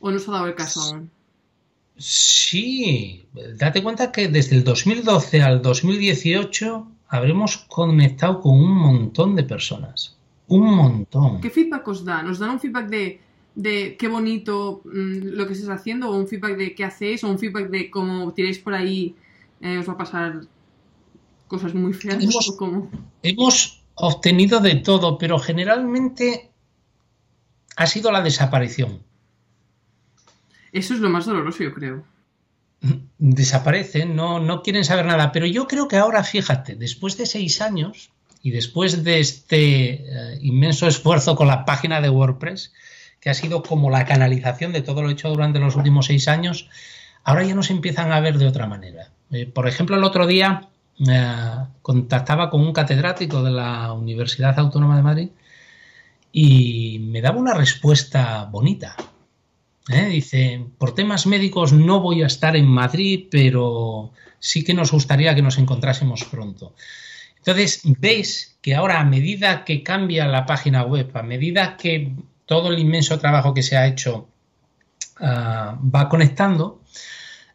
¿O 0.00 0.10
no 0.10 0.18
se 0.18 0.30
ha 0.30 0.34
dado 0.34 0.46
el 0.46 0.54
caso 0.54 0.80
aún? 0.80 1.10
Sí, 1.96 3.26
date 3.56 3.82
cuenta 3.82 4.10
que 4.10 4.28
desde 4.28 4.56
el 4.56 4.64
2012 4.64 5.42
al 5.42 5.62
2018 5.62 6.86
habremos 7.08 7.58
conectado 7.68 8.40
con 8.40 8.58
un 8.58 8.72
montón 8.72 9.36
de 9.36 9.44
personas. 9.44 10.16
Un 10.48 10.74
montón. 10.74 11.40
¿Qué 11.40 11.50
feedback 11.50 11.86
os 11.88 12.04
da? 12.04 12.22
¿Nos 12.22 12.38
dan 12.38 12.50
un 12.50 12.60
feedback 12.60 12.88
de, 12.88 13.96
qué 13.96 14.08
bonito 14.08 14.82
mm, 14.84 15.36
lo 15.36 15.46
que 15.46 15.52
estáis 15.52 15.70
haciendo? 15.70 16.10
¿O 16.10 16.16
un 16.16 16.26
feedback 16.26 16.56
de 16.56 16.74
qué 16.74 16.84
hacéis? 16.84 17.22
¿O 17.24 17.28
un 17.28 17.38
feedback 17.38 17.68
de 17.68 17.90
cómo 17.90 18.32
tiréis 18.32 18.58
por 18.58 18.74
ahí 18.74 19.14
eh, 19.60 19.78
os 19.78 19.88
va 19.88 19.92
a 19.92 19.98
pasar 19.98 20.40
cosas 21.46 21.74
muy 21.74 21.92
feas? 21.92 22.22
Hemos, 22.22 22.56
hemos 23.22 23.81
obtenido 23.94 24.60
de 24.60 24.76
todo, 24.76 25.18
pero 25.18 25.38
generalmente 25.38 26.50
ha 27.76 27.86
sido 27.86 28.10
la 28.12 28.22
desaparición. 28.22 29.02
Eso 30.72 30.94
es 30.94 31.00
lo 31.00 31.10
más 31.10 31.26
doloroso, 31.26 31.62
yo 31.62 31.74
creo. 31.74 32.04
Desaparecen, 33.18 34.16
no, 34.16 34.40
no 34.40 34.62
quieren 34.62 34.84
saber 34.84 35.06
nada. 35.06 35.32
Pero 35.32 35.46
yo 35.46 35.66
creo 35.66 35.88
que 35.88 35.96
ahora, 35.96 36.24
fíjate, 36.24 36.74
después 36.74 37.16
de 37.16 37.26
seis 37.26 37.60
años 37.60 38.10
y 38.42 38.50
después 38.50 39.04
de 39.04 39.20
este 39.20 39.92
eh, 39.92 40.38
inmenso 40.40 40.86
esfuerzo 40.86 41.36
con 41.36 41.46
la 41.46 41.64
página 41.64 42.00
de 42.00 42.08
WordPress, 42.08 42.72
que 43.20 43.30
ha 43.30 43.34
sido 43.34 43.62
como 43.62 43.88
la 43.90 44.04
canalización 44.04 44.72
de 44.72 44.82
todo 44.82 45.02
lo 45.02 45.10
hecho 45.10 45.28
durante 45.28 45.60
los 45.60 45.76
últimos 45.76 46.06
seis 46.06 46.26
años, 46.26 46.68
ahora 47.22 47.44
ya 47.44 47.54
nos 47.54 47.70
empiezan 47.70 48.10
a 48.10 48.20
ver 48.20 48.38
de 48.38 48.48
otra 48.48 48.66
manera. 48.66 49.10
Eh, 49.30 49.46
por 49.46 49.68
ejemplo, 49.68 49.96
el 49.96 50.02
otro 50.02 50.26
día 50.26 50.68
contactaba 51.82 52.50
con 52.50 52.60
un 52.60 52.72
catedrático 52.72 53.42
de 53.42 53.50
la 53.50 53.92
Universidad 53.92 54.58
Autónoma 54.58 54.96
de 54.96 55.02
Madrid 55.02 55.28
y 56.32 56.98
me 57.00 57.20
daba 57.20 57.38
una 57.38 57.54
respuesta 57.54 58.44
bonita. 58.44 58.96
¿eh? 59.88 60.06
Dice, 60.06 60.64
por 60.78 60.94
temas 60.94 61.26
médicos 61.26 61.72
no 61.72 62.00
voy 62.00 62.22
a 62.22 62.26
estar 62.26 62.56
en 62.56 62.66
Madrid, 62.66 63.26
pero 63.30 64.12
sí 64.38 64.64
que 64.64 64.74
nos 64.74 64.92
gustaría 64.92 65.34
que 65.34 65.42
nos 65.42 65.58
encontrásemos 65.58 66.24
pronto. 66.24 66.74
Entonces, 67.38 67.82
ves 67.84 68.56
que 68.62 68.74
ahora 68.74 69.00
a 69.00 69.04
medida 69.04 69.64
que 69.64 69.82
cambia 69.82 70.26
la 70.28 70.46
página 70.46 70.84
web, 70.84 71.10
a 71.14 71.22
medida 71.22 71.76
que 71.76 72.14
todo 72.46 72.70
el 72.70 72.78
inmenso 72.78 73.18
trabajo 73.18 73.52
que 73.52 73.62
se 73.62 73.76
ha 73.76 73.86
hecho 73.86 74.28
uh, 75.20 75.90
va 75.90 76.08
conectando, 76.08 76.82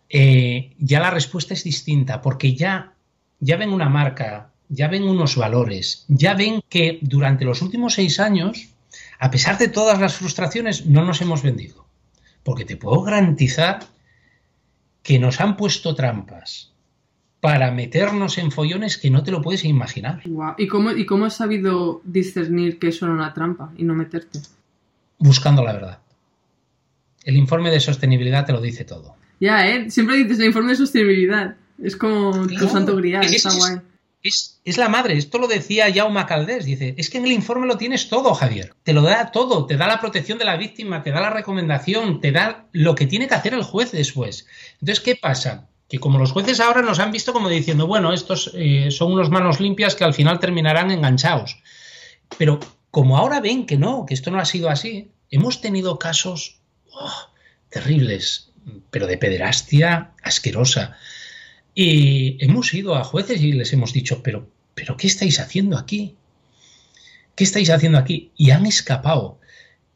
eh, 0.10 0.74
ya 0.78 1.00
la 1.00 1.10
respuesta 1.10 1.54
es 1.54 1.64
distinta, 1.64 2.22
porque 2.22 2.54
ya, 2.54 2.94
ya 3.40 3.58
ven 3.58 3.72
una 3.72 3.90
marca, 3.90 4.52
ya 4.70 4.88
ven 4.88 5.04
unos 5.04 5.36
valores, 5.36 6.06
ya 6.08 6.34
ven 6.34 6.62
que 6.70 7.00
durante 7.02 7.46
los 7.46 7.62
últimos 7.62 7.94
seis 7.94 8.20
años, 8.20 8.70
a 9.20 9.32
pesar 9.32 9.58
de 9.58 9.68
todas 9.68 10.00
las 10.00 10.16
frustraciones, 10.16 10.86
no 10.86 11.06
nos 11.06 11.22
hemos 11.22 11.44
vendido. 11.44 11.86
Porque 12.44 12.66
te 12.66 12.78
puedo 12.78 13.02
garantizar 13.02 13.80
que 15.04 15.20
nos 15.20 15.40
han 15.40 15.56
puesto 15.56 15.96
trampas, 15.96 16.74
para 17.40 17.72
meternos 17.72 18.38
en 18.38 18.52
follones 18.52 18.98
que 18.98 19.10
no 19.10 19.24
te 19.24 19.32
lo 19.32 19.42
puedes 19.42 19.64
imaginar. 19.64 20.22
¿Y, 20.58 20.68
cómo, 20.68 20.92
¿Y 20.92 21.06
cómo 21.06 21.26
has 21.26 21.36
sabido 21.36 22.02
discernir 22.04 22.80
que 22.80 22.90
eso 22.90 23.06
era 23.06 23.14
una 23.14 23.34
trampa 23.34 23.72
y 23.78 23.84
no 23.84 23.94
meterte? 23.94 24.40
Buscando 25.20 25.64
la 25.64 25.74
verdad. 25.74 26.00
El 27.24 27.38
informe 27.38 27.72
de 27.72 27.80
sostenibilidad 27.80 28.46
te 28.46 28.54
lo 28.54 28.62
dice 28.62 28.86
todo. 28.86 29.16
Ya, 29.40 29.68
¿eh? 29.68 29.90
Siempre 29.92 30.18
dices 30.18 30.40
el 30.40 30.48
informe 30.48 30.72
de 30.72 30.78
sostenibilidad. 30.78 31.56
Es 31.82 31.96
como 31.96 32.48
tu 32.48 32.70
santo 32.70 32.96
grial, 32.96 33.24
es, 33.24 33.46
está 33.46 33.54
guay. 33.54 33.82
Es, 34.24 34.60
es, 34.66 34.78
la 34.78 34.90
madre, 34.90 35.18
esto 35.18 35.38
lo 35.38 35.48
decía 35.48 35.94
Jaume 35.94 36.26
Caldés, 36.26 36.66
dice, 36.66 36.96
es 36.98 37.10
que 37.10 37.20
en 37.20 37.26
el 37.26 37.32
informe 37.32 37.68
lo 37.68 37.78
tienes 37.78 38.10
todo, 38.10 38.34
Javier, 38.34 38.74
te 38.84 38.94
lo 38.94 39.04
da 39.04 39.32
todo, 39.32 39.68
te 39.68 39.78
da 39.78 39.88
la 39.88 40.02
protección 40.02 40.38
de 40.38 40.46
la 40.46 40.58
víctima, 40.58 41.04
te 41.04 41.12
da 41.12 41.22
la 41.22 41.30
recomendación, 41.30 42.20
te 42.20 42.32
da 42.32 42.66
lo 42.72 42.96
que 42.96 43.06
tiene 43.06 43.28
que 43.28 43.36
hacer 43.36 43.54
el 43.54 43.64
juez 43.64 43.92
después. 43.92 44.48
Entonces, 44.80 45.00
¿qué 45.02 45.16
pasa? 45.16 45.68
que 45.90 46.00
como 46.00 46.20
los 46.20 46.32
jueces 46.32 46.60
ahora 46.60 46.82
nos 46.82 47.00
han 47.00 47.12
visto 47.12 47.34
como 47.34 47.50
diciendo, 47.50 47.88
bueno, 47.88 48.12
estos 48.12 48.52
eh, 48.54 48.92
son 48.92 49.14
unos 49.14 49.30
manos 49.30 49.60
limpias 49.60 49.96
que 49.96 50.04
al 50.04 50.14
final 50.14 50.40
terminarán 50.40 50.92
enganchados. 50.92 51.62
Pero 52.38 52.60
como 52.92 53.18
ahora 53.18 53.40
ven 53.40 53.66
que 53.66 53.78
no, 53.78 54.06
que 54.06 54.14
esto 54.14 54.32
no 54.32 54.40
ha 54.40 54.46
sido 54.46 54.70
así, 54.70 55.12
hemos 55.32 55.62
tenido 55.62 55.98
casos 55.98 56.60
oh, 56.92 57.30
terribles, 57.70 58.52
pero 58.90 59.08
de 59.08 59.18
pederastia 59.18 60.12
asquerosa. 60.24 60.98
Y 61.80 62.44
hemos 62.44 62.74
ido 62.74 62.96
a 62.96 63.04
jueces 63.04 63.40
y 63.40 63.52
les 63.54 63.72
hemos 63.72 63.94
dicho, 63.94 64.24
pero, 64.24 64.50
pero 64.74 64.98
¿qué 64.98 65.06
estáis 65.06 65.40
haciendo 65.40 65.78
aquí? 65.78 66.16
¿Qué 67.36 67.44
estáis 67.44 67.70
haciendo 67.70 68.00
aquí? 68.00 68.32
Y 68.36 68.50
han 68.50 68.66
escapado. 68.66 69.40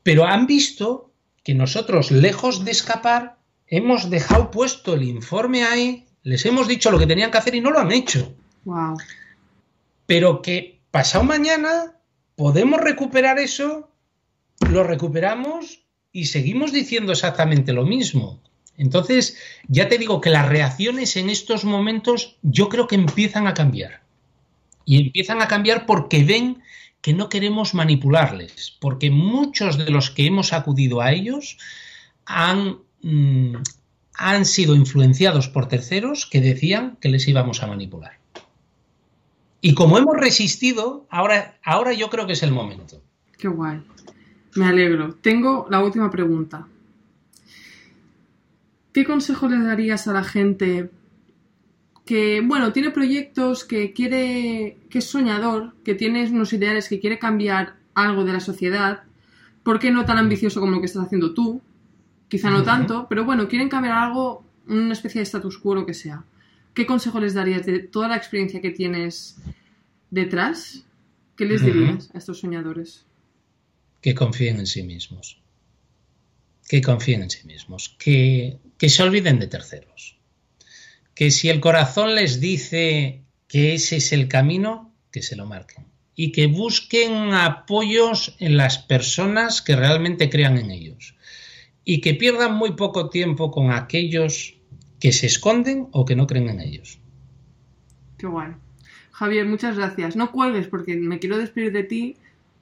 Pero 0.03 0.27
han 0.27 0.45
visto 0.45 1.11
que 1.43 1.55
nosotros, 1.55 2.11
lejos 2.11 2.65
de 2.65 2.69
escapar, 2.69 3.39
hemos 3.65 4.11
dejado 4.11 4.51
puesto 4.51 4.93
el 4.93 5.01
informe 5.01 5.63
ahí, 5.63 6.05
les 6.21 6.45
hemos 6.45 6.67
dicho 6.67 6.91
lo 6.91 6.99
que 6.99 7.07
tenían 7.07 7.31
que 7.31 7.39
hacer 7.39 7.55
y 7.55 7.61
no 7.61 7.71
lo 7.71 7.79
han 7.79 7.91
hecho. 7.91 8.31
Wow. 8.65 8.95
Pero 10.05 10.43
que 10.43 10.81
pasado 10.91 11.23
mañana 11.23 11.99
podemos 12.35 12.79
recuperar 12.79 13.39
eso, 13.39 13.89
lo 14.69 14.83
recuperamos 14.83 15.83
y 16.11 16.25
seguimos 16.25 16.71
diciendo 16.71 17.13
exactamente 17.13 17.73
lo 17.73 17.87
mismo. 17.87 18.39
Entonces, 18.77 19.37
ya 19.67 19.87
te 19.87 19.97
digo 19.97 20.21
que 20.21 20.29
las 20.29 20.47
reacciones 20.47 21.15
en 21.17 21.29
estos 21.29 21.65
momentos 21.65 22.37
yo 22.41 22.69
creo 22.69 22.87
que 22.87 22.95
empiezan 22.95 23.47
a 23.47 23.53
cambiar. 23.53 24.01
Y 24.85 25.01
empiezan 25.05 25.41
a 25.41 25.47
cambiar 25.47 25.85
porque 25.85 26.23
ven 26.23 26.61
que 27.01 27.13
no 27.13 27.29
queremos 27.29 27.73
manipularles, 27.73 28.77
porque 28.79 29.09
muchos 29.09 29.77
de 29.77 29.89
los 29.89 30.11
que 30.11 30.25
hemos 30.25 30.53
acudido 30.53 31.01
a 31.01 31.11
ellos 31.11 31.57
han 32.25 32.77
Mm, 33.03 33.55
han 34.13 34.45
sido 34.45 34.75
influenciados 34.75 35.47
por 35.47 35.67
terceros 35.67 36.27
que 36.27 36.41
decían 36.41 36.97
que 37.01 37.09
les 37.09 37.27
íbamos 37.27 37.63
a 37.63 37.67
manipular. 37.67 38.19
Y 39.61 39.73
como 39.73 39.97
hemos 39.97 40.17
resistido, 40.17 41.07
ahora, 41.09 41.57
ahora 41.63 41.93
yo 41.93 42.09
creo 42.09 42.27
que 42.27 42.33
es 42.33 42.43
el 42.43 42.51
momento. 42.51 43.01
Qué 43.37 43.47
guay. 43.47 43.81
Me 44.55 44.65
alegro. 44.65 45.15
Tengo 45.15 45.67
la 45.69 45.83
última 45.83 46.11
pregunta. 46.11 46.67
¿Qué 48.93 49.05
consejo 49.05 49.47
le 49.47 49.61
darías 49.63 50.07
a 50.07 50.13
la 50.13 50.23
gente 50.23 50.89
que, 52.05 52.41
bueno, 52.41 52.73
tiene 52.73 52.91
proyectos, 52.91 53.63
que 53.63 53.93
quiere, 53.93 54.77
que 54.89 54.99
es 54.99 55.05
soñador, 55.05 55.75
que 55.83 55.95
tiene 55.95 56.29
unos 56.29 56.51
ideales, 56.51 56.89
que 56.89 56.99
quiere 56.99 57.17
cambiar 57.17 57.75
algo 57.93 58.25
de 58.25 58.33
la 58.33 58.39
sociedad? 58.39 59.03
¿Por 59.63 59.79
qué 59.79 59.91
no 59.91 60.05
tan 60.05 60.17
ambicioso 60.17 60.59
como 60.59 60.73
lo 60.73 60.79
que 60.79 60.87
estás 60.87 61.05
haciendo 61.05 61.33
tú? 61.33 61.61
Quizá 62.27 62.49
no 62.49 62.63
tanto, 62.63 63.07
pero 63.09 63.25
bueno, 63.25 63.47
quieren 63.47 63.69
cambiar 63.69 63.97
algo, 63.97 64.45
una 64.67 64.93
especie 64.93 65.19
de 65.19 65.23
status 65.23 65.57
quo, 65.57 65.75
lo 65.75 65.85
que 65.85 65.93
sea. 65.93 66.23
¿Qué 66.73 66.85
consejo 66.85 67.19
les 67.19 67.33
darías 67.33 67.65
de 67.65 67.79
toda 67.79 68.07
la 68.07 68.15
experiencia 68.15 68.61
que 68.61 68.71
tienes 68.71 69.37
detrás? 70.09 70.85
¿Qué 71.35 71.45
les 71.45 71.63
dirías 71.63 72.09
a 72.13 72.17
estos 72.17 72.39
soñadores? 72.39 73.05
Que 74.01 74.15
confíen 74.15 74.59
en 74.59 74.65
sí 74.65 74.83
mismos. 74.83 75.40
Que 76.71 76.81
confíen 76.81 77.23
en 77.23 77.29
sí 77.29 77.45
mismos. 77.45 77.97
Que, 77.99 78.59
que 78.77 78.87
se 78.87 79.03
olviden 79.03 79.39
de 79.39 79.47
terceros. 79.47 80.17
Que 81.13 81.29
si 81.29 81.49
el 81.49 81.59
corazón 81.59 82.15
les 82.15 82.39
dice 82.39 83.25
que 83.49 83.73
ese 83.73 83.97
es 83.97 84.13
el 84.13 84.29
camino, 84.29 84.95
que 85.11 85.21
se 85.21 85.35
lo 85.35 85.45
marquen. 85.45 85.87
Y 86.15 86.31
que 86.31 86.47
busquen 86.47 87.33
apoyos 87.33 88.37
en 88.39 88.55
las 88.55 88.77
personas 88.77 89.61
que 89.61 89.75
realmente 89.75 90.29
crean 90.29 90.57
en 90.57 90.71
ellos 90.71 91.15
y 91.83 91.99
que 91.99 92.13
pierdan 92.13 92.53
muy 92.55 92.77
poco 92.77 93.09
tiempo 93.09 93.51
con 93.51 93.71
aquellos 93.71 94.55
que 95.01 95.11
se 95.11 95.27
esconden 95.27 95.89
o 95.91 96.05
que 96.05 96.15
no 96.15 96.25
creen 96.25 96.47
en 96.47 96.61
ellos. 96.61 96.99
Qué 98.17 98.27
guay. 98.27 98.53
Javier, 99.11 99.45
muchas 99.45 99.75
gracias. 99.75 100.15
No 100.15 100.31
cuelgues 100.31 100.69
porque 100.69 100.95
me 100.95 101.19
quiero 101.19 101.37
despedir 101.37 101.73
de 101.73 101.83
ti, 101.83 102.15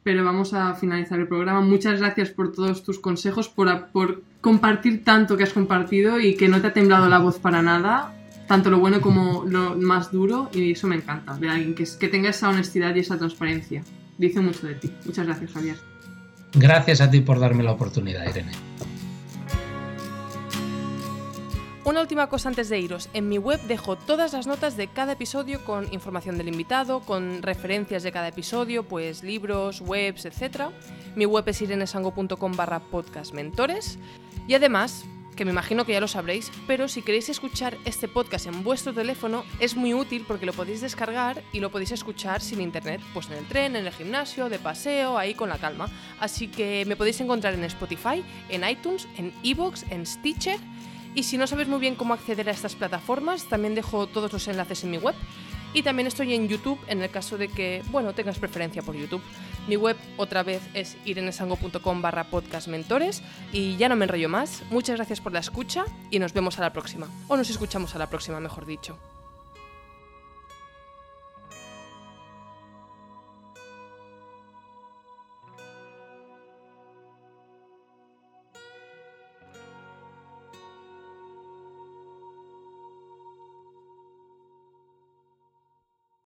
pero 0.03 0.23
vamos 0.23 0.53
a 0.53 0.73
finalizar 0.75 1.19
el 1.19 1.27
programa. 1.27 1.61
Muchas 1.61 1.99
gracias 1.99 2.29
por 2.29 2.51
todos 2.51 2.83
tus 2.83 2.99
consejos, 2.99 3.49
por, 3.49 3.87
por 3.87 4.23
compartir 4.41 5.03
tanto 5.03 5.37
que 5.37 5.43
has 5.43 5.53
compartido 5.53 6.19
y 6.19 6.35
que 6.35 6.47
no 6.47 6.61
te 6.61 6.67
ha 6.67 6.73
temblado 6.73 7.09
la 7.09 7.19
voz 7.19 7.39
para 7.39 7.61
nada, 7.61 8.15
tanto 8.47 8.69
lo 8.69 8.79
bueno 8.79 9.01
como 9.01 9.43
lo 9.45 9.75
más 9.75 10.11
duro, 10.11 10.49
y 10.53 10.71
eso 10.71 10.87
me 10.87 10.95
encanta, 10.95 11.35
de 11.37 11.49
alguien 11.49 11.75
que, 11.75 11.85
que 11.99 12.07
tenga 12.07 12.29
esa 12.29 12.49
honestidad 12.49 12.95
y 12.95 12.99
esa 12.99 13.17
transparencia. 13.17 13.83
Dice 14.17 14.41
mucho 14.41 14.67
de 14.67 14.75
ti. 14.75 14.91
Muchas 15.05 15.25
gracias, 15.25 15.51
Javier. 15.51 15.75
Gracias 16.53 17.01
a 17.01 17.09
ti 17.09 17.21
por 17.21 17.39
darme 17.39 17.63
la 17.63 17.71
oportunidad, 17.71 18.27
Irene. 18.27 18.51
Una 21.85 22.01
última 22.01 22.27
cosa 22.27 22.49
antes 22.49 22.67
de 22.67 22.77
iros. 22.77 23.09
En 23.13 23.29
mi 23.29 23.37
web 23.37 23.61
dejo 23.61 23.95
todas 23.95 24.33
las 24.33 24.47
notas 24.47 24.75
de 24.75 24.87
cada 24.87 25.13
episodio 25.13 25.63
con 25.63 25.91
información 25.93 26.37
del 26.37 26.49
invitado, 26.49 26.99
con 26.99 27.41
referencias 27.41 28.03
de 28.03 28.11
cada 28.11 28.27
episodio, 28.27 28.83
pues 28.83 29.23
libros, 29.23 29.81
webs, 29.81 30.25
etc. 30.25 30.71
Mi 31.15 31.25
web 31.25 31.47
es 31.47 31.61
irenesango.com 31.61 32.51
barra 32.55 32.79
podcastmentores. 32.79 33.97
Y 34.45 34.55
además, 34.55 35.05
que 35.37 35.45
me 35.45 35.51
imagino 35.51 35.85
que 35.85 35.93
ya 35.93 36.01
lo 36.01 36.09
sabréis, 36.09 36.51
pero 36.67 36.89
si 36.89 37.01
queréis 37.01 37.29
escuchar 37.29 37.77
este 37.85 38.09
podcast 38.09 38.47
en 38.47 38.61
vuestro 38.61 38.93
teléfono 38.93 39.45
es 39.61 39.77
muy 39.77 39.93
útil 39.93 40.25
porque 40.27 40.45
lo 40.45 40.51
podéis 40.51 40.81
descargar 40.81 41.41
y 41.53 41.61
lo 41.61 41.71
podéis 41.71 41.93
escuchar 41.93 42.41
sin 42.41 42.59
internet, 42.59 42.99
pues 43.13 43.27
en 43.27 43.37
el 43.37 43.45
tren, 43.45 43.77
en 43.77 43.87
el 43.87 43.93
gimnasio, 43.93 44.49
de 44.49 44.59
paseo, 44.59 45.17
ahí 45.17 45.33
con 45.33 45.47
la 45.47 45.57
calma. 45.57 45.87
Así 46.19 46.49
que 46.49 46.83
me 46.85 46.97
podéis 46.97 47.21
encontrar 47.21 47.53
en 47.53 47.63
Spotify, 47.63 48.21
en 48.49 48.67
iTunes, 48.67 49.07
en 49.17 49.33
Evox, 49.41 49.85
en 49.89 50.05
Stitcher 50.05 50.59
y 51.15 51.23
si 51.23 51.37
no 51.37 51.47
sabes 51.47 51.67
muy 51.67 51.79
bien 51.79 51.95
cómo 51.95 52.13
acceder 52.13 52.49
a 52.49 52.51
estas 52.51 52.75
plataformas, 52.75 53.45
también 53.45 53.75
dejo 53.75 54.07
todos 54.07 54.31
los 54.31 54.47
enlaces 54.47 54.83
en 54.83 54.91
mi 54.91 54.97
web. 54.97 55.15
Y 55.73 55.83
también 55.83 56.07
estoy 56.07 56.33
en 56.33 56.47
YouTube 56.47 56.79
en 56.87 57.01
el 57.01 57.11
caso 57.11 57.37
de 57.37 57.47
que, 57.47 57.83
bueno, 57.91 58.13
tengas 58.13 58.39
preferencia 58.39 58.81
por 58.81 58.95
YouTube. 58.95 59.21
Mi 59.67 59.75
web 59.75 59.97
otra 60.17 60.41
vez 60.41 60.61
es 60.73 60.97
irenesango.com 61.05 62.01
barra 62.01 62.23
podcastmentores 62.23 63.21
y 63.53 63.77
ya 63.77 63.87
no 63.87 63.95
me 63.95 64.05
enrollo 64.05 64.29
más. 64.29 64.63
Muchas 64.71 64.95
gracias 64.95 65.21
por 65.21 65.31
la 65.31 65.39
escucha 65.39 65.85
y 66.09 66.17
nos 66.17 66.33
vemos 66.33 66.57
a 66.57 66.61
la 66.61 66.73
próxima. 66.73 67.07
O 67.27 67.37
nos 67.37 67.51
escuchamos 67.51 67.93
a 67.93 67.99
la 67.99 68.09
próxima, 68.09 68.39
mejor 68.39 68.65
dicho. 68.65 68.97